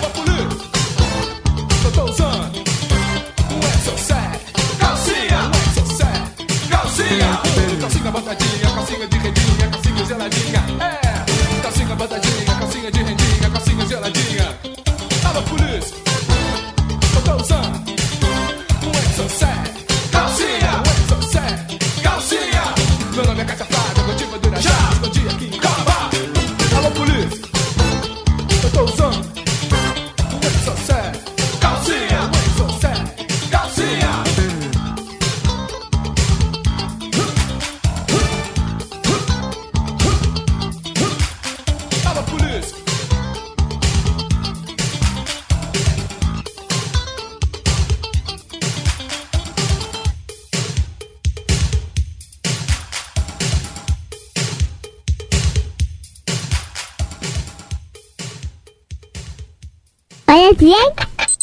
renk, 60.67 60.97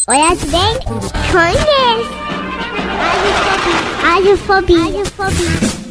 oya 0.09 0.31
renk, 0.53 0.83
köynes. 1.33 2.07
Agorafobi. 4.14 4.75
Agorafobi. 4.75 4.75
Agorafobi. 4.75 5.84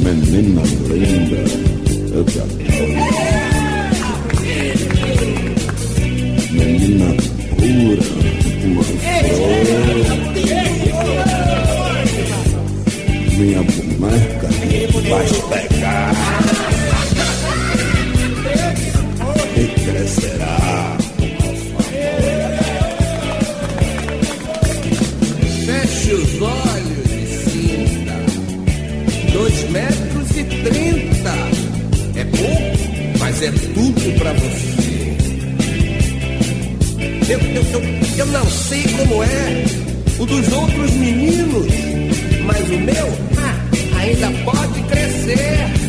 Menina 0.00 0.62
linda, 0.90 1.40
eu 2.14 2.22
te 2.24 2.38
adoro. 2.40 2.56
Menina 6.50 7.08
pura, 7.56 8.06
uma 8.64 8.82
flor. 8.84 9.00
Minha 13.38 13.62
boneca 13.62 14.48
vai 15.08 15.26
pegar 15.48 16.12
e 19.56 19.58
crescerá. 19.84 20.65
30 30.68 31.30
é 32.16 32.24
pouco, 32.24 33.18
mas 33.20 33.40
é 33.40 33.52
tudo 33.52 34.18
para 34.18 34.32
você. 34.32 35.16
Eu, 37.32 37.38
eu, 37.38 37.62
eu, 37.72 37.82
eu 38.18 38.26
não 38.26 38.44
sei 38.46 38.82
como 38.82 39.22
é 39.22 39.64
o 40.18 40.26
dos 40.26 40.52
outros 40.52 40.90
meninos, 40.94 41.66
mas 42.44 42.68
o 42.68 42.78
meu 42.78 43.06
ah, 43.38 44.00
ainda 44.00 44.28
pode 44.44 44.82
crescer. 44.88 45.85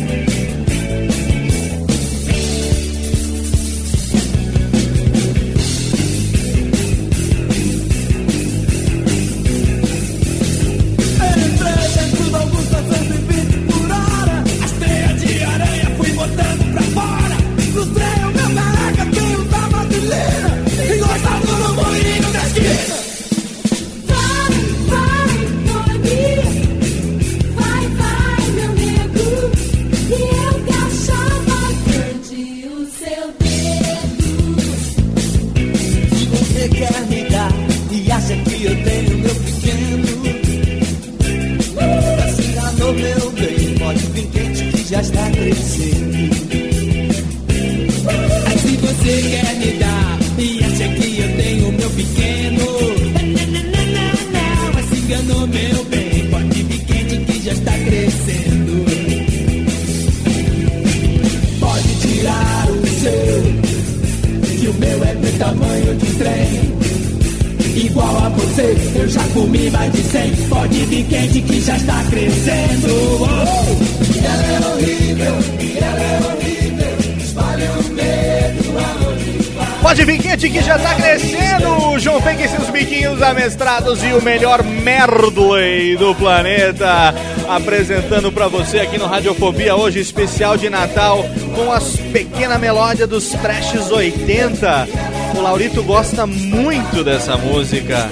De 79.98 80.04
Vinquete 80.04 80.50
que 80.50 80.60
já 80.60 80.78
tá 80.78 80.94
crescendo. 80.94 81.98
João 81.98 82.20
Fake 82.20 82.42
e 82.42 82.48
seus 82.48 82.70
biquinhos 82.70 83.20
amestrados 83.20 84.02
e 84.04 84.12
o 84.12 84.22
melhor 84.22 84.62
medley 84.62 85.96
do 85.96 86.14
planeta. 86.14 87.14
Apresentando 87.48 88.30
pra 88.30 88.46
você 88.46 88.80
aqui 88.80 88.98
no 88.98 89.06
Radiofobia 89.06 89.74
hoje, 89.74 89.98
especial 89.98 90.56
de 90.56 90.68
Natal, 90.70 91.24
com 91.54 91.72
as 91.72 91.96
pequenas 91.96 92.60
melódias 92.60 93.08
dos 93.08 93.30
trashes 93.30 93.90
80. 93.90 94.88
O 95.36 95.40
Laurito 95.40 95.82
gosta 95.82 96.26
muito 96.26 97.02
dessa 97.02 97.36
música. 97.36 98.08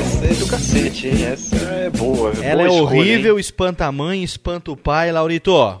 Essa 0.00 0.24
é 0.24 0.34
do 0.34 0.46
cacete, 0.46 1.08
hein? 1.08 1.26
Essa 1.32 1.56
é 1.56 1.90
boa. 1.90 2.32
Ela 2.42 2.64
boa 2.64 2.68
é 2.68 2.72
escolha, 2.72 2.82
horrível, 2.82 3.38
espanta 3.38 3.86
a 3.86 3.92
mãe, 3.92 4.24
espanta 4.24 4.70
o 4.70 4.76
pai, 4.76 5.12
Laurito. 5.12 5.80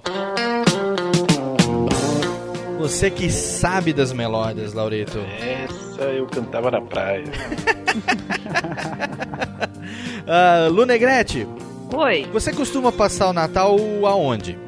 Você 2.78 3.10
que 3.10 3.28
sabe 3.30 3.92
das 3.92 4.12
melódias, 4.12 4.72
Laurito. 4.72 5.18
hein? 5.18 5.64
Essa 5.64 6.02
eu 6.04 6.26
cantava 6.26 6.70
na 6.70 6.80
praia. 6.80 7.24
Ah, 10.30 10.68
Lu 10.70 10.84
Negrete, 10.84 11.48
Oi, 11.94 12.26
você 12.30 12.52
costuma 12.52 12.92
passar 12.92 13.28
o 13.28 13.32
Natal 13.32 13.76
aonde? 14.04 14.58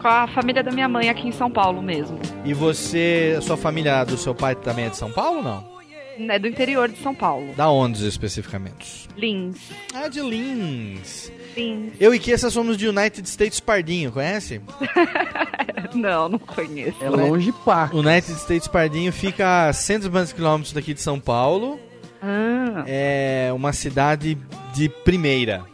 com 0.00 0.08
a 0.08 0.26
família 0.26 0.62
da 0.64 0.72
minha 0.72 0.88
mãe 0.88 1.08
aqui 1.08 1.28
em 1.28 1.32
São 1.32 1.48
Paulo 1.50 1.80
mesmo. 1.80 2.18
E 2.44 2.52
você, 2.52 3.36
a 3.38 3.40
sua 3.40 3.56
família 3.56 4.02
do 4.04 4.16
seu 4.18 4.34
pai 4.34 4.54
também 4.56 4.86
é 4.86 4.88
de 4.88 4.96
São 4.96 5.10
Paulo 5.12 5.38
ou 5.38 5.42
não? 5.44 5.75
É 6.18 6.38
do 6.38 6.48
interior 6.48 6.88
de 6.88 6.98
São 7.02 7.14
Paulo. 7.14 7.52
Da 7.56 7.68
onde 7.70 8.06
especificamente? 8.06 9.08
Lins. 9.16 9.56
Ah, 9.94 10.08
de 10.08 10.20
Lins. 10.20 11.30
Lins. 11.56 11.92
Eu 12.00 12.14
e 12.14 12.18
Kessa 12.18 12.50
somos 12.50 12.76
de 12.76 12.88
United 12.88 13.28
States 13.28 13.60
Pardinho, 13.60 14.10
conhece? 14.12 14.60
Não, 15.94 16.28
não 16.28 16.38
conheço. 16.38 17.02
É 17.02 17.08
longe 17.08 17.52
pá. 17.64 17.88
United 17.92 18.32
States 18.40 18.68
Pardinho 18.68 19.12
fica 19.12 19.68
a 19.68 19.72
100 19.72 20.00
quilômetros 20.34 20.72
daqui 20.72 20.92
de 20.92 21.00
São 21.00 21.18
Paulo. 21.18 21.78
Ah, 22.20 22.84
É 22.86 23.50
uma 23.54 23.72
cidade 23.72 24.36
de 24.74 24.88
primeira. 24.88 25.64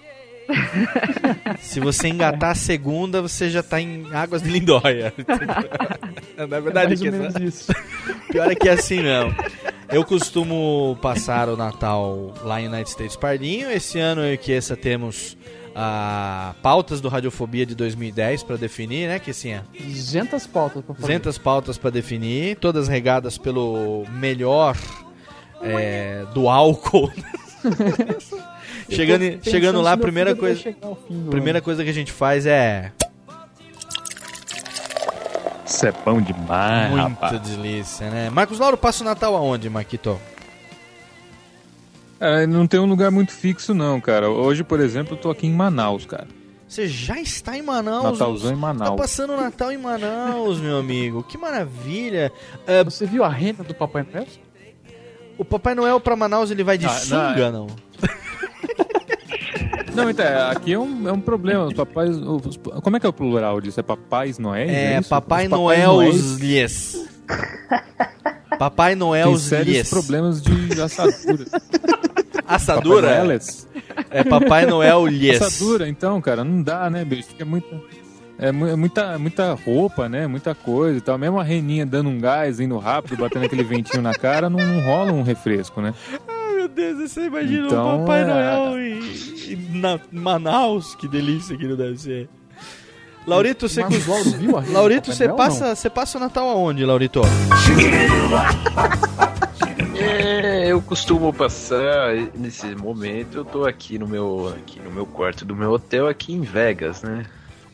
Se 1.60 1.80
você 1.80 2.08
engatar 2.08 2.50
a 2.50 2.54
segunda, 2.54 3.22
você 3.22 3.48
já 3.50 3.62
tá 3.62 3.80
em 3.80 4.06
águas 4.12 4.42
de 4.42 4.50
lindóia. 4.50 5.12
Na 6.36 6.60
verdade, 6.60 6.88
mais 6.88 7.00
ou 7.00 7.06
Kessa, 7.06 7.18
menos 7.18 7.54
isso. 7.54 7.72
Pior 8.30 8.50
é 8.50 8.54
que 8.54 8.68
é 8.68 8.72
assim 8.72 9.02
mesmo. 9.02 9.34
Eu 9.88 10.04
costumo 10.04 10.98
passar 11.02 11.48
o 11.48 11.56
Natal 11.56 12.34
lá 12.42 12.60
em 12.60 12.66
United 12.66 12.90
States 12.90 13.16
Pardinho. 13.16 13.70
Esse 13.70 13.98
ano 13.98 14.22
eu 14.22 14.34
e 14.34 14.38
Kessa 14.38 14.76
temos 14.76 15.36
ah, 15.74 16.54
pautas 16.62 17.00
do 17.00 17.08
Radiofobia 17.08 17.64
de 17.64 17.74
2010 17.74 18.42
para 18.42 18.56
definir, 18.56 19.08
né, 19.08 19.18
Kessinha? 19.18 19.64
200 19.78 20.46
pautas 20.46 20.84
pra 20.84 20.94
fazer. 20.94 21.06
200 21.06 21.38
pautas 21.38 21.78
para 21.78 21.90
definir, 21.90 22.56
todas 22.56 22.88
regadas 22.88 23.38
pelo 23.38 24.04
melhor 24.10 24.76
é, 25.62 26.24
do 26.34 26.48
álcool. 26.48 27.10
Chegando 28.94 29.44
chegando 29.44 29.80
lá, 29.80 29.92
a 29.92 29.96
primeira 29.96 30.34
coisa, 30.34 30.60
fim 30.60 30.74
primeira 31.30 31.58
ano. 31.58 31.64
coisa 31.64 31.82
que 31.84 31.90
a 31.90 31.94
gente 31.94 32.12
faz 32.12 32.46
é 32.46 32.92
Isso 35.66 35.86
é 35.86 35.92
bom 36.04 36.20
demais, 36.20 36.90
muita 36.90 37.08
rapaz. 37.08 37.40
delícia, 37.40 38.10
né? 38.10 38.30
Marcos 38.30 38.58
Lauro 38.58 38.76
passa 38.76 39.02
o 39.02 39.06
Natal 39.06 39.34
aonde, 39.34 39.68
Marquito? 39.70 40.20
É, 42.20 42.46
não 42.46 42.66
tem 42.66 42.78
um 42.78 42.86
lugar 42.86 43.10
muito 43.10 43.32
fixo, 43.32 43.74
não, 43.74 44.00
cara. 44.00 44.30
Hoje, 44.30 44.62
por 44.62 44.78
exemplo, 44.80 45.14
eu 45.14 45.20
tô 45.20 45.30
aqui 45.30 45.46
em 45.46 45.52
Manaus, 45.52 46.04
cara. 46.06 46.28
Você 46.68 46.86
já 46.86 47.18
está 47.20 47.56
em 47.56 47.62
Manaus. 47.62 48.04
Natalzão 48.18 48.50
em 48.50 48.54
Tá 48.54 48.60
Manaus. 48.60 48.96
passando 48.96 49.32
o 49.32 49.36
Natal 49.36 49.72
em 49.72 49.76
Manaus, 49.76 50.58
meu 50.60 50.78
amigo. 50.78 51.22
Que 51.24 51.36
maravilha. 51.36 52.30
É, 52.66 52.84
Você 52.84 53.06
viu 53.06 53.24
a 53.24 53.28
renda 53.28 53.64
do 53.64 53.74
Papai 53.74 54.06
Noel? 54.10 54.26
o 55.38 55.44
Papai 55.44 55.74
Noel 55.74 55.98
pra 55.98 56.14
Manaus 56.14 56.50
ele 56.50 56.62
vai 56.62 56.78
de 56.78 56.86
Ah, 56.86 56.90
sunga, 56.90 57.50
não, 57.50 57.66
não? 57.66 57.76
Não, 59.94 60.08
então, 60.10 60.24
é, 60.24 60.50
aqui 60.50 60.72
é 60.72 60.78
um, 60.78 61.08
é 61.08 61.12
um 61.12 61.20
problema. 61.20 61.66
Os 61.66 61.74
papais. 61.74 62.16
os- 62.16 62.58
como 62.82 62.96
é 62.96 63.00
que 63.00 63.06
é 63.06 63.08
o 63.08 63.12
plural 63.12 63.60
disso? 63.60 63.78
É 63.80 63.82
papais 63.82 64.38
Noéis? 64.38 64.70
É, 64.70 64.98
isso? 65.00 65.08
Papai 65.10 65.44
Os 65.44 65.50
Noel 65.50 65.92
Noéis 65.94 66.36
lhes. 66.38 67.08
Papai 68.58 68.94
Noel 68.94 69.28
têm 69.30 69.38
sérios 69.38 69.76
lhes. 69.76 69.90
problemas 69.90 70.40
de 70.42 70.80
assadura. 70.80 71.44
Assadura? 72.46 73.08
Papai? 73.08 73.38
É 74.10 74.24
Papai 74.24 74.66
Noel 74.66 75.06
lhes. 75.08 75.40
Assadura, 75.40 75.88
então, 75.88 76.20
cara, 76.20 76.44
não 76.44 76.62
dá, 76.62 76.88
né, 76.90 77.04
bicho? 77.04 77.28
Fica 77.28 77.44
muita. 77.44 77.68
É 78.38 78.50
mu- 78.50 78.66
é 78.66 78.74
muita, 78.76 79.18
muita 79.18 79.52
roupa, 79.54 80.08
né? 80.08 80.26
Muita 80.26 80.54
coisa 80.54 80.98
e 80.98 81.00
tal. 81.00 81.16
Mesmo 81.16 81.38
a 81.38 81.44
reninha 81.44 81.86
dando 81.86 82.08
um 82.08 82.18
gás, 82.18 82.60
indo 82.60 82.76
rápido, 82.78 83.16
batendo 83.20 83.44
aquele 83.46 83.62
ventinho 83.62 84.02
na 84.02 84.12
cara, 84.14 84.50
não, 84.50 84.58
não 84.58 84.80
rola 84.84 85.12
um 85.12 85.22
refresco, 85.22 85.80
né? 85.80 85.94
Deus, 86.72 87.10
você 87.10 87.22
imagina 87.26 87.66
Então, 87.66 87.96
o 87.96 87.98
Papai 88.00 88.22
é- 88.22 88.24
Noel 88.26 88.78
em, 88.80 89.52
em 89.52 89.78
na- 89.78 90.00
Manaus. 90.10 90.94
Que 90.94 91.06
delícia 91.08 91.56
que 91.56 91.66
não 91.66 91.76
deve 91.76 91.98
ser. 91.98 92.28
Laurito, 93.26 93.68
você 93.68 93.82
do 93.84 94.72
Laurito, 94.72 95.12
você 95.12 95.28
passa, 95.28 95.76
você 95.76 95.88
passa 95.88 96.18
o 96.18 96.20
Natal 96.20 96.48
aonde, 96.48 96.84
Laurito? 96.84 97.20
É, 99.94 100.66
eu 100.72 100.82
costumo 100.82 101.32
passar 101.32 102.14
nesse 102.34 102.74
momento, 102.74 103.36
eu 103.38 103.44
tô 103.44 103.64
aqui 103.64 103.98
no 103.98 104.08
meu 104.08 104.52
aqui 104.56 104.80
no 104.80 104.90
meu 104.90 105.06
quarto 105.06 105.44
do 105.44 105.54
meu 105.54 105.70
hotel 105.72 106.08
aqui 106.08 106.32
em 106.32 106.40
Vegas, 106.40 107.02
né? 107.02 107.24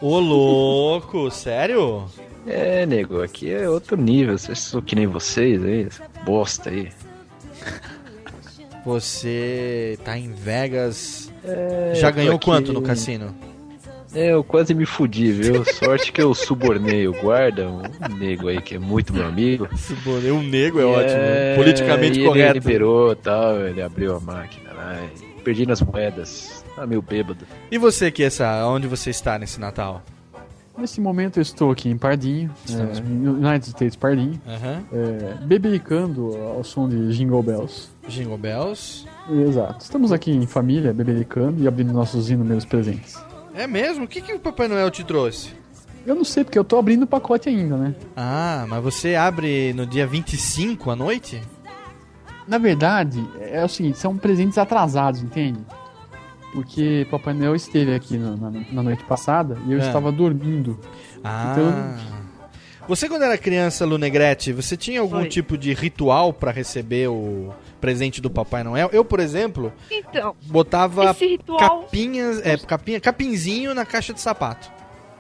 Ô, 0.00 0.18
louco, 0.18 1.30
sério? 1.30 2.04
É, 2.46 2.84
nego, 2.86 3.22
aqui 3.22 3.50
é 3.50 3.68
outro 3.68 3.96
nível, 3.96 4.36
vocês 4.36 4.58
são 4.58 4.80
que 4.82 4.94
nem 4.94 5.06
vocês 5.06 5.62
aí, 5.64 5.88
bosta 6.24 6.70
aí. 6.70 6.90
Você 8.84 9.98
tá 10.04 10.16
em 10.18 10.32
Vegas. 10.32 11.30
É, 11.44 11.92
Já 11.94 12.10
ganhou 12.10 12.36
aqui- 12.36 12.44
quanto 12.44 12.72
no 12.72 12.82
cassino? 12.82 13.34
É, 14.14 14.32
eu 14.32 14.42
quase 14.42 14.72
me 14.72 14.86
fudi, 14.86 15.30
viu? 15.32 15.64
Sorte 15.66 16.10
que 16.12 16.22
eu 16.22 16.34
subornei 16.34 17.06
o 17.06 17.12
guarda, 17.12 17.68
um 17.68 17.82
nego 18.16 18.48
aí 18.48 18.60
que 18.62 18.76
é 18.76 18.78
muito 18.78 19.12
meu 19.12 19.26
amigo. 19.26 19.68
Subornei 19.76 20.30
um 20.30 20.42
nego 20.42 20.80
é, 20.80 20.82
É, 20.82 20.86
ótimo. 20.86 21.56
Politicamente 21.56 22.20
e 22.20 22.24
correto. 22.24 22.50
Ele 22.56 22.60
liberou 22.60 23.14
tal, 23.14 23.60
ele 23.60 23.82
abriu 23.82 24.16
a 24.16 24.20
máquina 24.20 24.72
lá, 24.72 24.98
perdi 25.44 25.66
nas 25.66 25.82
moedas. 25.82 26.64
Tá 26.74 26.86
meio 26.86 27.02
bêbado. 27.02 27.44
E 27.70 27.76
você, 27.76 28.10
Kessa, 28.10 28.64
onde 28.66 28.86
você 28.86 29.10
está 29.10 29.38
nesse 29.38 29.60
Natal? 29.60 30.02
Nesse 30.78 31.00
momento 31.00 31.38
eu 31.38 31.42
estou 31.42 31.70
aqui 31.72 31.88
em 31.90 31.98
Pardinho, 31.98 32.50
Estamos- 32.64 32.98
é, 32.98 33.02
United 33.02 33.68
States 33.68 33.96
Pardinho, 33.96 34.40
Aham. 34.46 34.82
é, 34.92 35.34
bebericando 35.44 36.36
ao 36.36 36.62
som 36.62 36.88
de 36.88 37.12
Jingle 37.12 37.42
Bells. 37.42 37.88
Jingle 38.08 38.38
Bells. 38.38 39.04
Exato. 39.28 39.80
Estamos 39.84 40.12
aqui 40.12 40.30
em 40.30 40.46
família, 40.46 40.92
bebericando 40.92 41.62
e 41.62 41.66
abrindo 41.66 41.92
nossos 41.92 42.30
inúmeros 42.30 42.64
presentes. 42.64 43.16
É 43.54 43.66
mesmo? 43.66 44.04
O 44.04 44.08
que, 44.08 44.20
que 44.20 44.32
o 44.32 44.38
Papai 44.38 44.68
Noel 44.68 44.88
te 44.90 45.02
trouxe? 45.02 45.52
Eu 46.06 46.14
não 46.14 46.24
sei, 46.24 46.44
porque 46.44 46.58
eu 46.58 46.64
tô 46.64 46.78
abrindo 46.78 47.02
o 47.02 47.06
pacote 47.06 47.48
ainda, 47.48 47.76
né? 47.76 47.94
Ah, 48.16 48.64
mas 48.68 48.82
você 48.82 49.14
abre 49.16 49.72
no 49.74 49.84
dia 49.84 50.06
25 50.06 50.90
à 50.90 50.96
noite? 50.96 51.42
Na 52.46 52.56
verdade, 52.56 53.22
é 53.40 53.62
o 53.62 53.68
seguinte, 53.68 53.98
são 53.98 54.16
presentes 54.16 54.56
atrasados, 54.56 55.20
entende? 55.22 55.60
Porque 56.62 57.06
Papai 57.10 57.34
Noel 57.34 57.54
esteve 57.54 57.94
aqui 57.94 58.16
na, 58.16 58.32
na- 58.36 58.50
na 58.72 58.82
noite 58.82 59.04
passada 59.04 59.56
e 59.66 59.72
eu 59.72 59.78
É. 59.78 59.86
estava 59.86 60.10
dormindo. 60.10 60.78
Ah. 61.22 61.52
Então, 61.52 62.18
Você, 62.88 63.06
quando 63.06 63.22
era 63.22 63.36
criança, 63.36 63.84
Lu 63.84 63.98
Negrete, 63.98 64.50
você 64.52 64.74
tinha 64.76 65.00
algum 65.00 65.18
Oi. 65.18 65.28
tipo 65.28 65.58
de 65.58 65.74
ritual 65.74 66.32
pra 66.32 66.50
receber 66.50 67.06
o 67.08 67.52
presente 67.80 68.18
do 68.20 68.30
Papai 68.30 68.64
Noel? 68.64 68.88
Eu, 68.92 69.04
por 69.04 69.20
exemplo, 69.20 69.70
Então, 69.90 70.34
botava 70.46 71.12
ritual. 71.12 71.82
capinhas, 71.82 72.40
é, 72.44 72.56
capinha, 72.56 72.98
capinzinho 72.98 73.74
na 73.74 73.84
caixa 73.84 74.12
de 74.14 74.20
sapato. 74.22 74.70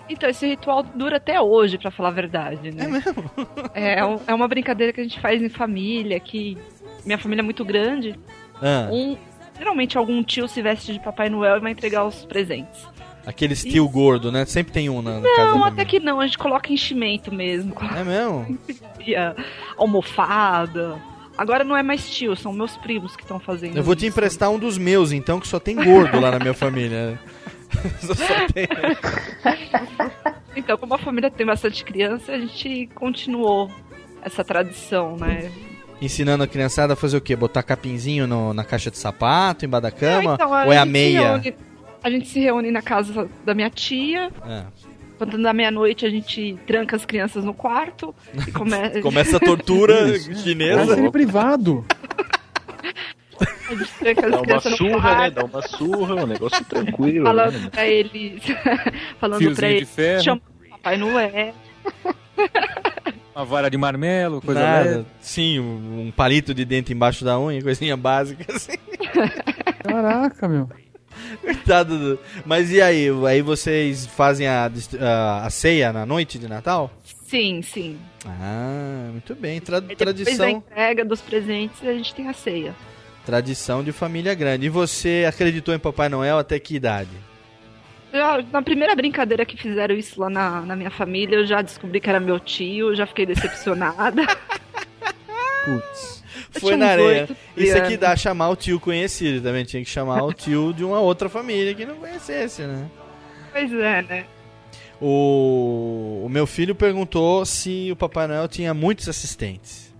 Então, 0.08 0.28
esse 0.30 0.46
ritual 0.46 0.82
dura 0.82 1.18
até 1.18 1.38
hoje, 1.40 1.76
pra 1.76 1.90
falar 1.90 2.08
a 2.08 2.12
verdade, 2.12 2.70
né? 2.72 2.84
É 2.84 2.88
mesmo? 2.88 3.30
É, 3.74 4.04
um- 4.04 4.18
é 4.26 4.34
uma 4.34 4.48
brincadeira 4.48 4.90
que 4.92 5.00
a 5.00 5.04
gente 5.04 5.20
faz 5.20 5.42
em 5.42 5.50
família, 5.50 6.18
que 6.18 6.56
minha 7.04 7.18
família 7.18 7.42
é 7.42 7.44
muito 7.44 7.64
grande. 7.66 8.18
Ah, 8.62 8.88
Um, 8.90 9.16
geralmente 9.58 9.98
algum 9.98 10.22
tio 10.22 10.48
se 10.48 10.62
veste 10.62 10.92
de 10.92 11.00
Papai 11.00 11.28
Noel 11.28 11.56
e 11.56 11.60
vai 11.60 11.72
entregar 11.72 12.04
os 12.04 12.24
presentes. 12.24 12.86
aquele 13.26 13.54
tio 13.54 13.88
gordo, 13.88 14.30
né? 14.32 14.44
Sempre 14.46 14.72
tem 14.72 14.88
um 14.88 15.02
na, 15.02 15.20
na 15.20 15.28
casa 15.36 15.50
Não, 15.52 15.64
até 15.64 15.84
que 15.84 16.00
não, 16.00 16.20
a 16.20 16.26
gente 16.26 16.38
coloca 16.38 16.72
enchimento 16.72 17.32
mesmo. 17.34 17.74
É 17.96 18.04
mesmo? 18.04 18.58
Almofada. 19.76 21.00
Agora 21.36 21.62
não 21.62 21.76
é 21.76 21.82
mais 21.82 22.10
tio, 22.10 22.34
são 22.34 22.52
meus 22.52 22.76
primos 22.78 23.14
que 23.14 23.22
estão 23.22 23.38
fazendo. 23.38 23.76
Eu 23.76 23.82
vou 23.82 23.94
te 23.94 24.06
emprestar 24.06 24.50
um 24.50 24.58
dos 24.58 24.76
meus, 24.76 25.12
então, 25.12 25.38
que 25.38 25.46
só 25.46 25.60
tem 25.60 25.76
gordo 25.76 26.18
lá 26.18 26.32
na 26.32 26.38
minha 26.40 26.54
família. 26.54 27.18
Só 28.00 28.14
tem- 28.52 28.66
Então, 30.56 30.76
como 30.78 30.94
a 30.94 30.98
família 30.98 31.30
tem 31.30 31.46
bastante 31.46 31.84
criança, 31.84 32.32
a 32.32 32.38
gente 32.38 32.88
continuou 32.94 33.70
essa 34.22 34.42
tradição, 34.42 35.16
né? 35.16 35.52
Ensinando 36.00 36.44
a 36.44 36.46
criançada 36.46 36.92
a 36.92 36.96
fazer 36.96 37.16
o 37.16 37.20
quê? 37.20 37.34
Botar 37.34 37.62
capinzinho 37.62 38.26
no- 38.26 38.54
na 38.54 38.62
caixa 38.64 38.90
de 38.90 38.98
sapato, 38.98 39.64
embaixo 39.64 39.82
da 39.82 39.90
cama? 39.90 40.34
Então, 40.34 40.50
ou 40.50 40.72
é 40.72 40.78
a 40.78 40.84
gente 40.84 40.86
se 40.86 40.92
meia? 40.92 41.20
reúne- 41.36 41.54
a 42.02 42.10
gente 42.10 42.28
se 42.28 42.38
reúne 42.40 42.70
na 42.70 42.82
casa 42.82 43.28
da 43.44 43.54
minha 43.54 43.70
tia, 43.70 44.30
Ah. 44.42 44.66
Quando 45.18 45.36
dá 45.42 45.52
meia-noite, 45.52 46.06
a 46.06 46.10
gente 46.10 46.56
tranca 46.64 46.94
as 46.94 47.04
crianças 47.04 47.42
no 47.42 47.52
quarto 47.52 48.14
e 48.46 48.52
come... 48.52 48.70
Começa 49.02 49.36
a 49.38 49.40
tortura 49.40 50.16
chinesa. 50.44 50.86
Cárcere 50.86 51.10
privado. 51.10 51.84
a 53.68 53.74
gente 53.74 53.90
tranca 53.98 54.26
as 54.26 54.30
Dá 54.30 54.36
uma 54.36 54.42
crianças 54.44 54.70
no 54.70 54.76
surra, 54.76 55.14
né? 55.18 55.30
Dá 55.32 55.44
uma 55.44 55.62
surra, 55.62 56.14
um 56.22 56.26
negócio 56.28 56.64
tranquilo. 56.66 57.24
Falando 57.26 57.58
né? 57.58 57.68
pra 57.70 57.86
eles. 57.88 58.42
falando 59.20 59.38
Fiozinho 59.40 59.56
pra 59.56 59.68
eles. 59.70 60.22
Chama 60.22 60.40
o 60.40 60.70
Papai 60.70 60.96
Noel. 60.96 61.54
Uma 63.38 63.44
vara 63.44 63.70
de 63.70 63.78
marmelo, 63.78 64.42
coisa 64.42 64.60
Nada. 64.60 64.90
leve. 64.90 65.06
Sim, 65.20 65.60
um, 65.60 66.10
palito 66.10 66.52
de 66.52 66.64
dente 66.64 66.92
embaixo 66.92 67.24
da 67.24 67.38
unha, 67.38 67.62
coisinha 67.62 67.96
básica 67.96 68.44
assim. 68.52 68.72
Caraca, 69.84 70.48
meu. 70.48 70.68
Coitado 71.40 71.96
do... 72.16 72.18
Mas 72.44 72.72
e 72.72 72.82
aí? 72.82 73.06
Aí 73.28 73.40
vocês 73.40 74.06
fazem 74.06 74.48
a, 74.48 74.68
a, 75.00 75.46
a 75.46 75.50
ceia 75.50 75.92
na 75.92 76.04
noite 76.04 76.36
de 76.36 76.48
Natal? 76.48 76.90
Sim, 77.28 77.62
sim. 77.62 77.96
Ah, 78.26 79.08
muito 79.12 79.36
bem. 79.36 79.60
Tra- 79.60 79.78
Depois 79.78 79.96
da 79.98 80.04
tradição, 80.04 80.48
entrega 80.48 81.04
dos 81.04 81.20
presentes, 81.20 81.80
a 81.86 81.92
gente 81.92 82.12
tem 82.16 82.26
a 82.28 82.32
ceia. 82.34 82.74
tradição 83.24 83.84
de 83.84 83.92
família 83.92 84.34
grande. 84.34 84.66
E 84.66 84.68
você 84.68 85.24
acreditou 85.28 85.72
em 85.72 85.78
Papai 85.78 86.08
Noel 86.08 86.38
até 86.38 86.58
que 86.58 86.74
idade? 86.74 87.10
Já, 88.12 88.42
na 88.50 88.62
primeira 88.62 88.94
brincadeira 88.94 89.44
que 89.44 89.56
fizeram 89.56 89.94
isso 89.94 90.20
lá 90.20 90.30
na, 90.30 90.62
na 90.62 90.76
minha 90.76 90.90
família, 90.90 91.36
eu 91.36 91.46
já 91.46 91.60
descobri 91.60 92.00
que 92.00 92.08
era 92.08 92.18
meu 92.18 92.40
tio, 92.40 92.94
já 92.94 93.06
fiquei 93.06 93.26
decepcionada. 93.26 94.22
Putz. 95.64 96.18
Foi 96.52 96.76
na 96.76 96.88
areia. 96.88 97.28
Isso 97.56 97.76
aqui 97.76 97.96
dá 97.96 98.16
chamar 98.16 98.48
o 98.48 98.56
tio 98.56 98.80
conhecido 98.80 99.42
também. 99.42 99.64
Tinha 99.64 99.82
que 99.82 99.90
chamar 99.90 100.22
o 100.22 100.32
tio 100.32 100.72
de 100.72 100.84
uma 100.84 101.00
outra 101.00 101.28
família 101.28 101.74
que 101.74 101.84
não 101.84 101.96
conhecesse, 101.96 102.62
né? 102.62 102.88
Pois 103.52 103.72
é, 103.72 104.02
né? 104.02 104.24
O, 105.00 106.22
o 106.24 106.28
meu 106.28 106.46
filho 106.46 106.74
perguntou 106.74 107.44
se 107.44 107.90
o 107.92 107.96
Papai 107.96 108.26
Noel 108.26 108.48
tinha 108.48 108.72
muitos 108.74 109.08
assistentes. 109.08 109.94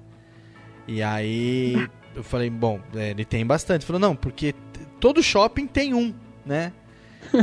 E 0.86 1.02
aí 1.02 1.88
eu 2.16 2.22
falei, 2.22 2.50
bom, 2.50 2.80
é, 2.96 3.11
ele 3.11 3.24
tem 3.24 3.46
bastante. 3.46 3.82
Ele 3.82 3.86
falou, 3.86 4.00
não, 4.00 4.16
porque 4.16 4.54
todo 4.98 5.22
shopping 5.22 5.66
tem 5.66 5.94
um, 5.94 6.14
né? 6.44 6.72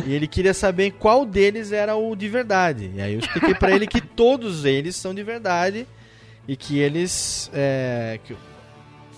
E 0.06 0.14
ele 0.14 0.28
queria 0.28 0.54
saber 0.54 0.92
qual 0.92 1.26
deles 1.26 1.72
era 1.72 1.96
o 1.96 2.16
de 2.16 2.28
verdade. 2.28 2.92
E 2.96 3.02
aí 3.02 3.14
eu 3.14 3.20
expliquei 3.20 3.54
pra 3.56 3.72
ele 3.72 3.86
que 3.88 4.02
todos 4.16 4.66
eles 4.66 4.96
são 4.96 5.14
de 5.14 5.24
verdade 5.24 5.86
e 6.48 6.56
que 6.56 6.78
eles, 6.80 7.50
é, 7.54 8.20
que- 8.24 8.36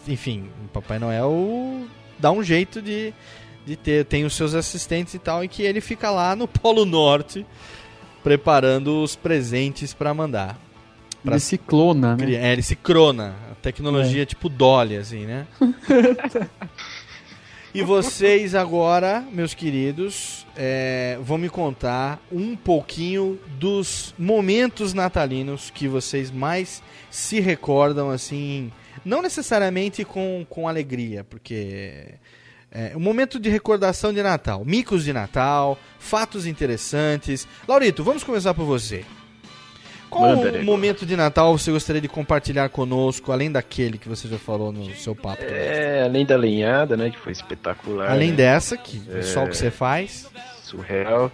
enfim, 0.08 0.50
o 0.66 0.68
Papai 0.70 1.00
Noel 1.00 1.82
dá 2.20 2.32
um 2.32 2.42
jeito 2.42 2.82
de, 2.82 3.14
de 3.66 3.76
ter, 3.76 4.06
tem 4.06 4.24
os 4.26 4.34
seus 4.36 4.54
assistentes 4.56 5.14
e 5.14 5.20
tal, 5.20 5.44
e 5.44 5.48
que 5.48 5.62
ele 5.64 5.82
fica 5.82 6.10
lá 6.10 6.36
no 6.36 6.48
Polo 6.48 6.86
Norte 6.86 7.46
preparando 8.24 9.04
os 9.04 9.16
presentes 9.16 9.94
pra 9.94 10.14
mandar. 10.14 10.58
Pra 11.24 11.34
Ele 11.34 11.40
se 11.40 11.58
clona, 11.58 12.16
né? 12.16 12.34
É, 12.36 12.54
ele 12.54 12.62
se 12.62 12.76
crona. 12.76 13.36
A 13.52 13.56
tecnologia 13.56 14.26
tipo 14.26 14.48
Dolly, 14.48 14.96
assim, 14.98 15.26
né? 15.26 15.46
E 17.78 17.84
vocês 17.84 18.56
agora, 18.56 19.24
meus 19.32 19.54
queridos, 19.54 20.48
é, 20.56 21.16
vão 21.22 21.38
me 21.38 21.48
contar 21.48 22.20
um 22.32 22.56
pouquinho 22.56 23.40
dos 23.60 24.16
momentos 24.18 24.96
natalinos 24.96 25.70
que 25.70 25.88
vocês 25.88 26.32
mais 26.32 26.82
se 27.12 27.40
recordam, 27.40 28.10
assim, 28.10 28.72
não 29.06 29.22
necessariamente 29.22 30.04
com, 30.04 30.44
com 30.50 30.68
alegria, 30.68 31.24
porque 31.24 32.16
é 32.72 32.98
um 32.98 33.00
momento 33.00 33.40
de 33.40 33.48
recordação 33.48 34.12
de 34.12 34.24
Natal, 34.24 34.66
micos 34.66 35.04
de 35.04 35.14
Natal, 35.14 35.78
fatos 36.00 36.48
interessantes. 36.48 37.48
Laurito, 37.68 38.04
vamos 38.04 38.24
começar 38.24 38.56
por 38.56 38.66
você. 38.66 39.06
Qual 40.10 40.34
o 40.34 40.64
momento 40.64 41.06
de 41.06 41.16
Natal 41.16 41.58
você 41.58 41.72
gostaria 41.72 42.02
de 42.02 42.08
compartilhar 42.08 42.70
conosco, 42.70 43.32
além 43.32 43.52
daquele 43.52 43.98
que 43.98 44.08
você 44.08 44.28
já 44.28 44.38
falou 44.38 44.72
no 44.72 44.94
seu 44.96 45.16
papo? 45.16 45.44
É, 45.44 46.04
além 46.04 46.26
da 46.26 46.36
lenhada, 46.38 46.96
né, 46.98 47.10
que 47.10 47.20
foi 47.20 47.32
espetacular. 47.32 48.12
Além 48.12 48.32
né? 48.32 48.38
dessa, 48.38 48.78
que 48.78 49.02
é 49.12 49.20
É. 49.20 49.22
só 49.22 49.44
o 49.44 49.50
que 49.50 49.58
você 49.58 49.70
faz. 49.72 50.30
Surreal. 50.64 51.32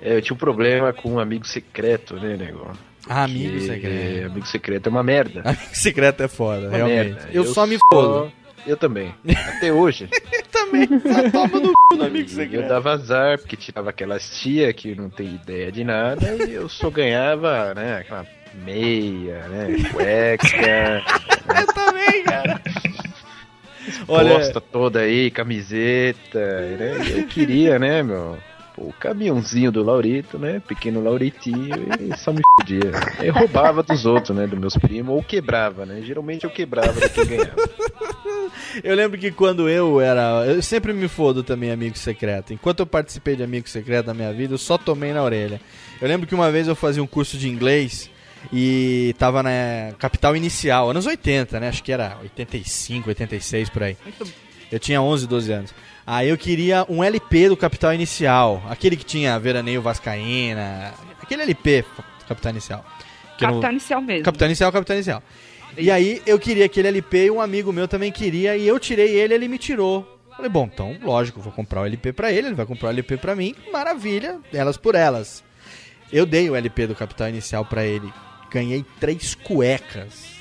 É, 0.00 0.16
eu 0.16 0.22
tinha 0.22 0.34
um 0.34 0.38
problema 0.38 0.92
com 0.92 1.12
um 1.12 1.18
amigo 1.18 1.46
secreto, 1.46 2.14
né, 2.16 2.36
nego? 2.36 2.70
Ah, 3.08 3.24
amigo 3.24 3.60
secreto. 3.60 4.26
Amigo 4.26 4.46
secreto 4.46 4.86
é 4.88 4.90
uma 4.90 5.02
merda. 5.02 5.40
Amigo 5.46 5.62
secreto 5.74 6.22
é 6.22 6.28
foda, 6.28 6.68
Uma 6.68 6.76
realmente. 6.76 7.14
merda. 7.14 7.28
Eu, 7.32 7.44
só 7.44 7.66
me 7.66 7.78
fodo. 7.92 8.32
Eu 8.66 8.76
também. 8.76 9.14
Até 9.56 9.72
hoje. 9.72 10.08
também. 10.50 10.88
Só 10.88 11.30
toma 11.30 11.60
no 11.60 11.68
c 11.68 11.96
do 11.96 12.04
amigo 12.04 12.28
secreto. 12.28 12.62
eu 12.64 12.68
dava 12.68 12.92
azar, 12.92 13.38
porque 13.38 13.56
tirava 13.56 13.90
aquelas 13.90 14.38
tia 14.40 14.72
que 14.72 14.94
não 14.94 15.08
tem 15.08 15.34
ideia 15.34 15.70
de 15.70 15.84
nada, 15.84 16.34
e 16.44 16.52
eu 16.54 16.68
só 16.68 16.90
ganhava, 16.90 17.72
né, 17.74 17.98
aquela 17.98 18.26
meia, 18.64 19.46
né, 19.48 19.76
cueca. 19.92 20.46
Eu 21.60 21.66
também, 21.72 22.24
cara. 22.24 22.60
Olha... 24.08 24.30
Olha- 24.32 24.34
Posta 24.34 24.60
toda 24.60 25.00
aí, 25.00 25.30
camiseta, 25.30 26.40
né? 26.76 26.96
Eu 27.18 27.26
queria, 27.28 27.78
né, 27.78 28.02
meu, 28.02 28.36
o 28.76 28.92
caminhãozinho 28.92 29.72
do 29.72 29.82
Laurito, 29.82 30.38
né, 30.38 30.60
pequeno 30.60 31.02
Lauritinho, 31.02 31.86
e 32.00 32.16
só 32.16 32.32
me 32.32 32.42
fudia. 32.60 32.92
Eu 33.20 33.32
roubava 33.32 33.82
dos 33.82 34.06
outros, 34.06 34.36
né, 34.36 34.46
dos 34.46 34.58
meus 34.58 34.76
primos, 34.76 35.14
ou 35.14 35.22
quebrava, 35.22 35.86
né, 35.86 36.02
geralmente 36.02 36.44
eu 36.44 36.50
quebrava 36.50 36.92
do 36.92 37.08
que 37.08 37.24
ganhava. 37.24 37.56
Eu 38.82 38.94
lembro 38.94 39.18
que 39.18 39.30
quando 39.30 39.68
eu 39.68 40.00
era. 40.00 40.44
Eu 40.46 40.60
sempre 40.62 40.92
me 40.92 41.08
fodo 41.08 41.42
também, 41.42 41.70
amigo 41.70 41.96
secreto. 41.96 42.52
Enquanto 42.52 42.80
eu 42.80 42.86
participei 42.86 43.36
de 43.36 43.42
amigo 43.42 43.68
secreto 43.68 44.06
na 44.06 44.14
minha 44.14 44.32
vida, 44.32 44.54
eu 44.54 44.58
só 44.58 44.76
tomei 44.76 45.12
na 45.12 45.22
orelha. 45.22 45.60
Eu 46.00 46.08
lembro 46.08 46.26
que 46.26 46.34
uma 46.34 46.50
vez 46.50 46.68
eu 46.68 46.74
fazia 46.74 47.02
um 47.02 47.06
curso 47.06 47.38
de 47.38 47.48
inglês 47.48 48.10
e 48.52 49.14
tava 49.18 49.42
na 49.42 49.50
capital 49.98 50.36
inicial, 50.36 50.90
anos 50.90 51.06
80, 51.06 51.60
né? 51.60 51.68
Acho 51.68 51.82
que 51.82 51.92
era 51.92 52.18
85, 52.22 53.08
86 53.08 53.70
por 53.70 53.82
aí. 53.82 53.96
Eu 54.70 54.78
tinha 54.78 55.00
11, 55.00 55.26
12 55.26 55.52
anos. 55.52 55.74
Aí 56.06 56.28
eu 56.28 56.38
queria 56.38 56.86
um 56.88 57.02
LP 57.02 57.48
do 57.48 57.56
Capital 57.56 57.92
Inicial, 57.92 58.62
aquele 58.70 58.96
que 58.96 59.04
tinha 59.04 59.38
Veraneio 59.40 59.82
Vascaína, 59.82 60.94
aquele 61.20 61.42
LP 61.42 61.84
Capital 62.28 62.52
Inicial. 62.52 62.84
Eu 63.40 63.48
não- 63.48 63.54
Capital 63.54 63.70
inicial 63.72 64.00
mesmo. 64.00 64.24
Capital 64.24 64.46
Inicial, 64.48 64.72
Capital 64.72 64.96
Inicial. 64.96 65.22
E 65.76 65.90
aí 65.90 66.22
eu 66.24 66.38
queria 66.38 66.64
aquele 66.66 66.88
LP 66.88 67.26
e 67.26 67.30
um 67.30 67.40
amigo 67.40 67.72
meu 67.72 67.86
também 67.88 68.10
queria 68.12 68.56
e 68.56 68.66
eu 68.66 68.78
tirei 68.78 69.14
ele 69.18 69.34
ele 69.34 69.48
me 69.48 69.58
tirou. 69.58 70.18
Falei, 70.36 70.50
bom, 70.50 70.68
então, 70.72 70.96
lógico, 71.02 71.40
vou 71.40 71.52
comprar 71.52 71.80
o 71.82 71.86
LP 71.86 72.12
pra 72.12 72.30
ele, 72.30 72.48
ele 72.48 72.54
vai 72.54 72.66
comprar 72.66 72.88
o 72.88 72.90
LP 72.90 73.16
pra 73.16 73.34
mim, 73.34 73.54
maravilha, 73.72 74.38
elas 74.52 74.76
por 74.76 74.94
elas. 74.94 75.42
Eu 76.12 76.24
dei 76.24 76.48
o 76.48 76.54
LP 76.54 76.86
do 76.86 76.94
Capital 76.94 77.28
Inicial 77.30 77.64
pra 77.64 77.84
ele, 77.84 78.12
ganhei 78.50 78.84
três 79.00 79.34
cuecas. 79.34 80.36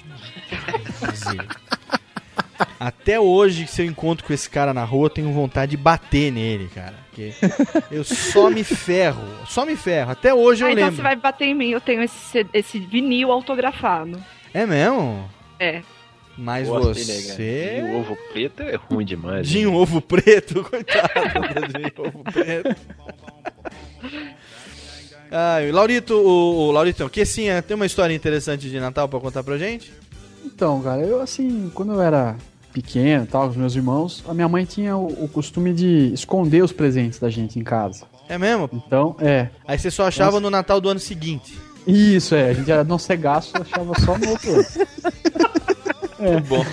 Até 2.80 3.20
hoje, 3.20 3.68
se 3.68 3.82
eu 3.82 3.86
encontro 3.86 4.26
com 4.26 4.34
esse 4.34 4.50
cara 4.50 4.74
na 4.74 4.84
rua, 4.84 5.06
eu 5.06 5.10
tenho 5.10 5.32
vontade 5.32 5.72
de 5.72 5.78
bater 5.78 6.32
nele, 6.32 6.70
cara. 6.74 6.96
Porque 7.10 7.34
eu 7.92 8.04
só 8.04 8.50
me 8.50 8.64
ferro, 8.64 9.24
só 9.48 9.66
me 9.66 9.76
ferro. 9.76 10.12
Até 10.12 10.34
hoje 10.34 10.64
eu 10.64 10.68
ah, 10.68 10.72
então 10.72 10.84
lembro. 10.84 10.96
você 10.98 11.02
vai 11.02 11.16
bater 11.16 11.46
em 11.46 11.54
mim, 11.54 11.70
eu 11.70 11.82
tenho 11.82 12.04
esse, 12.04 12.46
esse 12.54 12.80
vinil 12.80 13.32
autografado. 13.32 14.22
É 14.54 14.66
mesmo? 14.66 15.30
É. 15.60 15.82
Mas 16.38 16.68
você. 16.68 17.82
o 17.82 18.00
ovo 18.00 18.18
preto 18.34 18.62
é 18.62 18.76
ruim 18.76 19.06
demais. 19.06 19.48
De 19.48 19.66
um 19.66 19.72
né? 19.72 19.78
ovo 19.78 20.02
preto, 20.02 20.64
coitado 20.70 21.68
de 21.68 22.02
ovo 22.02 22.24
preto. 22.24 22.76
Ai, 25.32 25.72
Laurito, 25.72 26.14
o, 26.16 26.68
o 26.68 26.72
Lauritão, 26.72 27.10
que 27.10 27.26
sim, 27.26 27.50
é, 27.50 27.62
tem 27.62 27.76
uma 27.76 27.86
história 27.86 28.14
interessante 28.14 28.70
de 28.70 28.80
Natal 28.80 29.08
pra 29.08 29.20
contar 29.20 29.44
pra 29.44 29.58
gente? 29.58 29.92
Então, 30.46 30.82
cara, 30.82 31.02
eu 31.02 31.22
assim, 31.22 31.72
quando 31.74 31.94
eu 31.94 32.02
era 32.02 32.36
pequeno 32.72 33.24
e 33.24 33.28
tal, 33.28 33.44
com 33.44 33.50
os 33.52 33.56
meus 33.58 33.76
irmãos, 33.76 34.24
a 34.28 34.34
minha 34.34 34.48
mãe 34.48 34.66
tinha 34.66 34.96
o, 34.98 35.26
o 35.26 35.28
costume 35.28 35.74
de 35.74 36.14
esconder 36.14 36.64
os 36.64 36.72
presentes 36.72 37.20
da 37.20 37.30
gente 37.30 37.58
em 37.58 37.64
casa. 37.64 38.06
É 38.28 38.38
mesmo? 38.38 38.70
Então, 38.74 39.16
é. 39.20 39.50
Aí 39.68 39.78
você 39.78 39.90
só 39.90 40.08
achava 40.08 40.40
no 40.40 40.50
Natal 40.50 40.82
do 40.82 40.90
ano 40.90 41.00
seguinte. 41.00 41.58
Isso, 41.88 42.36
é. 42.36 42.50
A 42.50 42.54
gente 42.54 42.72
era 42.72 42.84
não 42.84 42.98
cegaço, 42.98 43.54
achava 43.60 43.94
só 44.02 44.18
no 44.18 44.30
outro 44.30 44.52
ano. 44.52 44.66
É. 46.18 46.40
bom. 46.40 46.66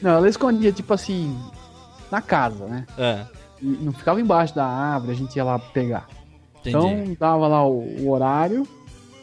Não, 0.00 0.12
ela 0.12 0.28
escondia, 0.28 0.70
tipo 0.70 0.94
assim, 0.94 1.36
na 2.10 2.22
casa, 2.22 2.66
né? 2.66 2.86
É. 2.96 3.26
E 3.60 3.66
não 3.66 3.92
ficava 3.92 4.20
embaixo 4.20 4.54
da 4.54 4.64
árvore, 4.64 5.12
a 5.12 5.16
gente 5.16 5.34
ia 5.34 5.42
lá 5.42 5.58
pegar. 5.58 6.06
Entendi. 6.60 6.76
Então, 6.76 7.16
dava 7.18 7.48
lá 7.48 7.66
o, 7.66 7.80
o 8.00 8.10
horário. 8.10 8.66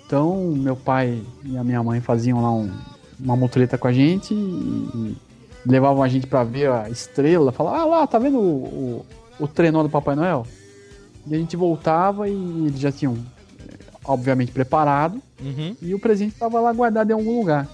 Então, 0.06 0.52
meu 0.56 0.76
pai 0.76 1.22
e 1.44 1.58
a 1.58 1.64
minha 1.64 1.82
mãe 1.82 2.00
faziam 2.00 2.42
lá 2.42 2.52
um- 2.52 2.72
uma 3.20 3.36
mutreta 3.36 3.78
com 3.78 3.88
a 3.88 3.94
gente 3.94 4.34
e, 4.34 4.38
e 4.38 5.18
levavam 5.66 6.04
a 6.04 6.08
gente 6.08 6.28
pra 6.28 6.44
ver 6.44 6.70
a 6.70 6.90
estrela. 6.90 7.52
Falavam, 7.52 7.80
ah 7.80 7.86
lá, 7.86 8.08
tá 8.08 8.20
vendo 8.20 8.38
o, 8.40 9.04
o, 9.40 9.44
o 9.44 9.48
trenó 9.48 9.82
do 9.82 9.90
Papai 9.90 10.16
Noel? 10.16 10.46
E 11.28 11.34
a 11.34 11.38
gente 11.38 11.56
voltava 11.56 12.30
e 12.30 12.34
eles 12.68 12.80
já 12.80 12.92
tinham, 12.92 13.18
eh, 13.68 13.74
obviamente, 14.04 14.52
preparado. 14.52 15.20
Uhum. 15.44 15.76
E 15.82 15.94
o 15.96 16.00
presente 16.00 16.36
tava 16.36 16.60
lá 16.60 16.72
guardado 16.72 17.10
em 17.10 17.14
algum 17.14 17.40
lugar. 17.40 17.68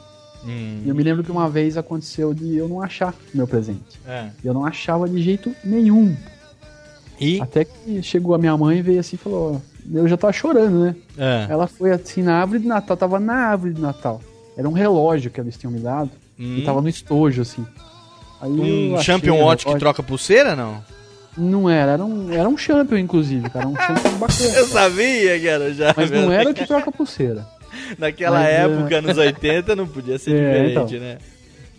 Hum. 0.46 0.82
E 0.86 0.90
eu 0.90 0.96
me 0.96 1.04
lembro 1.04 1.24
que 1.24 1.32
uma 1.32 1.50
vez 1.50 1.76
aconteceu 1.78 2.34
de 2.34 2.56
eu 2.56 2.68
não 2.70 2.82
achar 2.82 3.14
meu 3.34 3.46
presente. 3.48 4.00
É. 4.08 4.30
E 4.44 4.48
eu 4.48 4.54
não 4.54 4.66
achava 4.66 5.08
de 5.08 5.22
jeito 5.22 5.54
nenhum. 5.64 6.16
Até 7.42 7.66
que 7.66 8.02
chegou 8.02 8.34
a 8.34 8.38
minha 8.40 8.56
mãe 8.58 8.80
e 8.80 8.82
veio 8.82 9.00
assim 9.00 9.16
e 9.16 9.20
falou: 9.20 9.62
Eu 9.94 10.08
já 10.08 10.18
tava 10.18 10.34
chorando, 10.34 10.86
né? 10.86 10.96
É. 11.18 11.48
Ela 11.52 11.68
foi 11.68 11.92
assim 11.92 12.22
na 12.22 12.40
árvore 12.40 12.60
de 12.60 12.68
Natal, 12.68 12.98
tava 12.98 13.20
na 13.20 13.34
árvore 13.34 13.74
de 13.74 13.82
Natal. 13.82 14.22
Era 14.58 14.68
um 14.68 14.74
relógio 14.74 15.32
que 15.32 15.40
eles 15.40 15.58
tinham 15.58 15.72
me 15.72 15.80
dado 15.80 16.12
Hum. 16.40 16.58
e 16.58 16.64
tava 16.64 16.82
no 16.82 16.90
estojo, 16.90 17.42
assim. 17.42 17.66
Aí 18.42 18.94
Um 18.94 18.98
Champion 19.02 19.38
Watch 19.40 19.66
que 19.66 19.78
troca 19.78 20.02
pulseira, 20.02 20.56
não? 20.56 20.84
Não 21.38 21.70
era, 21.70 21.94
era 21.94 22.04
um, 22.04 22.32
era 22.32 22.50
um 22.50 22.58
champion, 22.58 22.98
inclusive, 22.98 23.50
cara. 23.50 23.68
Um 23.68 23.76
champion 23.76 24.12
bacana. 24.20 24.50
Eu 24.56 24.68
sabia 24.68 25.40
que 25.40 25.48
era 25.48 25.74
já. 25.74 25.94
Mas 25.96 26.12
não 26.12 26.32
era 26.32 26.50
o 26.50 26.54
que 26.54 26.66
troca 26.66 26.92
pulseira. 26.92 27.48
Naquela 27.98 28.40
Mas, 28.40 28.48
é. 28.50 28.56
época, 28.64 28.98
anos 28.98 29.16
80, 29.18 29.76
não 29.76 29.88
podia 29.88 30.18
ser 30.20 30.32
É, 30.32 30.34
diferente, 30.66 30.96
então. 30.96 31.00
né? 31.08 31.18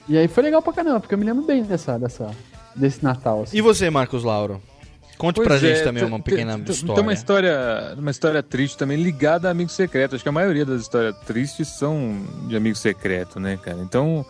E 0.08 0.16
aí 0.16 0.26
foi 0.26 0.42
legal 0.42 0.62
pra 0.62 0.72
caramba, 0.72 1.00
porque 1.00 1.14
eu 1.14 1.18
me 1.18 1.24
lembro 1.24 1.42
bem 1.44 1.62
dessa, 1.64 1.98
dessa, 1.98 2.30
desse 2.74 3.04
Natal. 3.04 3.42
Assim. 3.42 3.56
E 3.58 3.60
você, 3.60 3.90
Marcos 3.90 4.24
Lauro? 4.24 4.60
Conte 5.22 5.36
Pois 5.36 5.46
pra 5.46 5.56
gente 5.56 5.78
é, 5.78 5.84
também 5.84 6.02
tem- 6.02 6.12
uma 6.12 6.18
pequena 6.18 6.58
história. 6.58 6.94
Tem 6.96 7.02
uma 7.04 7.12
história, 7.12 7.94
uma 7.96 8.10
história 8.10 8.42
triste 8.42 8.76
também 8.76 9.00
ligada 9.00 9.46
a 9.46 9.52
amigo 9.52 9.70
secreto. 9.70 10.16
Acho 10.16 10.24
que 10.24 10.28
a 10.28 10.32
maioria 10.32 10.66
das 10.66 10.80
histórias 10.82 11.14
tristes 11.24 11.68
são 11.68 12.16
de 12.48 12.56
amigo 12.56 12.74
secreto, 12.74 13.38
né, 13.38 13.56
cara? 13.62 13.78
Então, 13.82 14.26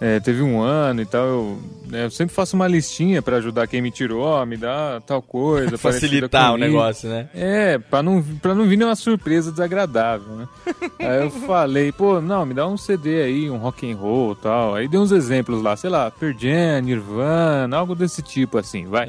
é, 0.00 0.20
teve 0.20 0.42
um 0.42 0.60
ano 0.62 1.02
e 1.02 1.04
tal. 1.04 1.26
Eu, 1.26 1.58
né, 1.88 2.04
eu 2.04 2.10
sempre 2.12 2.32
faço 2.32 2.54
uma 2.54 2.68
listinha 2.68 3.20
pra 3.20 3.38
ajudar 3.38 3.66
quem 3.66 3.82
me 3.82 3.90
tirou, 3.90 4.22
ó, 4.22 4.46
me 4.46 4.56
dá 4.56 5.02
tal 5.04 5.20
coisa. 5.20 5.76
Facilitar 5.82 6.54
o 6.54 6.56
negócio, 6.56 7.08
né? 7.08 7.28
É, 7.34 7.76
pra 7.78 8.00
não, 8.00 8.22
pra 8.22 8.54
não 8.54 8.66
vir 8.66 8.76
nenhuma 8.76 8.94
surpresa 8.94 9.50
desagradável, 9.50 10.28
né? 10.36 10.48
aí 11.00 11.24
eu 11.24 11.30
falei, 11.32 11.90
pô, 11.90 12.20
não, 12.20 12.46
me 12.46 12.54
dá 12.54 12.68
um 12.68 12.76
CD 12.76 13.20
aí, 13.20 13.50
um 13.50 13.56
rock 13.56 13.90
and 13.90 13.96
roll 13.96 14.34
e 14.34 14.36
tal. 14.36 14.76
Aí 14.76 14.86
dei 14.86 15.00
uns 15.00 15.10
exemplos 15.10 15.60
lá, 15.60 15.76
sei 15.76 15.90
lá, 15.90 16.08
Pearl 16.08 16.38
Jam, 16.38 16.82
Nirvana, 16.82 17.76
algo 17.76 17.96
desse 17.96 18.22
tipo 18.22 18.58
assim, 18.58 18.86
vai. 18.86 19.08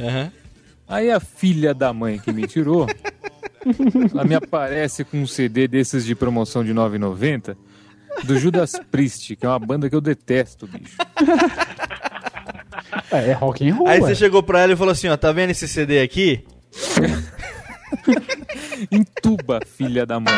Aí 0.88 1.12
a 1.12 1.20
filha 1.20 1.74
da 1.74 1.92
mãe 1.92 2.18
que 2.18 2.32
me 2.32 2.48
tirou, 2.48 2.88
ela 4.14 4.24
me 4.24 4.36
aparece 4.36 5.04
com 5.04 5.22
um 5.22 5.28
CD 5.28 5.68
desses 5.68 6.06
de 6.06 6.16
promoção 6.16 6.64
de 6.64 6.74
9,90 6.74 7.58
do 8.24 8.40
Judas 8.40 8.74
Priest, 8.90 9.36
que 9.36 9.46
é 9.46 9.50
uma 9.50 9.60
banda 9.60 9.90
que 9.90 9.96
eu 9.96 10.02
detesto, 10.02 10.66
bicho. 10.68 10.98
É, 13.12 13.30
é 13.30 13.34
rock 13.34 13.68
and 13.68 13.76
roll. 13.76 13.88
Aí 13.88 14.00
ué. 14.00 14.08
você 14.08 14.16
chegou 14.16 14.42
pra 14.42 14.62
ela 14.62 14.74
e 14.74 14.76
falou 14.76 14.92
assim, 14.92 15.08
ó, 15.08 15.18
tá 15.18 15.32
vendo 15.32 15.52
esse 15.52 15.68
CD 15.68 16.02
aqui? 16.02 16.46
Entuba, 18.92 19.60
filha 19.66 20.06
da 20.06 20.20
mãe. 20.20 20.34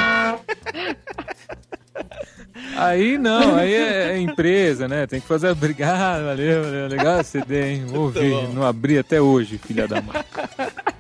Aí 2.76 3.18
não, 3.18 3.56
aí 3.56 3.74
é, 3.74 4.12
é 4.14 4.18
empresa, 4.20 4.88
né? 4.88 5.06
Tem 5.08 5.20
que 5.20 5.28
fazer. 5.28 5.50
Obrigado, 5.50 6.24
valeu, 6.26 6.64
valeu. 6.64 6.88
Legal 6.88 7.24
CD, 7.24 7.72
hein? 7.74 7.86
Vou 7.88 8.04
ouvir. 8.04 8.48
Não 8.54 8.64
abri 8.66 8.98
até 8.98 9.20
hoje, 9.22 9.58
filha 9.58 9.88
da 9.88 10.02
mãe. 10.02 10.16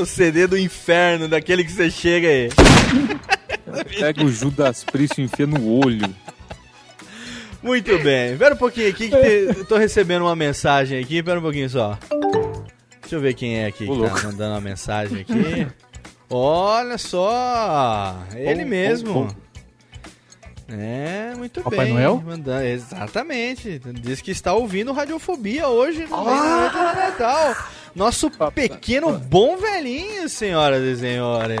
O 0.00 0.06
CD 0.06 0.46
do 0.46 0.56
inferno, 0.56 1.26
daquele 1.26 1.64
que 1.64 1.72
você 1.72 1.90
chega 1.90 2.28
aí. 2.28 2.48
Pega 3.98 4.24
o 4.24 4.30
Judas 4.30 4.84
Priest 4.84 5.20
e 5.20 5.24
enfia 5.24 5.44
no 5.44 5.66
olho. 5.84 6.08
Muito 7.60 7.98
bem. 7.98 8.32
Espera 8.34 8.54
um 8.54 8.58
pouquinho 8.58 8.88
aqui 8.88 9.08
que 9.08 9.16
te- 9.16 9.58
eu 9.58 9.64
tô 9.64 9.76
recebendo 9.76 10.22
uma 10.22 10.36
mensagem 10.36 11.00
aqui. 11.02 11.16
Espera 11.18 11.40
um 11.40 11.42
pouquinho 11.42 11.68
só. 11.68 11.98
Deixa 13.00 13.16
eu 13.16 13.20
ver 13.20 13.34
quem 13.34 13.58
é 13.58 13.66
aqui 13.66 13.82
Ô, 13.82 13.92
que 13.92 13.98
louco. 13.98 14.20
tá 14.20 14.22
mandando 14.28 14.54
uma 14.54 14.60
mensagem 14.60 15.20
aqui. 15.22 15.66
Olha 16.30 16.96
só! 16.96 18.16
Ele 18.36 18.62
Bom, 18.62 18.70
mesmo. 18.70 19.12
bom, 19.12 19.24
bom. 19.26 19.34
É, 20.68 21.34
muito 21.36 21.60
Papai 21.62 21.86
bem. 21.86 21.94
Noel? 21.94 22.22
Mandando, 22.24 22.64
exatamente. 22.64 23.80
Diz 24.00 24.20
que 24.20 24.30
está 24.30 24.52
ouvindo 24.54 24.92
Radiofobia 24.92 25.68
hoje 25.68 26.06
no 26.06 26.24
meio 26.24 26.36
Ah! 26.36 26.94
Natal. 26.96 27.56
Nosso 27.94 28.30
pequeno 28.54 29.18
bom 29.18 29.56
velhinho, 29.56 30.28
senhoras 30.28 30.82
e 30.82 30.96
senhores. 30.96 31.60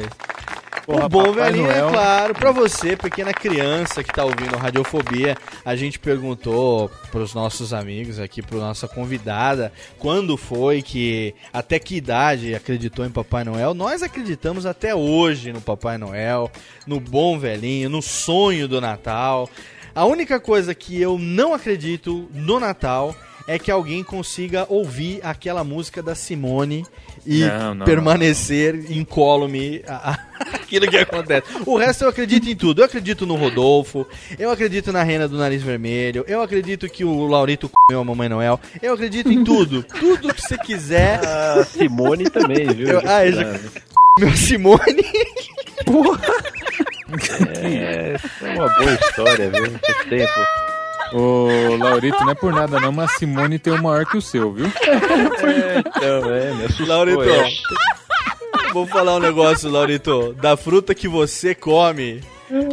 Porra, 0.86 1.06
o 1.06 1.08
bom 1.08 1.32
velhinho, 1.32 1.66
Noel. 1.66 1.88
é 1.88 1.92
claro. 1.92 2.34
Pra 2.34 2.50
você, 2.50 2.96
pequena 2.96 3.32
criança 3.32 4.02
que 4.02 4.12
tá 4.12 4.24
ouvindo 4.24 4.56
Radiofobia, 4.56 5.36
a 5.64 5.76
gente 5.76 5.98
perguntou 5.98 6.90
pros 7.10 7.34
nossos 7.34 7.72
amigos 7.72 8.18
aqui, 8.18 8.42
pro 8.42 8.58
nossa 8.58 8.88
convidada, 8.88 9.72
quando 9.98 10.36
foi 10.36 10.82
que, 10.82 11.34
até 11.52 11.78
que 11.78 11.96
idade 11.96 12.54
acreditou 12.54 13.04
em 13.04 13.10
Papai 13.10 13.44
Noel. 13.44 13.74
Nós 13.74 14.02
acreditamos 14.02 14.66
até 14.66 14.94
hoje 14.94 15.52
no 15.52 15.60
Papai 15.60 15.98
Noel, 15.98 16.50
no 16.86 16.98
bom 16.98 17.38
velhinho, 17.38 17.88
no 17.88 18.02
sonho 18.02 18.66
do 18.66 18.80
Natal. 18.80 19.48
A 19.94 20.04
única 20.04 20.40
coisa 20.40 20.74
que 20.74 21.00
eu 21.00 21.16
não 21.16 21.54
acredito 21.54 22.28
no 22.34 22.58
Natal 22.58 23.14
é 23.14 23.31
que 23.58 23.70
alguém 23.70 24.02
consiga 24.04 24.66
ouvir 24.68 25.20
aquela 25.22 25.62
música 25.64 26.02
da 26.02 26.14
Simone 26.14 26.84
e 27.26 27.40
Não, 27.44 27.74
não, 27.76 27.86
permanecer 27.86 28.90
incólume 28.90 29.82
a- 29.86 30.10
a- 30.12 30.18
aquilo 30.54 30.88
que 30.88 30.96
acontece. 30.96 31.46
O 31.66 31.76
resto 31.76 32.04
eu 32.04 32.08
acredito 32.08 32.48
em 32.48 32.56
tudo. 32.56 32.80
Eu 32.82 32.86
acredito 32.86 33.24
no 33.26 33.36
Rodolfo, 33.36 34.06
eu 34.38 34.50
acredito 34.50 34.92
na 34.92 35.02
Rena 35.02 35.28
do 35.28 35.36
Nariz 35.38 35.62
Vermelho, 35.62 36.24
eu 36.26 36.42
acredito 36.42 36.88
que 36.88 37.04
o 37.04 37.26
Laurito 37.26 37.70
comeu 37.70 38.00
a 38.00 38.04
Mamãe 38.04 38.28
Noel, 38.28 38.58
eu 38.82 38.94
acredito 38.94 39.30
em 39.32 39.44
tudo. 39.44 39.82
Tudo 39.98 40.34
que 40.34 40.40
você 40.42 40.58
quiser. 40.58 41.20
A 41.24 41.64
Simone 41.64 42.28
também, 42.30 42.66
viu? 42.68 42.88
Eu, 42.88 43.02
ah, 43.06 43.24
eu 43.26 43.32
já... 43.32 43.60
Meu 44.18 44.30
Simone. 44.36 45.02
É, 47.62 48.16
é 48.46 48.54
uma 48.54 48.68
boa 48.68 48.94
história, 48.94 49.50
viu? 49.50 49.78
Faz 49.84 50.08
tempo. 50.08 50.71
Ô, 51.12 51.76
Laurito, 51.78 52.24
não 52.24 52.30
é 52.30 52.34
por 52.34 52.52
nada 52.52 52.80
não, 52.80 52.92
mas 52.92 53.12
Simone 53.12 53.58
tem 53.58 53.72
um 53.72 53.82
maior 53.82 54.06
que 54.06 54.16
o 54.16 54.22
seu, 54.22 54.52
viu? 54.52 54.66
É, 54.66 55.78
então, 55.78 56.34
é, 56.34 56.52
me 56.54 56.64
assustou. 56.64 56.86
Laurito, 56.86 57.22
é. 57.22 57.50
vou 58.72 58.86
falar 58.86 59.16
um 59.16 59.20
negócio, 59.20 59.70
Laurito. 59.70 60.32
Da 60.34 60.56
fruta 60.56 60.94
que 60.94 61.06
você 61.06 61.54
come, 61.54 62.22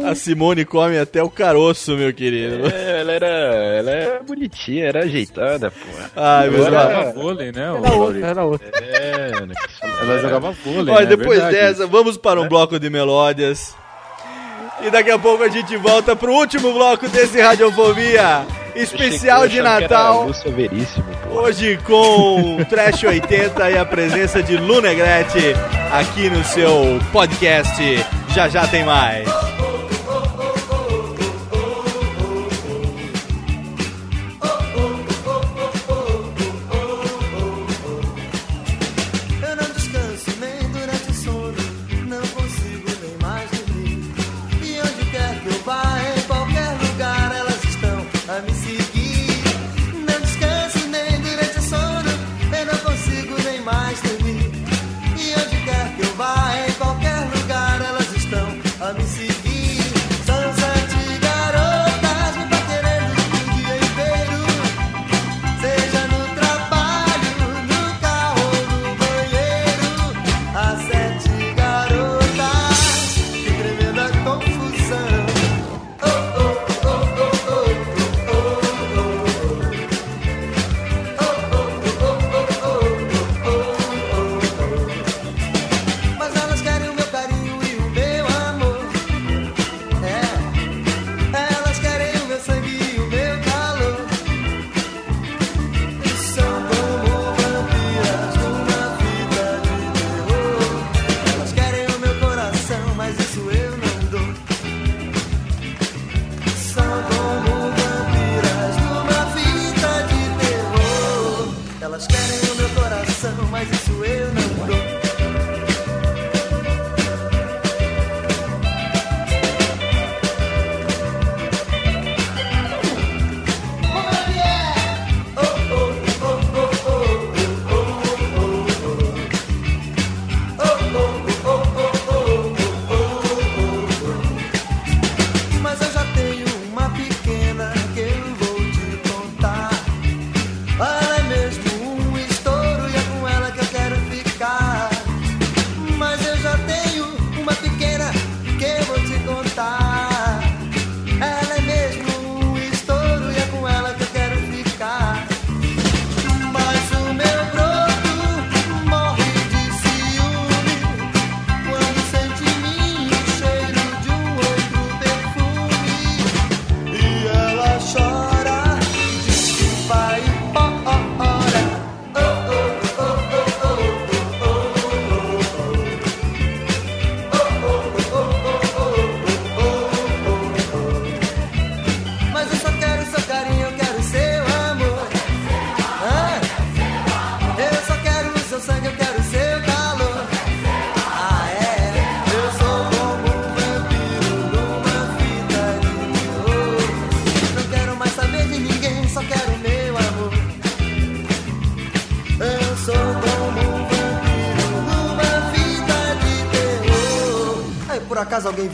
a 0.06 0.14
Simone 0.14 0.64
come 0.64 0.98
até 0.98 1.22
o 1.22 1.30
caroço, 1.30 1.96
meu 1.96 2.12
querido. 2.12 2.66
É, 2.66 3.00
ela 3.00 3.12
era, 3.12 3.26
ela 3.26 3.90
era 3.90 4.22
bonitinha, 4.22 4.86
era 4.86 5.00
ajeitada, 5.04 5.70
pô. 5.70 5.86
Ai, 6.16 6.50
meu 6.50 6.66
Ela 6.66 6.80
jogava 6.82 7.12
vôlei, 7.12 7.52
né? 7.52 7.62
Era 7.62 7.72
outra, 7.72 7.96
Laurito? 7.96 8.26
era 8.26 8.44
outra. 8.44 8.68
É, 8.74 9.46
né, 9.46 9.54
Ela 10.02 10.18
jogava 10.18 10.50
vôlei, 10.52 10.94
Olha, 10.94 11.06
né? 11.06 11.16
depois 11.16 11.40
Verdade. 11.42 11.56
dessa, 11.56 11.86
vamos 11.86 12.16
para 12.16 12.40
um 12.40 12.48
bloco 12.48 12.78
de 12.78 12.90
melódias. 12.90 13.74
E 14.82 14.90
daqui 14.90 15.10
a 15.10 15.18
pouco 15.18 15.42
a 15.42 15.48
gente 15.48 15.76
volta 15.76 16.16
pro 16.16 16.32
último 16.32 16.72
bloco 16.72 17.06
desse 17.08 17.40
Radiofobia. 17.40 18.46
Especial 18.74 19.46
de 19.46 19.60
Natal. 19.60 20.30
Hoje 21.30 21.78
com 21.84 22.58
Trash 22.68 23.04
80 23.04 23.70
e 23.70 23.78
a 23.78 23.84
presença 23.84 24.42
de 24.42 24.56
Lu 24.56 24.80
Negrete 24.80 25.54
aqui 25.92 26.30
no 26.30 26.42
seu 26.44 26.98
podcast. 27.12 27.82
Já 28.34 28.48
já 28.48 28.66
tem 28.66 28.84
mais. 28.84 29.28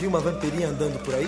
Uma 0.07 0.19
vampirinha 0.19 0.69
andando 0.69 0.97
por 1.03 1.13
aí? 1.13 1.27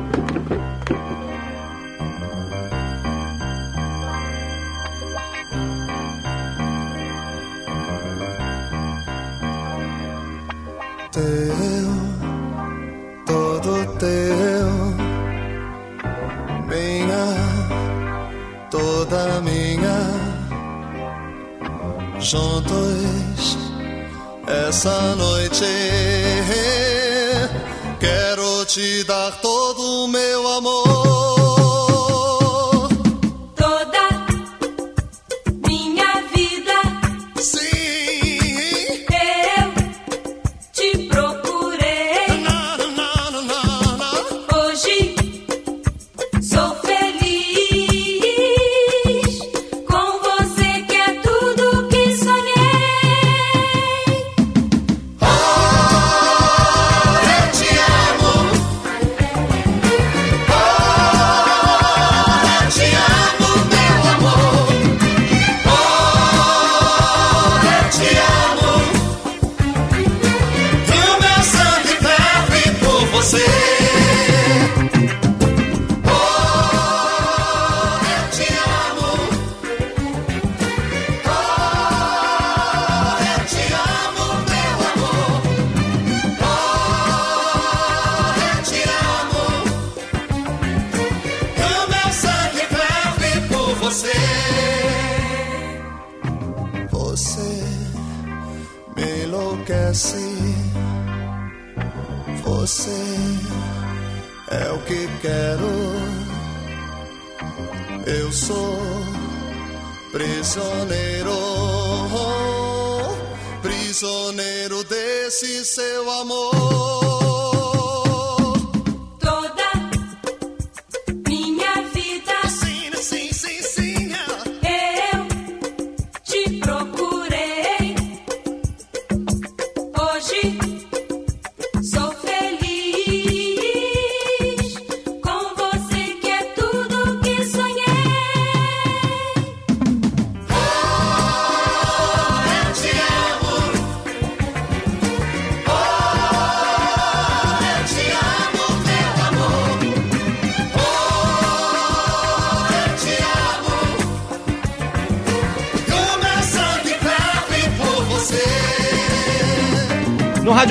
Prisioneiro 113.61 114.83
desse 114.83 115.63
seu 115.65 116.09
amor. 116.09 117.10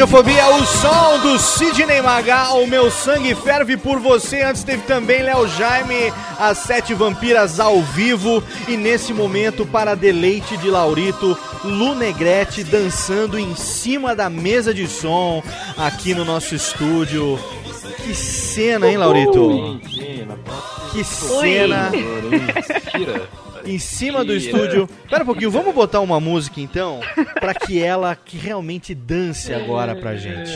Radiofobia, 0.01 0.48
o 0.57 0.64
som 0.64 1.18
do 1.18 1.38
Sidney 1.38 2.01
Magal, 2.01 2.62
o 2.62 2.66
meu 2.66 2.90
sangue 2.90 3.34
ferve 3.34 3.76
por 3.76 3.98
você. 3.98 4.40
Antes 4.40 4.64
teve 4.64 4.82
também 4.84 5.22
Léo 5.22 5.46
Jaime, 5.46 6.11
as 6.38 6.57
sete 6.57 6.94
vampiras 6.94 7.61
ao 7.61 7.82
vivo. 7.82 8.42
E 8.66 8.78
nesse 8.78 9.12
momento, 9.12 9.66
para 9.66 9.94
deleite 9.94 10.57
de 10.57 10.70
Laurito, 10.70 11.36
Lu 11.62 11.94
Negrete 11.94 12.64
dançando 12.64 13.38
em 13.38 13.55
cima 13.55 14.16
da 14.16 14.30
mesa 14.30 14.72
de 14.72 14.88
som 14.88 15.42
aqui 15.76 16.14
no 16.14 16.24
nosso 16.24 16.55
estúdio. 16.55 17.38
Que 18.03 18.14
cena, 18.14 18.88
hein, 18.88 18.96
Laurito? 18.96 19.78
Que 20.92 21.05
cena. 21.05 21.90
Em 23.66 23.78
cima 23.78 24.24
do 24.24 24.34
estúdio. 24.34 24.88
Pera 25.11 25.22
um 25.22 25.26
pouquinho, 25.26 25.51
vamos 25.51 25.74
botar 25.74 26.01
uma 26.01 26.18
música 26.18 26.59
então, 26.61 27.01
pra 27.41 27.55
que 27.55 27.82
ela 27.82 28.14
que 28.14 28.36
realmente 28.36 28.95
dance 28.95 29.53
agora 29.53 29.95
pra 29.97 30.14
gente. 30.16 30.53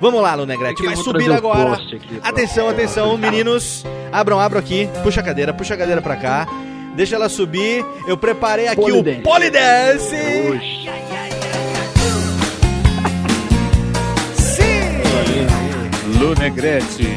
Vamos 0.00 0.20
lá, 0.20 0.34
Lu 0.34 0.44
Negrete, 0.44 0.72
É 0.72 0.76
que 0.76 0.82
eu 0.82 0.86
vai 0.86 0.96
subir 0.96 1.32
agora. 1.32 1.74
aqui 1.74 2.00
Atenção, 2.22 2.68
atenção, 2.68 3.16
meninos. 3.16 3.84
Abram, 4.12 4.38
abram 4.38 4.60
aqui. 4.60 4.88
Puxa 5.02 5.20
a 5.20 5.24
cadeira, 5.24 5.52
puxa 5.54 5.74
a 5.74 5.76
cadeira 5.76 6.02
pra 6.02 6.16
cá. 6.16 6.46
Deixa 6.94 7.14
ela 7.16 7.28
subir. 7.28 7.84
Eu 8.06 8.16
preparei 8.16 8.68
aqui 8.68 8.80
Polydance. 8.80 9.18
o 9.20 9.22
Polydance. 9.22 10.16
Lu 16.18 16.34
Negrete. 16.34 17.08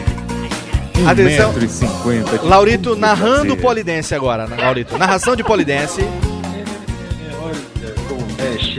Atenção. 1.07 1.53
1,50m. 1.53 2.39
de 2.41 2.45
Laurito 2.47 2.95
narrando 2.95 3.49
fazer. 3.51 3.61
Polidense 3.61 4.15
agora, 4.15 4.47
né, 4.47 4.57
Laurito. 4.59 4.97
Narração 4.97 5.35
de 5.35 5.43
Polidense. 5.43 6.01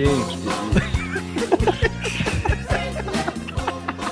É, 0.01 0.05
gente. 0.05 0.39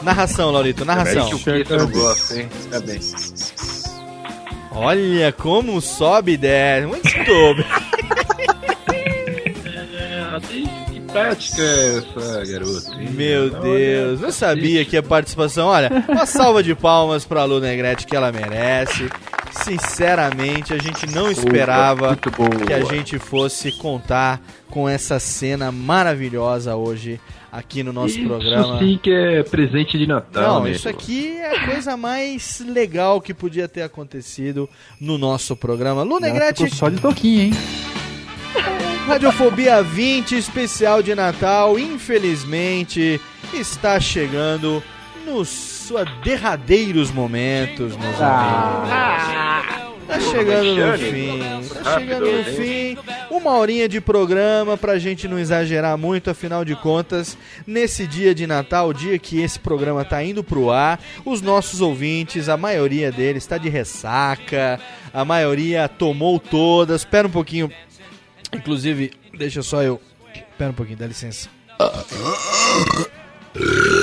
Narração, 0.02 0.50
Laurito, 0.52 0.84
narração. 0.84 1.28
que 1.28 1.34
o 1.34 1.38
Peter 1.40 1.78
eu 1.80 1.88
gosto, 1.88 2.34
hein? 2.34 2.48
Tá 2.70 2.78
bem. 2.80 3.00
Olha 4.70 5.32
como 5.32 5.80
sobe 5.80 6.32
e 6.32 6.36
desce. 6.36 6.86
Muito. 6.86 7.08
Que 10.92 11.00
tática 11.12 11.62
é 11.62 11.96
essa, 11.96 12.44
garoto? 12.52 12.92
hein? 13.00 13.08
Meu 13.12 13.48
Deus, 13.48 14.20
eu 14.20 14.30
sabia 14.30 14.84
que 14.84 14.96
a 14.98 15.02
participação. 15.02 15.68
Olha, 15.68 15.90
uma 16.08 16.26
salva 16.26 16.62
de 16.62 16.74
palmas 16.74 17.24
pra 17.24 17.44
Lu 17.44 17.58
Negrete 17.58 18.06
que 18.06 18.14
ela 18.14 18.30
merece. 18.30 19.08
Sinceramente, 19.64 20.72
a 20.72 20.78
gente 20.78 21.06
não 21.14 21.30
esperava 21.30 22.16
boa. 22.36 22.50
que 22.66 22.72
a 22.72 22.84
gente 22.84 23.18
fosse 23.18 23.72
contar 23.72 24.40
com 24.70 24.88
essa 24.88 25.18
cena 25.18 25.70
maravilhosa 25.72 26.76
hoje 26.76 27.20
aqui 27.50 27.82
no 27.82 27.92
nosso 27.92 28.22
programa. 28.22 28.76
Isso 28.76 28.78
sim 28.78 29.00
que 29.02 29.10
é 29.10 29.42
presente 29.42 29.98
de 29.98 30.06
Natal, 30.06 30.56
Não, 30.56 30.64
né? 30.64 30.72
isso 30.72 30.88
aqui 30.88 31.36
é 31.38 31.56
a 31.56 31.66
coisa 31.66 31.96
mais 31.96 32.62
legal 32.66 33.20
que 33.20 33.32
podia 33.32 33.66
ter 33.66 33.82
acontecido 33.82 34.68
no 35.00 35.16
nosso 35.16 35.56
programa. 35.56 36.02
Lu 36.02 36.20
Negrete, 36.20 36.68
só 36.74 36.88
de 36.88 37.00
toquinho, 37.00 37.42
hein? 37.44 37.52
Radiofobia 39.06 39.82
20, 39.82 40.36
especial 40.36 41.02
de 41.02 41.14
Natal, 41.14 41.78
infelizmente 41.78 43.20
está 43.54 44.00
chegando 44.00 44.82
nos 45.24 45.75
seus 45.86 46.08
derradeiros 46.22 47.10
momentos, 47.10 47.96
meus 47.96 48.20
amigos. 48.20 49.86
Tá 50.06 50.20
chegando 50.20 50.76
no 50.76 50.98
fim, 50.98 51.40
tá 51.82 51.98
chegando 51.98 52.30
no 52.30 52.44
fim. 52.44 52.96
Uma 53.28 53.56
horinha 53.56 53.88
de 53.88 54.00
programa 54.00 54.76
pra 54.76 54.98
gente 54.98 55.26
não 55.26 55.38
exagerar 55.38 55.98
muito, 55.98 56.30
afinal 56.30 56.64
de 56.64 56.76
contas, 56.76 57.36
nesse 57.66 58.06
dia 58.06 58.34
de 58.34 58.46
Natal, 58.46 58.88
o 58.88 58.94
dia 58.94 59.18
que 59.18 59.40
esse 59.40 59.58
programa 59.58 60.04
tá 60.04 60.22
indo 60.22 60.44
pro 60.44 60.70
ar, 60.70 61.00
os 61.24 61.42
nossos 61.42 61.80
ouvintes, 61.80 62.48
a 62.48 62.56
maioria 62.56 63.10
deles 63.10 63.42
está 63.42 63.58
de 63.58 63.68
ressaca, 63.68 64.78
a 65.12 65.24
maioria 65.24 65.88
tomou 65.88 66.38
todas. 66.38 67.00
Espera 67.00 67.26
um 67.26 67.32
pouquinho, 67.32 67.70
inclusive, 68.52 69.10
deixa 69.36 69.62
só 69.62 69.82
eu. 69.82 70.00
Espera 70.34 70.70
um 70.70 70.74
pouquinho, 70.74 70.98
dá 70.98 71.06
licença. 71.06 71.48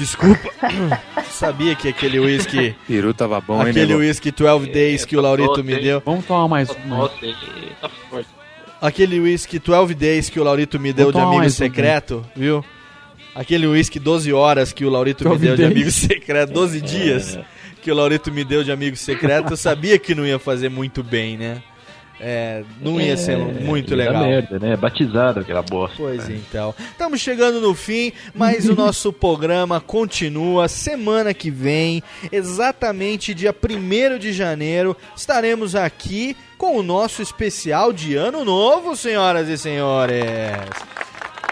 Desculpa. 0.00 0.48
Sabia 1.30 1.74
que 1.74 1.88
aquele 1.88 2.18
whisky. 2.18 2.74
Peru 2.88 3.12
tava 3.12 3.38
bom, 3.38 3.62
hein, 3.62 3.68
Aquele 3.68 3.94
whisky 3.94 4.30
12 4.30 4.70
Days 4.70 5.04
que 5.04 5.14
o 5.14 5.20
Laurito 5.20 5.62
me 5.62 5.78
deu. 5.78 6.02
Vamos 6.02 6.24
tomar 6.24 6.48
mais 6.48 6.70
um. 6.70 7.08
Ele 7.20 7.36
tá. 7.78 7.90
Aquele 8.80 9.20
whisky 9.20 9.58
12 9.58 9.94
Days 9.94 10.30
que 10.30 10.40
o 10.40 10.44
Laurito 10.44 10.80
me 10.80 10.90
deu 10.90 11.12
de 11.12 11.18
amigo 11.18 11.44
um, 11.44 11.50
secreto, 11.50 12.24
viu? 12.34 12.64
Aquele 13.34 13.66
whisky 13.66 13.98
12 13.98 14.32
horas 14.32 14.72
que 14.72 14.86
o 14.86 14.90
Laurito 14.90 15.22
me 15.24 15.30
12 15.32 15.46
deu 15.46 15.56
de 15.56 15.64
amigo 15.64 15.90
secreto, 15.90 16.50
12 16.50 16.80
dias 16.80 17.38
que 17.82 17.90
o 17.90 17.94
Laurito 17.94 18.32
me 18.32 18.42
deu 18.42 18.64
de 18.64 18.72
amigo 18.72 18.96
secreto, 18.96 19.52
eu 19.52 19.56
sabia 19.56 19.98
que 19.98 20.14
não 20.14 20.26
ia 20.26 20.38
fazer 20.38 20.70
muito 20.70 21.02
bem, 21.02 21.36
né? 21.36 21.62
É, 22.20 22.62
não 22.80 23.00
ia 23.00 23.16
ser 23.16 23.36
muito 23.38 23.90
dar 23.90 23.96
legal. 23.96 24.24
merda, 24.24 24.58
né? 24.58 24.76
Batizado 24.76 25.40
aquela 25.40 25.62
bosta. 25.62 25.96
Pois 25.96 26.28
então. 26.28 26.74
Estamos 26.90 27.20
chegando 27.20 27.60
no 27.60 27.74
fim, 27.74 28.12
mas 28.34 28.68
o 28.68 28.74
nosso 28.76 29.12
programa 29.12 29.80
continua. 29.80 30.68
Semana 30.68 31.32
que 31.32 31.50
vem, 31.50 32.02
exatamente 32.30 33.32
dia 33.32 33.54
1 33.54 34.18
de 34.18 34.32
janeiro, 34.32 34.96
estaremos 35.16 35.74
aqui 35.74 36.36
com 36.58 36.76
o 36.76 36.82
nosso 36.82 37.22
especial 37.22 37.90
de 37.92 38.14
Ano 38.16 38.44
Novo, 38.44 38.94
senhoras 38.94 39.48
e 39.48 39.56
senhores. 39.56 40.20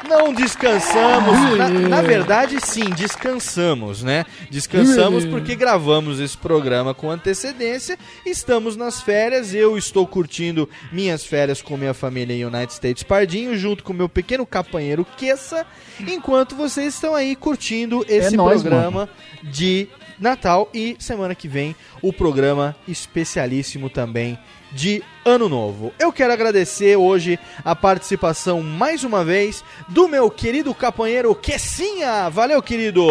Não 0.06 0.32
descansamos. 0.32 1.56
Na, 1.56 1.68
na 1.68 2.02
verdade, 2.02 2.58
sim, 2.60 2.90
descansamos, 2.90 4.02
né? 4.02 4.24
Descansamos 4.50 5.24
porque 5.24 5.54
gravamos 5.54 6.20
esse 6.20 6.36
programa 6.36 6.94
com 6.94 7.10
antecedência. 7.10 7.98
Estamos 8.24 8.76
nas 8.76 9.00
férias. 9.00 9.54
Eu 9.54 9.76
estou 9.76 10.06
curtindo 10.06 10.68
minhas 10.92 11.24
férias 11.24 11.62
com 11.62 11.76
minha 11.76 11.94
família 11.94 12.34
em 12.34 12.44
United 12.44 12.72
States 12.72 13.02
Pardinho, 13.02 13.56
junto 13.56 13.82
com 13.82 13.92
meu 13.92 14.08
pequeno 14.08 14.46
companheiro 14.46 15.06
Kessa, 15.16 15.66
enquanto 16.06 16.54
vocês 16.54 16.94
estão 16.94 17.14
aí 17.14 17.34
curtindo 17.34 18.04
esse 18.08 18.36
nóis, 18.36 18.62
programa 18.62 19.08
de 19.42 19.88
Natal 20.18 20.68
e 20.74 20.96
semana 20.98 21.34
que 21.34 21.48
vem 21.48 21.76
o 22.02 22.12
programa 22.12 22.74
especialíssimo 22.86 23.88
também 23.88 24.38
de 24.72 25.02
Ano 25.24 25.48
Novo. 25.48 25.92
Eu 25.98 26.12
quero 26.12 26.32
agradecer 26.32 26.96
hoje 26.96 27.38
a 27.64 27.74
participação 27.76 28.62
mais 28.62 29.04
uma 29.04 29.24
vez 29.24 29.62
do 29.88 30.08
meu 30.08 30.30
querido 30.30 30.74
capanheiro 30.74 31.34
Kessinha. 31.34 32.28
Valeu, 32.30 32.62
querido! 32.62 33.04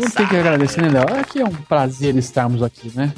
Não 0.00 0.08
tem 0.10 0.26
que 0.26 0.36
agradecer, 0.36 0.80
né, 0.82 0.88
Léo? 0.88 1.18
É 1.18 1.24
que 1.24 1.40
é 1.40 1.44
um 1.44 1.50
prazer 1.50 2.16
estarmos 2.16 2.62
aqui, 2.62 2.92
né? 2.94 3.12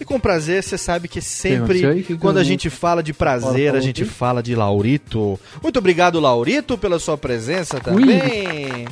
E 0.00 0.04
com 0.04 0.20
prazer, 0.20 0.62
você 0.62 0.78
sabe 0.78 1.08
que 1.08 1.20
sempre, 1.20 1.84
aí? 1.84 2.02
Que 2.04 2.16
quando 2.16 2.36
a 2.36 2.40
eu- 2.40 2.44
gente 2.44 2.70
fala 2.70 3.02
de 3.02 3.12
prazer, 3.12 3.74
a 3.74 3.80
gente 3.80 4.04
fala 4.04 4.42
de 4.42 4.54
Laurito. 4.54 5.40
Muito 5.62 5.78
obrigado, 5.78 6.20
Laurito, 6.20 6.78
pela 6.78 6.98
sua 7.00 7.18
presença 7.18 7.80
também. 7.80 8.86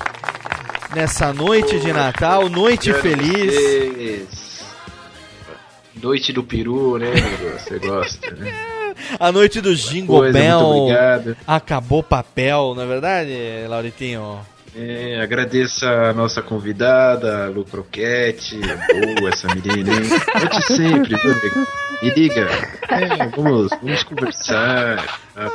Nessa 0.94 1.32
noite 1.32 1.78
de 1.78 1.92
Natal, 1.92 2.48
noite 2.48 2.92
feliz. 2.94 4.45
Noite 6.07 6.32
do 6.32 6.44
peru, 6.44 6.98
né? 6.98 7.11
Você 7.59 7.80
gosta, 7.84 8.30
né? 8.30 8.52
A 9.18 9.32
noite 9.32 9.61
do 9.61 9.74
Jingle 9.74 10.18
Coisa, 10.20 10.38
Bell. 10.38 10.61
muito 10.61 10.82
obrigado. 10.92 11.36
Acabou 11.44 12.00
papel, 12.00 12.74
não 12.76 12.84
é 12.84 12.86
verdade, 12.86 13.32
Lauritinho? 13.68 14.38
É, 14.78 15.18
agradeço 15.20 15.84
a 15.84 16.12
nossa 16.12 16.40
convidada, 16.42 17.46
a 17.46 17.48
Lu 17.48 17.64
Croquete. 17.64 18.57
Boa 19.18 19.30
essa 19.30 19.48
menina, 19.48 19.92
hein? 19.94 20.02
Volte 20.38 20.62
sempre, 20.62 21.16
viu? 21.16 21.66
Me 22.02 22.11
liga. 22.11 22.48
É, 22.88 23.26
vamos, 23.34 23.68
vamos 23.82 24.02
conversar. 24.04 25.04
tá? 25.34 25.50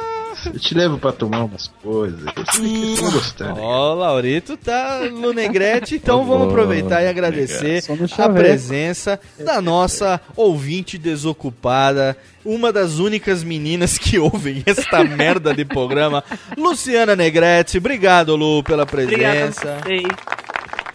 Eu 0.46 0.60
te 0.60 0.74
levo 0.74 0.98
pra 0.98 1.12
tomar 1.12 1.44
umas 1.44 1.68
coisas. 1.84 2.22
Eu 2.36 2.46
sei 2.52 2.62
que 2.64 2.80
vocês 2.96 3.00
vão 3.00 3.12
gostar. 3.12 3.54
né? 3.54 3.62
Ó, 3.62 3.94
o 3.94 3.96
Laurito 3.96 4.58
tá 4.58 5.02
no 5.12 5.32
Negrete, 5.34 5.96
então 5.96 6.20
Tá 6.20 6.26
vamos 6.26 6.46
bom, 6.46 6.50
aproveitar 6.52 7.02
e 7.04 7.08
agradecer 7.08 7.84
a 8.18 8.30
presença 8.30 9.20
da 9.38 9.62
nossa 9.62 10.20
ouvinte 10.36 10.98
desocupada, 10.98 12.18
uma 12.44 12.72
das 12.72 12.98
únicas 13.00 13.44
meninas 13.44 13.98
que 13.98 14.18
ouvem 14.18 14.64
esta 14.66 15.04
merda 15.06 15.54
de 15.54 15.64
programa, 15.66 16.24
Luciana 16.58 17.16
Negrete. 17.16 17.78
Obrigado, 17.78 18.36
Lu, 18.36 18.64
pela 18.64 18.86
presença. 18.86 19.78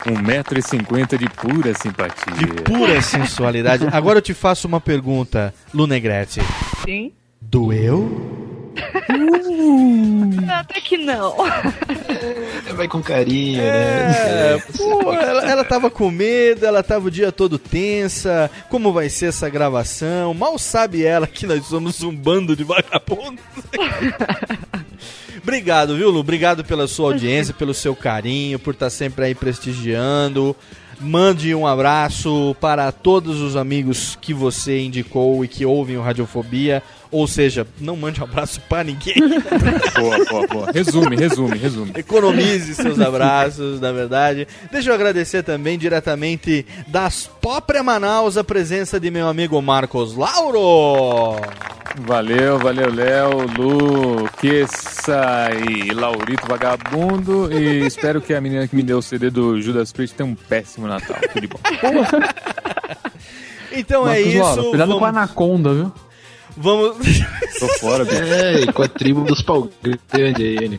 1,50m 0.06 1.18
de 1.18 1.28
pura 1.30 1.74
simpatia. 1.74 2.32
De 2.34 2.46
pura 2.62 3.00
sensualidade. 3.02 3.86
Agora 3.92 4.18
eu 4.18 4.22
te 4.22 4.34
faço 4.34 4.68
uma 4.68 4.80
pergunta, 4.80 5.52
Lu 5.74 5.86
Negrete. 5.86 6.40
Sim. 6.84 7.12
Doeu? 7.40 8.55
Até 10.48 10.80
que 10.80 10.96
não. 10.96 11.34
Vai 12.74 12.88
com 12.88 13.02
carinho, 13.02 13.60
É, 13.60 14.56
né? 14.56 14.62
pô, 14.76 15.12
ela, 15.12 15.50
ela 15.50 15.64
tava 15.64 15.90
com 15.90 16.10
medo, 16.10 16.64
ela 16.66 16.82
tava 16.82 17.06
o 17.06 17.10
dia 17.10 17.30
todo 17.32 17.58
tensa. 17.58 18.50
Como 18.68 18.92
vai 18.92 19.08
ser 19.08 19.26
essa 19.26 19.48
gravação? 19.48 20.34
Mal 20.34 20.58
sabe 20.58 21.04
ela 21.04 21.26
que 21.26 21.46
nós 21.46 21.64
somos 21.66 22.02
um 22.02 22.14
bando 22.14 22.54
de 22.56 22.64
vagabundos. 22.64 23.42
Obrigado, 25.42 25.96
viu, 25.96 26.10
Lu? 26.10 26.20
Obrigado 26.20 26.64
pela 26.64 26.88
sua 26.88 27.12
audiência, 27.12 27.54
pelo 27.54 27.72
seu 27.72 27.94
carinho, 27.94 28.58
por 28.58 28.74
estar 28.74 28.90
sempre 28.90 29.26
aí 29.26 29.34
prestigiando. 29.34 30.56
Mande 30.98 31.54
um 31.54 31.66
abraço 31.66 32.56
para 32.60 32.90
todos 32.90 33.40
os 33.40 33.54
amigos 33.54 34.16
que 34.20 34.32
você 34.34 34.80
indicou 34.80 35.44
e 35.44 35.48
que 35.48 35.64
ouvem 35.66 35.96
o 35.98 36.02
Radiofobia. 36.02 36.82
Ou 37.16 37.26
seja, 37.26 37.66
não 37.80 37.96
mande 37.96 38.20
um 38.20 38.24
abraço 38.24 38.60
para 38.68 38.84
ninguém. 38.84 39.14
Boa, 39.96 40.24
boa, 40.26 40.46
boa. 40.46 40.70
Resume, 40.70 41.16
resume, 41.16 41.56
resume. 41.56 41.92
Economize 41.96 42.74
seus 42.74 43.00
abraços, 43.00 43.80
na 43.80 43.90
verdade. 43.90 44.46
Deixa 44.70 44.90
eu 44.90 44.94
agradecer 44.94 45.42
também 45.42 45.78
diretamente 45.78 46.66
das 46.86 47.26
Própria 47.40 47.82
Manaus 47.82 48.36
a 48.36 48.44
presença 48.44 49.00
de 49.00 49.10
meu 49.10 49.28
amigo 49.28 49.60
Marcos 49.62 50.14
Lauro. 50.14 51.40
Valeu, 52.00 52.58
valeu, 52.58 52.92
Léo, 52.92 53.46
Lu, 53.56 54.28
Kessa 54.38 55.48
e 55.70 55.94
Laurito 55.94 56.46
Vagabundo. 56.46 57.50
E 57.50 57.86
espero 57.86 58.20
que 58.20 58.34
a 58.34 58.40
menina 58.42 58.68
que 58.68 58.76
me 58.76 58.82
deu 58.82 58.98
o 58.98 59.02
CD 59.02 59.30
do 59.30 59.58
Judas 59.62 59.90
Priest 59.90 60.14
tenha 60.14 60.28
um 60.28 60.34
péssimo 60.34 60.86
Natal. 60.86 61.16
Tudo 61.32 61.40
de 61.40 61.46
bom. 61.46 61.60
Então 63.78 64.08
é 64.08 64.14
Marcos 64.14 64.26
isso. 64.32 64.42
Lauro, 64.42 64.62
cuidado 64.70 64.88
vamos, 64.88 64.98
com 64.98 65.04
a 65.04 65.08
anaconda, 65.08 65.74
viu? 65.74 65.92
Vamos, 66.56 66.96
Tô 67.58 67.68
fora, 67.78 68.04
bicho. 68.04 68.22
É, 68.22 68.60
e 68.60 68.72
com 68.72 68.82
a 68.82 68.88
tribo 68.88 69.22
dos 69.22 69.40
pau 69.42 69.70
grande 70.12 70.42
aí, 70.42 70.68
né? 70.68 70.78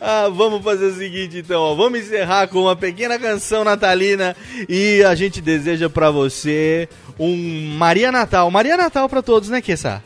Ah, 0.00 0.30
vamos 0.32 0.64
fazer 0.64 0.86
o 0.86 0.94
seguinte 0.94 1.38
então, 1.38 1.60
ó. 1.60 1.74
vamos 1.74 2.00
encerrar 2.00 2.48
com 2.48 2.62
uma 2.62 2.74
pequena 2.74 3.18
canção 3.18 3.62
natalina 3.62 4.34
e 4.66 5.02
a 5.04 5.14
gente 5.14 5.42
deseja 5.42 5.90
pra 5.90 6.10
você 6.10 6.88
um 7.18 7.74
Maria 7.76 8.10
Natal. 8.10 8.50
Maria 8.50 8.78
Natal 8.78 9.08
pra 9.10 9.20
todos, 9.20 9.50
né, 9.50 9.60
Kessa? 9.60 10.02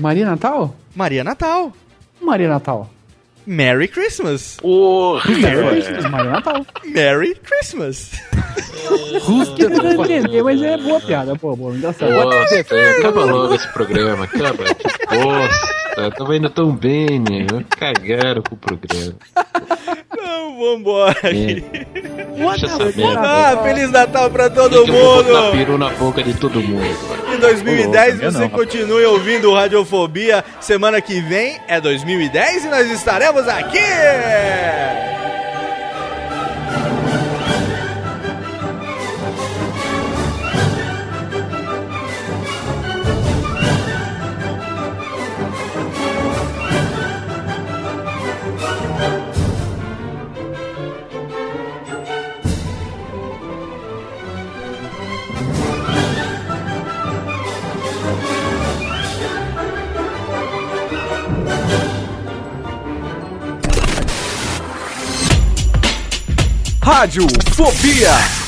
Maria 0.00 0.26
Natal? 0.26 0.74
Maria 0.94 1.22
Natal. 1.22 1.72
Maria 2.20 2.48
Natal. 2.48 2.90
Merry 3.48 3.88
Christmas. 3.88 4.58
Porra! 4.60 5.30
Merry 5.30 5.70
Christmas, 5.70 6.10
Maria 6.10 6.30
Natal. 6.32 6.66
Merry 6.84 7.34
Christmas. 7.36 8.10
Não 9.70 9.96
vai 9.96 10.12
entender, 10.12 10.42
mas 10.42 10.62
é 10.62 10.76
boa 10.76 11.00
piada, 11.00 11.34
boa, 11.34 11.56
boa, 11.56 11.74
engraçado. 11.74 12.12
Nossa, 12.12 12.60
acaba 12.60 13.24
logo 13.24 13.54
esse 13.54 13.66
programa, 13.72 14.24
acaba. 14.24 14.64
Que 14.64 15.16
bosta, 15.16 16.10
tava 16.10 16.36
indo 16.36 16.50
tão 16.50 16.76
bem, 16.76 17.20
né? 17.20 17.46
Cagaram 17.70 18.42
com 18.42 18.54
o 18.54 18.58
programa. 18.58 19.14
Não, 20.48 20.58
vambora. 20.58 21.14
É. 21.24 21.62
Deixa 22.36 22.68
sabendo. 22.68 23.18
Ah, 23.18 23.60
Feliz 23.62 23.90
Natal 23.90 24.30
pra 24.30 24.48
todo 24.48 24.76
Eu 24.76 24.86
mundo! 24.86 25.52
peru 25.52 25.76
na 25.76 25.90
boca 25.90 26.22
de 26.22 26.32
todo 26.34 26.60
mundo. 26.60 26.84
Em 27.34 27.38
2010 27.38 28.08
Ô, 28.20 28.22
louco, 28.22 28.32
você 28.32 28.38
não, 28.38 28.48
continue 28.48 29.04
ouvindo 29.04 29.52
Radiofobia. 29.52 30.44
Semana 30.60 31.00
que 31.00 31.20
vem 31.20 31.58
é 31.68 31.80
2010 31.80 32.64
e 32.64 32.68
nós 32.68 32.90
estaremos 32.90 33.46
aqui! 33.48 33.78
Rádio 66.98 67.28
Fobia. 67.54 68.47